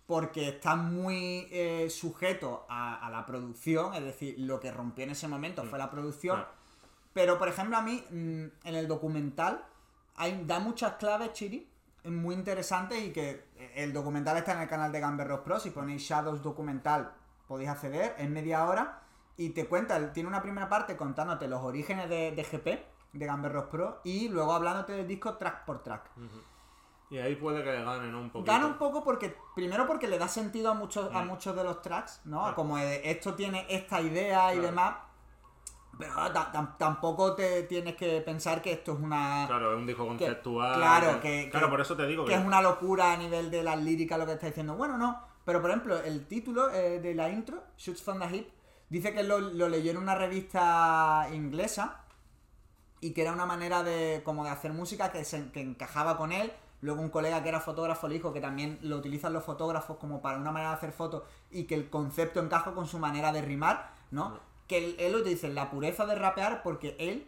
porque 0.06 0.48
está 0.48 0.74
muy 0.74 1.48
eh, 1.50 1.88
sujeto 1.88 2.66
a, 2.68 3.08
la 3.10 3.24
producción, 3.26 3.94
es 3.94 4.04
decir, 4.04 4.34
lo 4.38 4.58
que 4.58 4.72
rompió 4.72 5.04
en 5.04 5.10
ese 5.10 5.28
momento 5.28 5.64
fue 5.64 5.78
la 5.78 5.90
producción. 5.90 6.44
Pero, 7.12 7.38
por 7.38 7.48
ejemplo, 7.48 7.76
a 7.76 7.82
mí, 7.82 8.04
mm, 8.10 8.44
en 8.64 8.74
el 8.74 8.86
documental, 8.88 9.64
hay, 10.16 10.44
da 10.46 10.58
muchas 10.58 10.94
claves, 10.94 11.32
Chiri, 11.32 11.68
muy 12.04 12.34
interesantes 12.34 13.02
y 13.02 13.12
que 13.12 13.44
eh, 13.56 13.72
el 13.76 13.92
documental 13.92 14.36
está 14.36 14.52
en 14.54 14.60
el 14.60 14.68
canal 14.68 14.90
de 14.92 15.00
Gamberros 15.00 15.40
Pro, 15.40 15.60
si 15.60 15.70
ponéis 15.70 16.02
Shadows 16.02 16.42
documental 16.42 17.12
podéis 17.46 17.68
acceder, 17.68 18.14
en 18.18 18.32
media 18.32 18.64
hora, 18.64 19.02
y 19.36 19.50
te 19.50 19.66
cuenta, 19.66 20.12
tiene 20.12 20.28
una 20.28 20.40
primera 20.40 20.68
parte 20.68 20.96
contándote 20.96 21.48
los 21.48 21.62
orígenes 21.62 22.08
de, 22.08 22.30
de 22.30 22.44
GP, 22.44 22.99
de 23.12 23.26
Gamberros 23.26 23.64
Pro 23.64 24.00
y 24.04 24.28
luego 24.28 24.52
hablándote 24.52 24.92
del 24.92 25.06
disco 25.06 25.36
track 25.36 25.64
por 25.64 25.82
track. 25.82 26.10
Y 27.10 27.18
ahí 27.18 27.34
puede 27.34 27.64
que 27.64 27.82
gane, 27.82 28.06
¿no? 28.08 28.20
Un 28.20 28.30
poco. 28.30 28.44
Gana 28.44 28.66
un 28.66 28.78
poco 28.78 29.02
porque, 29.02 29.36
primero 29.54 29.86
porque 29.86 30.06
le 30.06 30.16
da 30.16 30.28
sentido 30.28 30.70
a 30.70 30.74
muchos, 30.74 31.12
a 31.12 31.22
mm. 31.22 31.26
muchos 31.26 31.56
de 31.56 31.64
los 31.64 31.82
tracks, 31.82 32.20
¿no? 32.24 32.54
Como 32.54 32.78
esto 32.78 33.34
tiene 33.34 33.66
esta 33.68 34.00
idea 34.00 34.54
y 34.54 34.60
demás. 34.60 34.94
Pero 35.98 36.14
tampoco 36.78 37.34
te 37.34 37.64
tienes 37.64 37.94
que 37.94 38.22
pensar 38.22 38.62
que 38.62 38.72
esto 38.72 38.92
es 38.92 39.00
una. 39.00 39.44
Claro, 39.48 39.72
es 39.72 39.78
un 39.78 39.86
disco 39.86 40.06
conceptual. 40.06 40.76
claro, 40.76 41.20
que, 41.20 41.50
Claro, 41.50 41.68
por 41.68 41.80
eso 41.80 41.96
te 41.96 42.06
digo 42.06 42.24
que. 42.24 42.34
es 42.34 42.44
una 42.44 42.62
locura 42.62 43.12
a 43.12 43.16
nivel 43.16 43.50
de 43.50 43.62
la 43.62 43.76
lírica 43.76 44.16
lo 44.16 44.24
que 44.24 44.32
está 44.32 44.46
diciendo. 44.46 44.76
Bueno, 44.76 44.96
no. 44.96 45.20
Pero 45.44 45.60
por 45.60 45.70
ejemplo, 45.70 45.98
el 45.98 46.26
título 46.26 46.70
eh, 46.70 47.00
de 47.00 47.14
la 47.14 47.28
intro, 47.28 47.64
Shoots 47.76 48.02
from 48.02 48.20
the 48.20 48.34
Hip, 48.34 48.48
dice 48.88 49.12
que 49.12 49.22
lo, 49.22 49.40
leyó 49.40 49.90
en 49.90 49.96
una 49.96 50.14
revista 50.14 51.28
inglesa 51.32 51.99
y 53.00 53.12
que 53.12 53.22
era 53.22 53.32
una 53.32 53.46
manera 53.46 53.82
de 53.82 54.22
como 54.24 54.44
de 54.44 54.50
hacer 54.50 54.72
música 54.72 55.12
que, 55.12 55.24
se, 55.24 55.50
que 55.50 55.60
encajaba 55.60 56.16
con 56.16 56.32
él. 56.32 56.52
Luego 56.82 57.02
un 57.02 57.10
colega 57.10 57.42
que 57.42 57.50
era 57.50 57.60
fotógrafo 57.60 58.08
le 58.08 58.14
dijo 58.14 58.32
que 58.32 58.40
también 58.40 58.78
lo 58.82 58.96
utilizan 58.96 59.34
los 59.34 59.44
fotógrafos 59.44 59.98
como 59.98 60.22
para 60.22 60.38
una 60.38 60.50
manera 60.50 60.70
de 60.70 60.76
hacer 60.76 60.92
fotos 60.92 61.24
y 61.50 61.64
que 61.64 61.74
el 61.74 61.90
concepto 61.90 62.40
encaja 62.40 62.72
con 62.72 62.86
su 62.86 62.98
manera 62.98 63.32
de 63.32 63.42
rimar, 63.42 63.92
¿no? 64.10 64.40
que 64.70 64.94
él, 65.04 65.12
lo 65.12 65.22
dice, 65.22 65.48
la 65.48 65.68
pureza 65.68 66.06
de 66.06 66.14
rapear, 66.14 66.62
porque 66.62 66.94
él, 67.00 67.26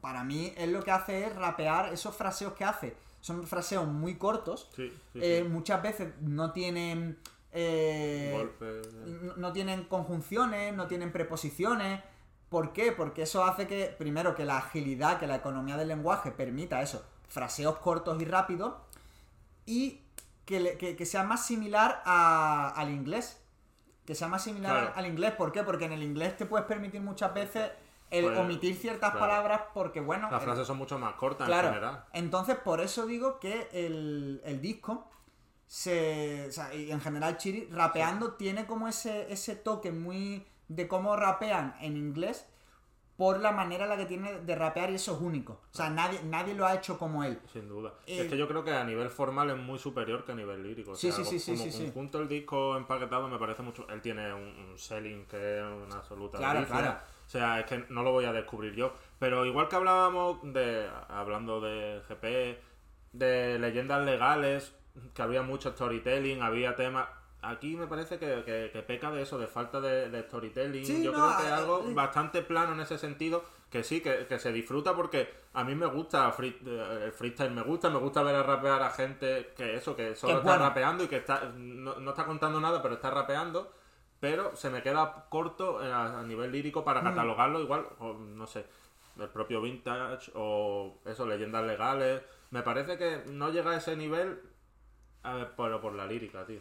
para 0.00 0.24
mí, 0.24 0.54
él 0.56 0.72
lo 0.72 0.82
que 0.82 0.92
hace 0.92 1.26
es 1.26 1.36
rapear 1.36 1.92
esos 1.92 2.16
fraseos 2.16 2.54
que 2.54 2.64
hace. 2.64 2.96
Son 3.20 3.46
fraseos 3.46 3.86
muy 3.86 4.14
cortos. 4.14 4.70
Eh, 5.14 5.44
muchas 5.46 5.82
veces 5.82 6.14
no 6.22 6.52
tienen. 6.52 7.18
Eh, 7.52 8.48
no, 9.36 9.52
tienen 9.52 9.84
conjunciones, 9.84 10.74
no 10.74 10.86
tienen 10.86 11.12
preposiciones. 11.12 12.02
¿Por 12.54 12.72
qué? 12.72 12.92
Porque 12.92 13.22
eso 13.22 13.42
hace 13.42 13.66
que, 13.66 13.86
primero, 13.98 14.36
que 14.36 14.44
la 14.44 14.58
agilidad, 14.58 15.18
que 15.18 15.26
la 15.26 15.34
economía 15.34 15.76
del 15.76 15.88
lenguaje 15.88 16.30
permita 16.30 16.82
eso, 16.82 17.04
fraseos 17.26 17.78
cortos 17.78 18.22
y 18.22 18.24
rápidos, 18.24 18.74
y 19.66 20.02
que, 20.44 21.04
sea 21.04 21.24
más 21.24 21.44
similar 21.44 22.00
al 22.04 22.92
inglés 22.92 23.42
que 24.06 24.14
sea 24.14 24.28
más 24.28 24.44
similar 24.44 24.92
al 24.94 25.04
inglés. 25.04 25.32
¿Por 25.32 25.50
qué? 25.50 25.64
Porque 25.64 25.86
en 25.86 25.94
el 25.94 26.04
inglés 26.04 26.36
te 26.36 26.46
puedes 26.46 26.64
permitir 26.64 27.00
muchas 27.00 27.34
veces 27.34 27.72
el 28.08 28.26
pues, 28.26 28.38
omitir 28.38 28.76
ciertas 28.76 29.16
palabras 29.16 29.62
porque, 29.74 29.98
bueno... 29.98 30.30
Las 30.30 30.44
frases 30.44 30.64
son 30.64 30.78
mucho 30.78 30.96
más 30.96 31.14
cortas 31.14 31.48
en 31.48 31.56
general. 31.56 32.04
Entonces, 32.12 32.54
por 32.54 32.80
eso 32.80 33.04
digo 33.04 33.40
que 33.40 33.68
el, 33.72 34.60
disco, 34.60 35.10
se, 35.66 36.46
o 36.50 36.52
sea, 36.52 36.72
y 36.72 36.92
en 36.92 37.00
general 37.00 37.36
Chiri, 37.36 37.68
rapeando, 37.72 38.34
tiene 38.34 38.64
como 38.64 38.86
ese, 38.86 39.32
ese 39.32 39.56
toque 39.56 39.90
muy 39.90 40.46
de 40.74 40.88
cómo 40.88 41.16
rapean 41.16 41.74
en 41.80 41.96
inglés 41.96 42.46
por 43.16 43.38
la 43.40 43.52
manera 43.52 43.84
en 43.84 43.90
la 43.90 43.96
que 43.96 44.06
tiene 44.06 44.40
de 44.40 44.54
rapear 44.56 44.90
y 44.90 44.96
eso 44.96 45.14
es 45.14 45.20
único. 45.20 45.60
O 45.72 45.76
sea, 45.76 45.88
nadie, 45.88 46.20
nadie 46.24 46.54
lo 46.54 46.66
ha 46.66 46.74
hecho 46.74 46.98
como 46.98 47.22
él. 47.22 47.38
Sin 47.52 47.68
duda. 47.68 47.94
es 48.06 48.22
eh, 48.22 48.28
que 48.28 48.36
yo 48.36 48.48
creo 48.48 48.64
que 48.64 48.72
a 48.72 48.82
nivel 48.82 49.08
formal 49.08 49.50
es 49.50 49.56
muy 49.56 49.78
superior 49.78 50.24
que 50.24 50.32
a 50.32 50.34
nivel 50.34 50.62
lírico. 50.62 50.96
sí, 50.96 51.12
sí, 51.12 51.24
sí, 51.24 51.38
sí, 51.38 51.56
como 51.56 51.70
sí, 51.70 51.84
conjunto 51.84 52.20
el 52.20 52.28
disco 52.28 52.76
empaquetado 52.76 53.28
me 53.28 53.38
parece 53.38 53.62
mucho... 53.62 53.86
Él 53.88 54.00
tiene 54.00 54.34
un, 54.34 54.74
selling 54.76 55.26
que 55.26 55.58
es 55.58 55.64
una 55.64 55.96
absoluta 55.96 56.38
claro, 56.38 56.66
claro. 56.66 56.96
O 57.24 57.30
sea, 57.30 57.60
es 57.60 57.66
que 57.66 57.84
no 57.88 58.02
lo 58.02 58.10
voy 58.10 58.24
a 58.24 58.32
descubrir 58.32 58.74
yo. 58.74 58.92
Pero 59.20 59.46
igual 59.46 59.68
que 59.68 59.76
hablábamos 59.76 60.40
de... 60.52 60.88
Hablando 61.08 61.60
de 61.60 62.02
GP, 62.08 62.60
de 63.12 63.58
leyendas 63.60 64.04
legales, 64.04 64.74
que 65.14 65.22
había 65.22 65.42
mucho 65.42 65.70
storytelling, 65.70 66.42
había 66.42 66.74
temas 66.74 67.06
aquí 67.44 67.76
me 67.76 67.86
parece 67.86 68.18
que, 68.18 68.84
peca 68.86 69.10
de 69.10 69.22
eso, 69.22 69.38
de 69.38 69.46
falta 69.46 69.80
de, 69.80 70.22
storytelling. 70.22 71.02
Yo 71.02 71.12
creo 71.12 71.36
que 71.36 71.46
es 71.46 71.52
algo 71.52 71.84
eh, 71.88 71.94
bastante 71.94 72.42
plano 72.42 72.72
en 72.72 72.80
ese 72.80 72.98
sentido, 72.98 73.44
que 73.70 73.82
sí, 73.82 74.00
que, 74.00 74.38
se 74.38 74.52
disfruta 74.52 74.94
porque 74.94 75.28
a 75.52 75.64
mí 75.64 75.74
me 75.74 75.86
gusta 75.86 76.34
eh, 76.40 77.02
el 77.04 77.12
freestyle, 77.12 77.50
me 77.50 77.62
gusta, 77.62 77.90
me 77.90 77.98
gusta 77.98 78.22
ver 78.22 78.34
a 78.34 78.42
rapear 78.42 78.82
a 78.82 78.90
gente 78.90 79.52
que 79.56 79.74
eso, 79.76 79.94
que 79.94 80.14
solo 80.14 80.38
está 80.38 80.58
rapeando 80.58 81.04
y 81.04 81.08
que 81.08 81.16
está 81.16 81.52
no, 81.56 82.10
está 82.10 82.24
contando 82.24 82.60
nada, 82.60 82.82
pero 82.82 82.94
está 82.94 83.10
rapeando. 83.10 83.72
Pero 84.20 84.56
se 84.56 84.70
me 84.70 84.82
queda 84.82 85.26
corto 85.28 85.84
eh, 85.84 85.92
a, 85.92 86.22
nivel 86.22 86.50
lírico 86.50 86.82
para 86.82 87.02
mm. 87.02 87.04
catalogarlo 87.04 87.60
igual, 87.60 87.86
no 88.00 88.46
sé, 88.46 88.64
el 89.18 89.28
propio 89.28 89.60
vintage 89.60 90.30
o 90.34 90.98
eso, 91.04 91.26
leyendas 91.26 91.64
legales. 91.64 92.22
Me 92.50 92.62
parece 92.62 92.96
que 92.96 93.24
no 93.26 93.50
llega 93.50 93.72
a 93.72 93.76
ese 93.76 93.96
nivel, 93.96 94.40
pero 95.56 95.80
por 95.80 95.94
la 95.94 96.06
lírica, 96.06 96.46
tío. 96.46 96.60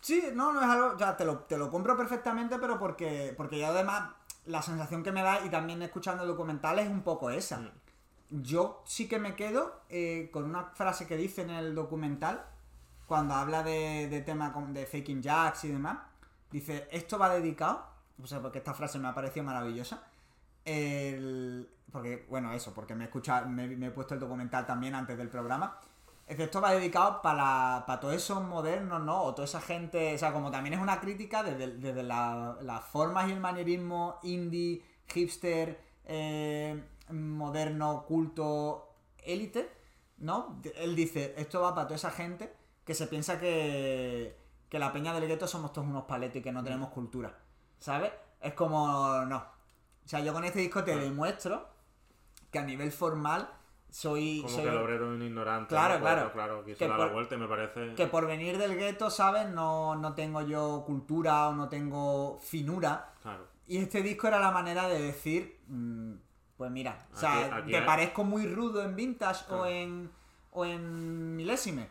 Sí, 0.00 0.24
no, 0.34 0.52
no 0.52 0.60
es 0.60 0.66
algo. 0.66 0.96
Ya 0.96 1.16
te 1.16 1.24
lo, 1.24 1.40
te 1.40 1.58
lo 1.58 1.70
compro 1.70 1.96
perfectamente, 1.96 2.58
pero 2.58 2.78
porque, 2.78 3.34
porque 3.36 3.58
ya 3.58 3.68
además 3.68 4.10
la 4.46 4.62
sensación 4.62 5.02
que 5.02 5.12
me 5.12 5.22
da, 5.22 5.44
y 5.44 5.50
también 5.50 5.82
escuchando 5.82 6.26
documentales, 6.26 6.86
es 6.86 6.90
un 6.90 7.02
poco 7.02 7.30
esa. 7.30 7.58
Mm. 7.58 7.70
Yo 8.42 8.82
sí 8.86 9.08
que 9.08 9.18
me 9.18 9.34
quedo 9.34 9.82
eh, 9.88 10.30
con 10.32 10.44
una 10.44 10.66
frase 10.74 11.06
que 11.06 11.16
dice 11.16 11.42
en 11.42 11.50
el 11.50 11.74
documental, 11.74 12.46
cuando 13.06 13.34
habla 13.34 13.62
de, 13.62 14.08
de 14.08 14.20
tema 14.20 14.54
de 14.68 14.86
faking 14.86 15.20
jacks 15.22 15.64
y 15.64 15.68
demás. 15.68 15.98
Dice, 16.50 16.88
esto 16.90 17.18
va 17.18 17.34
dedicado, 17.34 17.86
o 18.22 18.26
sea, 18.26 18.40
porque 18.40 18.58
esta 18.58 18.74
frase 18.74 18.98
me 18.98 19.08
ha 19.08 19.14
parecido 19.14 19.44
maravillosa. 19.44 20.02
porque, 21.92 22.26
bueno, 22.28 22.52
eso, 22.52 22.72
porque 22.72 22.94
me 22.94 23.04
he, 23.04 23.06
escuchado, 23.06 23.48
me 23.48 23.86
he 23.86 23.90
puesto 23.90 24.14
el 24.14 24.20
documental 24.20 24.66
también 24.66 24.94
antes 24.94 25.18
del 25.18 25.28
programa. 25.28 25.78
Es 26.30 26.36
que 26.36 26.44
esto 26.44 26.60
va 26.60 26.70
dedicado 26.70 27.20
para, 27.22 27.82
para 27.88 27.98
todos 27.98 28.14
esos 28.14 28.40
modernos, 28.40 29.02
¿no? 29.02 29.24
O 29.24 29.34
toda 29.34 29.46
esa 29.46 29.60
gente, 29.60 30.14
o 30.14 30.18
sea, 30.18 30.32
como 30.32 30.52
también 30.52 30.74
es 30.74 30.80
una 30.80 31.00
crítica 31.00 31.42
desde, 31.42 32.04
las 32.04 32.84
formas 32.84 33.28
y 33.28 33.32
el 33.32 33.40
manierismo 33.40 34.20
indie, 34.22 34.80
hipster, 35.08 35.80
eh, 36.04 36.80
moderno, 37.10 38.04
culto, 38.06 38.94
élite, 39.24 39.72
¿no? 40.18 40.60
Él 40.76 40.94
dice, 40.94 41.34
esto 41.36 41.62
va 41.62 41.74
para 41.74 41.88
toda 41.88 41.96
esa 41.96 42.12
gente 42.12 42.54
que 42.84 42.94
se 42.94 43.08
piensa 43.08 43.40
que, 43.40 44.36
que 44.68 44.78
la 44.78 44.92
peña 44.92 45.12
del 45.12 45.26
gueto 45.26 45.48
somos 45.48 45.72
todos 45.72 45.88
unos 45.88 46.04
paletos 46.04 46.36
y 46.36 46.42
que 46.42 46.52
no 46.52 46.62
tenemos 46.62 46.90
cultura, 46.90 47.36
¿sabes? 47.80 48.12
Es 48.40 48.54
como, 48.54 49.24
no. 49.24 49.38
O 49.38 50.08
sea, 50.08 50.20
yo 50.20 50.32
con 50.32 50.44
este 50.44 50.60
disco 50.60 50.84
te 50.84 50.94
demuestro 50.94 51.66
que 52.52 52.60
a 52.60 52.64
nivel 52.64 52.92
formal 52.92 53.50
soy. 53.90 54.42
Como 54.42 54.56
que 54.56 54.68
el 54.68 54.76
obrero 54.76 55.10
es 55.10 55.16
un 55.16 55.22
ignorante. 55.22 55.68
Claro, 55.68 56.00
claro. 56.00 56.32
Claro, 56.32 56.64
quiso 56.64 56.88
dar 56.88 56.98
la 56.98 57.06
vuelta 57.06 57.34
y 57.34 57.38
me 57.38 57.48
parece. 57.48 57.94
Que 57.94 58.06
por 58.06 58.26
venir 58.26 58.58
del 58.58 58.76
gueto, 58.76 59.10
¿sabes? 59.10 59.48
No, 59.48 59.94
no 59.96 60.14
tengo 60.14 60.42
yo 60.42 60.84
cultura 60.86 61.48
o 61.48 61.54
no 61.54 61.68
tengo 61.68 62.38
finura. 62.40 63.12
Claro. 63.22 63.46
Y 63.66 63.78
este 63.78 64.02
disco 64.02 64.28
era 64.28 64.38
la 64.38 64.50
manera 64.50 64.88
de 64.88 65.00
decir. 65.00 65.60
Mm, 65.68 66.14
pues 66.56 66.70
mira, 66.70 67.06
o 67.14 67.16
sea, 67.16 67.64
te 67.64 67.82
parezco 67.82 68.24
muy 68.24 68.46
rudo 68.46 68.82
en 68.82 68.94
vintage 68.94 69.52
o 69.52 69.66
en. 69.66 70.10
o 70.52 70.64
en 70.64 71.36
milésime. 71.36 71.88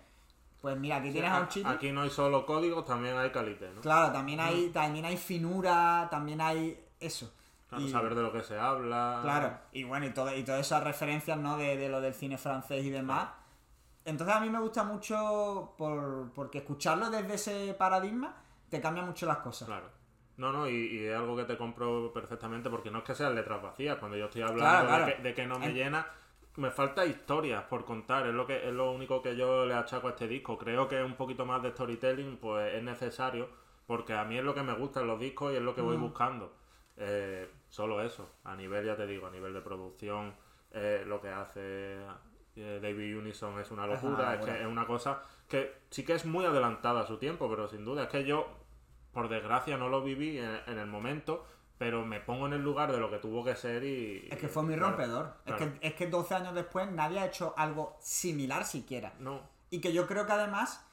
Pues 0.62 0.78
mira, 0.78 0.98
aquí 0.98 1.12
tienes 1.12 1.32
a 1.32 1.40
un 1.40 1.48
chico. 1.48 1.70
Aquí 1.70 1.92
no 1.92 2.02
hay 2.02 2.10
solo 2.10 2.46
códigos, 2.46 2.86
también 2.86 3.18
hay 3.18 3.32
calite, 3.32 3.72
¿no? 3.74 3.80
Claro, 3.82 4.12
también 4.12 4.42
hay, 4.42 4.68
mm. 4.68 4.74
también 4.74 5.06
hay 5.06 5.16
finura, 5.16 6.08
también 6.12 6.42
hay 6.42 6.86
eso 7.00 7.32
y, 7.78 7.90
saber 7.90 8.16
de 8.16 8.22
lo 8.22 8.32
que 8.32 8.42
se 8.42 8.58
habla. 8.58 9.20
Claro, 9.22 9.58
y 9.72 9.84
bueno, 9.84 10.06
y, 10.08 10.10
todo, 10.12 10.36
y 10.36 10.44
todas 10.44 10.62
esas 10.62 10.84
referencias, 10.84 11.38
¿no? 11.38 11.58
De, 11.58 11.90
lo 11.90 12.02
del 12.02 12.14
cine 12.14 12.38
francés 12.38 12.84
y 12.84 12.90
demás. 12.90 13.30
Entonces 14.06 14.36
a 14.36 14.40
mí 14.40 14.50
me 14.50 14.60
gusta 14.60 14.84
mucho 14.84 15.76
por, 15.78 16.32
porque 16.34 16.60
escucharlo 16.60 17.10
desde 17.10 17.36
ese 17.36 17.76
paradigma 17.78 18.36
te 18.70 18.82
cambia 18.82 19.04
mucho 19.04 19.26
las 19.26 19.38
cosas. 19.38 19.68
Claro. 19.68 20.00
No, 20.38 20.54
no, 20.54 20.70
y, 20.70 21.06
es 21.06 21.16
algo 21.16 21.36
que 21.36 21.44
te 21.44 21.58
compro 21.58 22.14
perfectamente 22.14 22.70
porque 22.70 22.90
no 22.90 23.00
es 23.00 23.04
que 23.04 23.14
sean 23.14 23.36
letras 23.36 23.62
vacías. 23.62 23.98
Cuando 23.98 24.18
yo 24.18 24.26
estoy 24.26 24.42
hablando 24.42 25.06
De, 25.22 25.34
que, 25.34 25.46
no 25.46 25.60
me 25.60 25.74
llena, 25.74 26.08
me 26.56 26.72
falta 26.72 27.06
historias 27.06 27.64
por 27.64 27.84
contar. 27.84 28.26
Es 28.26 28.34
lo, 28.34 28.48
que, 28.48 28.68
es 28.68 28.74
lo 28.74 28.92
único 28.92 29.22
que 29.22 29.36
yo 29.36 29.66
le 29.66 29.74
achaco 29.74 30.08
a 30.08 30.12
este 30.12 30.28
disco. 30.28 30.58
Creo 30.58 30.88
que 30.88 31.04
un 31.04 31.16
poquito 31.16 31.46
más 31.46 31.62
de 31.62 31.72
storytelling 31.72 32.38
pues 32.38 32.74
es 32.74 32.82
necesario 32.82 33.50
porque 33.86 34.14
a 34.14 34.24
mí 34.24 34.38
es 34.38 34.44
lo 34.44 34.56
que 34.56 34.64
me 34.64 34.74
gusta 34.74 35.02
en 35.02 35.08
los 35.08 35.20
discos 35.20 35.52
y 35.52 35.58
es 35.58 35.62
lo 35.62 35.76
que 35.76 35.82
voy 35.82 35.98
buscando. 35.98 36.54
Eh, 37.02 37.50
solo 37.70 38.02
eso, 38.02 38.30
a 38.44 38.56
nivel, 38.56 38.86
ya 38.86 38.98
te 38.98 39.08
digo, 39.08 39.26
a 39.26 39.32
nivel 39.32 39.54
de 39.54 39.62
producción, 39.62 40.34
eh, 40.72 41.04
lo 41.08 41.22
que 41.22 41.30
hace 41.30 41.98
eh, 42.58 42.80
David 42.82 43.18
Unison 43.18 43.58
es 43.60 43.72
una 43.72 43.88
locura, 43.88 44.36
es 44.36 44.46
que 44.46 44.62
es 44.62 44.68
una 44.68 44.86
cosa 44.86 45.22
que 45.48 45.82
sí 45.90 46.04
que 46.04 46.14
es 46.14 46.26
muy 46.26 46.46
adelantada 46.46 47.02
a 47.02 47.08
su 47.08 47.18
tiempo, 47.18 47.50
pero 47.50 47.70
sin 47.70 47.86
duda 47.86 48.04
es 48.04 48.10
que 48.10 48.26
yo, 48.26 48.48
por 49.14 49.30
desgracia, 49.30 49.78
no 49.78 49.88
lo 49.88 50.04
viví 50.04 50.40
en, 50.40 50.78
el 50.78 50.88
momento, 50.88 51.46
pero 51.78 52.06
me 52.06 52.20
pongo 52.20 52.48
en 52.48 52.54
el 52.54 52.62
lugar 52.62 52.92
de 52.92 53.00
lo 53.00 53.10
que 53.10 53.20
tuvo 53.20 53.46
que 53.46 53.56
ser 53.56 53.86
y... 53.86 54.28
Es 54.30 54.38
que 54.38 54.50
fue 54.50 54.64
muy 54.64 54.76
rompedor. 54.76 55.36
Es, 55.46 55.56
que, 55.56 55.78
es 55.80 55.94
que 55.94 56.08
12 56.08 56.36
años 56.36 56.54
después 56.54 56.92
nadie 56.92 57.20
ha 57.20 57.26
hecho 57.26 57.54
algo 57.56 57.96
similar 58.02 58.66
siquiera. 58.66 59.14
No. 59.20 59.42
Y 59.70 59.80
que 59.80 59.94
yo 59.94 60.06
creo 60.06 60.26
que 60.26 60.34
además, 60.34 60.86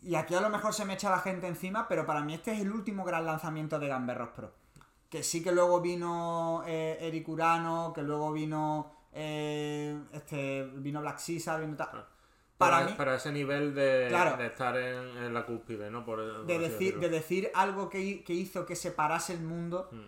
y 0.00 0.14
aquí 0.14 0.36
a 0.36 0.40
lo 0.40 0.48
mejor 0.48 0.72
se 0.74 0.84
me 0.84 0.94
echa 0.94 1.10
la 1.10 1.18
gente 1.18 1.48
encima, 1.48 1.88
pero 1.88 2.06
para 2.06 2.20
mí 2.20 2.34
este 2.34 2.52
es 2.52 2.60
el 2.60 2.70
último 2.70 3.04
gran 3.04 3.26
lanzamiento 3.26 3.80
de 3.80 3.88
Gamberros 3.88 4.28
Pro 4.28 4.63
que 5.14 5.22
sí 5.22 5.44
que 5.44 5.52
luego 5.52 5.80
vino 5.80 6.64
eh, 6.66 6.98
Eric 7.00 7.28
Urano, 7.28 7.92
que 7.94 8.02
luego 8.02 8.32
vino 8.32 8.90
eh, 9.12 9.96
este 10.12 10.64
vino 10.64 11.00
Black 11.00 11.20
Caesar, 11.24 11.60
vino 11.60 11.76
tal. 11.76 12.04
Para, 12.58 12.84
mí, 12.84 12.94
para 12.96 13.14
ese 13.14 13.30
nivel 13.30 13.76
de, 13.76 14.10
de 14.10 14.46
estar 14.46 14.76
en, 14.76 15.32
la 15.32 15.46
cúspide, 15.46 15.88
¿no? 15.88 16.04
Por, 16.04 16.44
de, 16.44 16.58
decir, 16.58 16.98
de 16.98 17.08
decir 17.10 17.48
algo 17.54 17.88
que, 17.88 18.24
hizo 18.26 18.66
que 18.66 18.74
separase 18.74 19.34
el 19.34 19.42
mundo, 19.42 19.88
mm. 19.92 19.98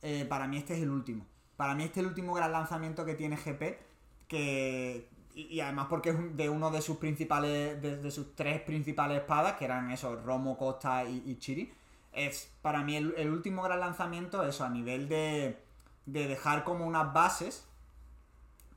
eh, 0.00 0.24
para 0.30 0.48
mí 0.48 0.56
este 0.56 0.72
es 0.72 0.82
el 0.82 0.88
último. 0.88 1.26
Para 1.58 1.74
mí 1.74 1.84
este 1.84 2.00
es 2.00 2.04
el 2.04 2.08
último 2.08 2.32
gran 2.32 2.50
lanzamiento 2.50 3.04
que 3.04 3.12
tiene 3.12 3.36
GP, 3.36 3.78
que, 4.28 5.10
y, 5.34 5.60
además 5.60 5.88
porque 5.90 6.08
es 6.08 6.36
de 6.38 6.48
uno 6.48 6.70
de 6.70 6.80
sus 6.80 6.96
principales, 6.96 7.82
de, 7.82 8.10
sus 8.10 8.34
tres 8.34 8.62
principales 8.62 9.18
espadas, 9.18 9.56
que 9.56 9.66
eran 9.66 9.90
esos, 9.90 10.24
Romo, 10.24 10.56
Costa 10.56 11.04
y 11.04 11.36
Chiri 11.38 11.70
es 12.14 12.50
para 12.62 12.82
mí 12.82 12.96
el, 12.96 13.30
último 13.30 13.62
gran 13.62 13.80
lanzamiento, 13.80 14.42
eso, 14.42 14.64
a 14.64 14.70
nivel 14.70 15.08
de, 15.08 15.62
de 16.06 16.26
dejar 16.28 16.64
como 16.64 16.86
unas 16.86 17.12
bases 17.12 17.66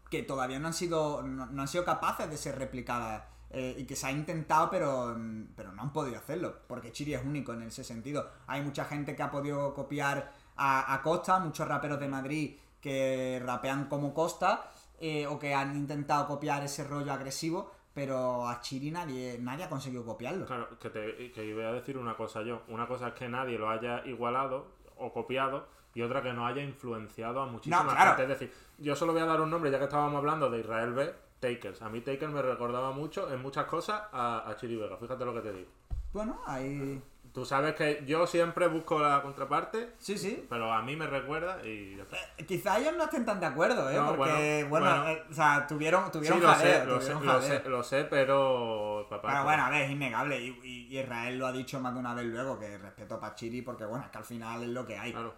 que 0.10 0.24
todavía 0.24 0.60
no 0.60 0.68
han 0.68 0.74
sido, 0.74 1.22
no, 1.24 1.62
han 1.62 1.68
sido 1.68 1.86
capaces 1.86 2.30
de 2.30 2.38
ser 2.38 2.58
replicadas. 2.58 3.24
Eh, 3.50 3.76
y 3.78 3.86
que 3.86 3.96
se 3.96 4.06
ha 4.06 4.12
intentado, 4.12 4.70
pero, 4.70 5.16
pero 5.56 5.72
no 5.72 5.82
han 5.82 5.94
podido 5.94 6.18
hacerlo, 6.18 6.64
porque 6.68 6.92
Chiri 6.92 7.14
es 7.14 7.24
único 7.24 7.54
en 7.54 7.62
ese 7.62 7.82
sentido. 7.82 8.30
Hay 8.46 8.62
mucha 8.62 8.84
gente 8.84 9.16
que 9.16 9.24
ha 9.24 9.32
podido 9.32 9.74
copiar 9.74 10.34
a, 10.58 11.00
Costa, 11.02 11.40
muchos 11.40 11.66
raperos 11.66 11.98
de 11.98 12.10
Madrid 12.10 12.58
que 12.82 13.42
rapean 13.46 13.86
como 13.86 14.14
Costa, 14.14 14.70
eh, 15.00 15.28
o 15.28 15.40
que 15.40 15.54
han 15.54 15.78
intentado 15.78 16.28
copiar 16.28 16.64
ese 16.64 16.84
rollo 16.84 17.14
agresivo, 17.14 17.72
pero 17.98 18.48
a 18.48 18.62
Chiri 18.62 18.92
nadie, 18.92 19.40
nadie 19.42 19.64
ha 19.64 19.70
conseguido 19.70 20.06
copiarlo. 20.06 20.46
Claro, 20.46 20.78
que, 20.78 20.92
te, 20.92 21.32
que 21.32 21.52
voy 21.52 21.64
a 21.64 21.72
decir 21.72 21.98
una 21.98 22.16
cosa 22.16 22.44
yo. 22.44 22.62
Una 22.68 22.88
cosa 22.88 23.08
es 23.08 23.14
que 23.16 23.28
nadie 23.28 23.58
lo 23.58 23.72
haya 23.72 24.06
igualado 24.06 24.68
o 24.98 25.12
copiado, 25.12 25.66
y 25.96 26.04
otra 26.04 26.22
que 26.22 26.32
no 26.32 26.46
haya 26.46 26.62
influenciado 26.62 27.42
a 27.42 27.48
muchísima 27.48 27.96
gente. 27.96 28.22
Es 28.22 28.30
decir, 28.30 28.54
yo 28.78 28.96
solo 28.96 29.14
voy 29.14 29.24
a 29.24 29.26
dar 29.26 29.42
un 29.42 29.50
nombre, 29.50 29.72
ya 29.72 29.80
que 29.80 29.86
estábamos 29.86 30.20
hablando 30.20 30.48
de 30.48 30.60
Israel 30.60 30.94
B, 30.94 31.12
Takers. 31.40 31.82
A 31.82 31.90
mí 31.90 32.02
Takers 32.02 32.32
me 32.32 32.44
recordaba 32.44 32.92
mucho 32.92 33.34
en 33.34 33.42
muchas 33.42 33.66
cosas 33.66 34.04
a, 34.12 34.48
a 34.48 34.56
Chiri 34.58 34.76
Vega, 34.76 34.96
fíjate 34.98 35.26
lo 35.26 35.34
que 35.34 35.42
te 35.42 35.54
digo. 35.54 35.70
Bueno, 36.14 36.40
ahí... 36.46 37.02
Tú 37.38 37.46
sabes 37.46 37.76
que 37.76 38.04
yo 38.08 38.26
siempre 38.26 38.66
busco 38.66 38.98
la 38.98 39.22
contraparte. 39.22 39.94
Sí, 40.00 40.18
sí. 40.18 40.44
Pero 40.50 40.74
a 40.74 40.82
mí 40.82 40.96
me 40.96 41.06
recuerda 41.06 41.64
y 41.64 41.96
eh, 42.00 42.46
quizá 42.48 42.80
ellos 42.80 42.96
no 42.98 43.04
estén 43.04 43.26
tan 43.26 43.40
de 43.40 43.46
acuerdo, 43.46 43.92
¿eh? 43.92 44.00
Porque, 44.08 44.66
bueno, 44.68 45.08
eh, 45.08 45.24
o 45.30 45.34
sea, 45.36 45.68
tuvieron, 45.68 46.10
tuvieron 46.12 46.40
sí, 46.40 46.44
lo 46.44 46.56
sé, 46.56 46.86
lo, 46.88 47.00
sé, 47.00 47.70
lo, 47.70 47.84
sé, 47.84 48.06
pero... 48.06 49.06
Papá, 49.08 49.28
pero 49.30 49.44
bueno, 49.44 49.66
a 49.66 49.70
ver, 49.70 49.84
es 49.84 49.92
innegable. 49.92 50.42
Y, 50.42 50.98
Israel 50.98 51.38
lo 51.38 51.46
ha 51.46 51.52
dicho 51.52 51.80
más 51.80 51.94
de 51.94 52.00
una 52.00 52.16
vez 52.16 52.26
luego, 52.26 52.58
que 52.58 52.76
respeto 52.76 53.20
a 53.22 53.36
Chiri 53.36 53.62
porque, 53.62 53.86
bueno, 53.86 54.06
es 54.06 54.10
que 54.10 54.18
al 54.18 54.26
final 54.26 54.64
es 54.64 54.70
lo 54.70 54.88
que 54.88 54.98
hay. 54.98 55.12
Claro. 55.12 55.36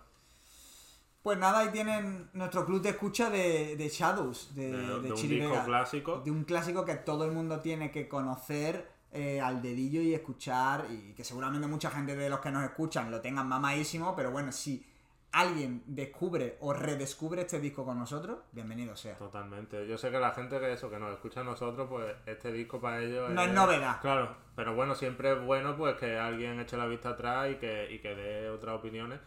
Pues 1.22 1.38
nada, 1.38 1.60
ahí 1.60 1.70
tienen 1.74 2.30
nuestro 2.32 2.66
club 2.66 2.82
de 2.82 2.92
escucha 2.92 3.30
de, 3.30 3.76
de 3.76 3.90
Shadows, 3.90 4.56
de, 4.56 4.72
de, 4.72 5.02
de, 5.02 5.12
un 5.12 5.28
disco 5.28 5.66
clásico. 5.66 6.22
De 6.24 6.32
un 6.32 6.46
clásico 6.46 6.86
que 6.86 6.96
todo 6.96 7.26
el 7.26 7.34
mundo 7.34 7.60
tiene 7.60 7.92
que 7.92 8.08
conocer 8.08 8.99
eh, 9.12 9.42
al 9.42 9.62
dedillo 9.62 10.02
y 10.02 10.14
escuchar. 10.14 10.86
Y 10.90 11.14
que 11.14 11.24
seguramente 11.24 11.68
mucha 11.68 11.90
gente 11.90 12.16
de 12.16 12.30
los 12.30 12.40
que 12.40 12.52
nos 12.52 12.64
escuchan 12.64 13.12
lo 13.12 13.22
tengan 13.22 13.48
mamadísimo, 13.48 14.16
pero 14.16 14.32
bueno, 14.32 14.52
si 14.52 14.86
alguien 15.32 15.84
descubre 15.86 16.58
o 16.62 16.74
redescubre 16.74 17.42
este 17.42 17.60
disco 17.60 17.86
con 17.86 18.00
nosotros, 18.00 18.40
bienvenido 18.52 18.96
sea. 18.96 19.16
Totalmente. 19.18 19.88
Yo 19.88 19.98
sé 19.98 20.10
que 20.10 20.20
la 20.20 20.32
gente 20.32 20.60
que 20.60 20.74
eso, 20.74 20.90
que 20.90 20.98
nos 20.98 21.12
escucha 21.12 21.42
a 21.42 21.44
nosotros, 21.44 21.88
pues 21.90 22.16
este 22.26 22.52
disco 22.52 22.80
para 22.80 23.02
ellos 23.02 23.30
no 23.30 23.44
es, 23.44 23.52
novedad. 23.52 24.02
Claro, 24.02 24.36
pero 24.56 24.76
bueno, 24.76 24.96
siempre 24.96 25.34
es 25.34 25.46
bueno 25.46 25.78
pues 25.78 25.96
que 25.98 26.18
alguien 26.18 26.60
eche 26.60 26.78
la 26.78 26.88
vista 26.88 27.10
atrás 27.10 27.52
y 27.52 27.56
que, 27.56 27.92
y 27.92 28.00
que 28.00 28.16
dé 28.16 28.50
otras 28.50 28.76
opiniones 28.76 29.20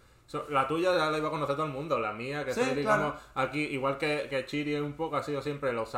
la 0.48 0.66
tuya 0.66 0.96
ya 0.96 1.10
la 1.10 1.18
iba 1.18 1.28
a 1.28 1.30
conocer 1.30 1.56
todo 1.56 1.66
el 1.66 1.72
mundo, 1.72 1.98
la 1.98 2.12
mía, 2.12 2.44
que 2.44 2.54
soy, 2.54 2.74
digamos, 2.74 3.14
aquí, 3.34 3.60
igual 3.60 3.98
que, 3.98 4.28
que 4.30 4.46
Chiri 4.46 4.76
un 4.76 4.94
poco, 4.94 5.16
ha 5.16 5.22
sido 5.22 5.42
siempre 5.42 5.72
los, 5.72 5.94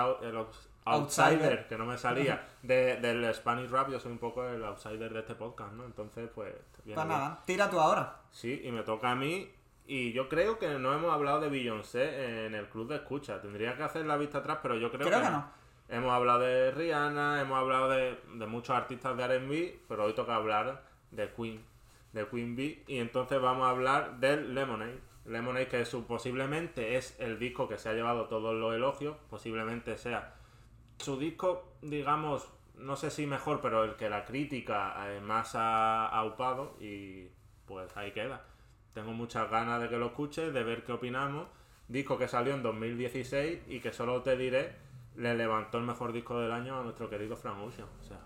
outsider, 0.85 1.66
que 1.66 1.78
no 1.78 1.87
me 1.87 1.97
salía, 1.99 2.47
del 2.62 3.35
Spanish 3.35 3.70
Rap, 3.70 3.91
yo 3.91 3.99
soy 3.99 4.12
un 4.12 4.18
poco 4.18 4.47
el 4.47 4.64
outsider 4.64 5.12
de 5.12 5.20
este 5.20 5.35
podcast, 5.35 5.72
¿no? 5.72 5.85
Entonces, 5.85 6.28
pues... 6.35 6.53
Pues 6.85 6.97
nada, 6.97 7.43
tira 7.47 7.70
tú 7.70 7.80
ahora. 7.80 8.20
Sí, 8.30 8.62
y 8.64 8.70
me 8.70 8.82
toca 8.82 9.11
a 9.11 9.14
mí, 9.14 9.51
y 9.87 10.12
yo 10.12 10.28
creo 10.28 10.59
que 10.59 10.78
no 10.78 10.93
hemos 10.93 11.12
hablado 11.12 11.41
de 11.41 11.49
Beyoncé 11.49 12.47
en 12.47 12.55
el 12.55 12.68
club 12.68 12.89
de 12.89 12.97
escucha, 12.97 13.41
tendría 13.41 13.76
que 13.76 13.82
hacer 13.82 14.05
la 14.07 14.16
vista 14.16 14.39
atrás, 14.39 14.59
pero 14.62 14.76
yo 14.76 14.91
creo, 14.91 15.07
creo 15.07 15.22
que, 15.22 15.30
no. 15.30 15.64
Hemos 15.89 16.12
hablado 16.12 16.41
de 16.41 16.70
Rihanna, 16.70 17.41
hemos 17.41 17.59
hablado 17.59 17.91
de, 17.91 18.18
de 18.35 18.47
muchos 18.47 18.74
artistas 18.74 19.16
de 19.16 19.24
R&B, 19.24 19.80
pero 19.87 20.05
hoy 20.05 20.14
toca 20.14 20.35
hablar 20.35 20.82
de 21.11 21.30
Queen 21.32 21.74
de 22.14 22.26
Queen 22.28 22.57
Bee. 22.57 22.82
Y 22.87 22.99
entonces 22.99 23.41
vamos 23.41 23.66
a 23.66 23.70
hablar 23.70 24.18
del 24.18 24.55
Lemonade. 24.55 24.99
Lemonade 25.26 25.68
que 25.68 25.85
su, 25.85 26.07
posiblemente 26.07 26.97
es 26.97 27.18
el 27.18 27.39
disco 27.39 27.68
que 27.68 27.76
se 27.76 27.89
ha 27.89 27.93
llevado 27.93 28.26
todos 28.26 28.55
los 28.55 28.74
elogios. 28.74 29.16
Posiblemente 29.28 29.97
sea 29.97 30.35
su 30.99 31.19
disco, 31.19 31.75
digamos, 31.83 32.49
no 32.77 32.97
sé 32.97 33.11
si 33.11 33.27
mejor, 33.27 33.61
pero 33.61 33.85
el 33.85 33.97
que 33.97 34.09
la 34.09 34.25
crítica 34.25 34.95
eh, 35.09 35.21
más 35.21 35.55
ha 35.55 36.07
aupado. 36.07 36.77
Y 36.81 37.29
pues 37.67 37.97
ahí 37.97 38.13
queda. 38.13 38.45
Tengo 38.93 39.13
muchas 39.13 39.51
ganas 39.51 39.81
de 39.81 39.89
que 39.89 39.97
lo 39.97 40.07
escuches, 40.07 40.53
de 40.53 40.63
ver 40.63 40.85
qué 40.85 40.93
opinamos. 40.93 41.49
Disco 41.89 42.17
que 42.17 42.29
salió 42.29 42.55
en 42.55 42.63
2016 42.63 43.63
y 43.69 43.81
que 43.81 43.93
solo 43.93 44.23
te 44.23 44.37
diré, 44.37 44.77
le 45.17 45.35
levantó 45.35 45.79
el 45.79 45.85
mejor 45.85 46.13
disco 46.13 46.39
del 46.39 46.53
año 46.53 46.79
a 46.79 46.83
nuestro 46.83 47.11
querido 47.11 47.37
Frank 47.37 47.59
Ocean. 47.59 47.89
O 48.01 48.05
sea, 48.05 48.19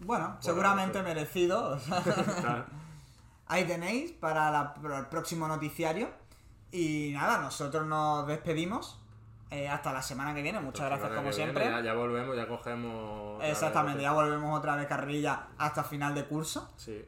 bueno, 0.00 0.36
seguramente 0.40 1.02
merecido. 1.02 1.78
Ahí 3.48 3.64
tenéis 3.64 4.12
para, 4.12 4.74
el 4.98 5.06
próximo 5.06 5.48
noticiario. 5.48 6.10
Y 6.72 7.10
nada, 7.12 7.38
nosotros 7.38 7.86
nos 7.86 8.26
despedimos. 8.26 9.00
Eh, 9.50 9.68
hasta 9.68 9.92
la 9.92 10.02
semana 10.02 10.34
que 10.34 10.42
viene. 10.42 10.60
Muchas 10.60 10.86
gracias 10.86 11.10
como 11.12 11.32
siempre. 11.32 11.64
ya, 11.84 11.94
volvemos, 11.94 12.36
ya 12.36 12.48
cogemos. 12.48 13.42
Exactamente, 13.44 14.02
ya 14.02 14.12
volvemos 14.12 14.58
otra 14.58 14.76
vez 14.76 14.86
carrilla 14.86 15.48
hasta 15.58 15.84
final 15.84 16.14
de 16.14 16.24
curso. 16.24 16.72
Sí. 16.76 17.04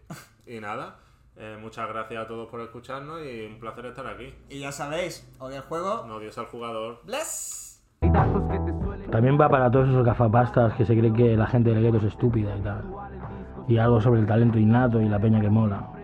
Y 0.47 0.61
nada, 0.61 0.97
eh, 1.36 1.59
muchas 1.61 1.89
gracias 1.89 2.24
a 2.24 2.26
todos 2.26 2.49
por 2.49 2.61
escucharnos 2.61 3.20
y 3.22 3.47
un 3.47 3.61
placer 3.61 3.86
estar 3.86 4.07
aquí. 4.07 4.34
Y 4.49 4.61
ya 4.61 4.72
sabéis, 4.72 5.28
odia 5.39 5.59
el 5.59 5.62
juego. 5.62 6.05
No 6.07 6.16
odies 6.16 6.39
al 6.39 6.47
jugador. 6.47 7.01
Bless. 7.05 7.82
También 9.11 9.41
va 9.41 9.49
para 9.49 9.70
todos 9.70 9.89
esos 9.89 10.05
gafapastas 10.05 10.74
que 10.74 10.84
se 10.84 10.97
cree 10.97 11.12
que 11.12 11.36
la 11.36 11.47
gente 11.47 11.70
del 11.70 11.82
gueto 11.82 11.99
es 11.99 12.05
estúpida 12.05 12.57
y 12.57 12.62
tal. 12.62 12.84
Y 13.66 13.78
algo 13.78 14.01
sobre 14.01 14.20
el 14.20 14.26
talento 14.26 14.59
innato 14.59 15.01
y 15.01 15.09
la 15.09 15.18
peña 15.18 15.41
que 15.41 15.51
mola. 15.51 15.97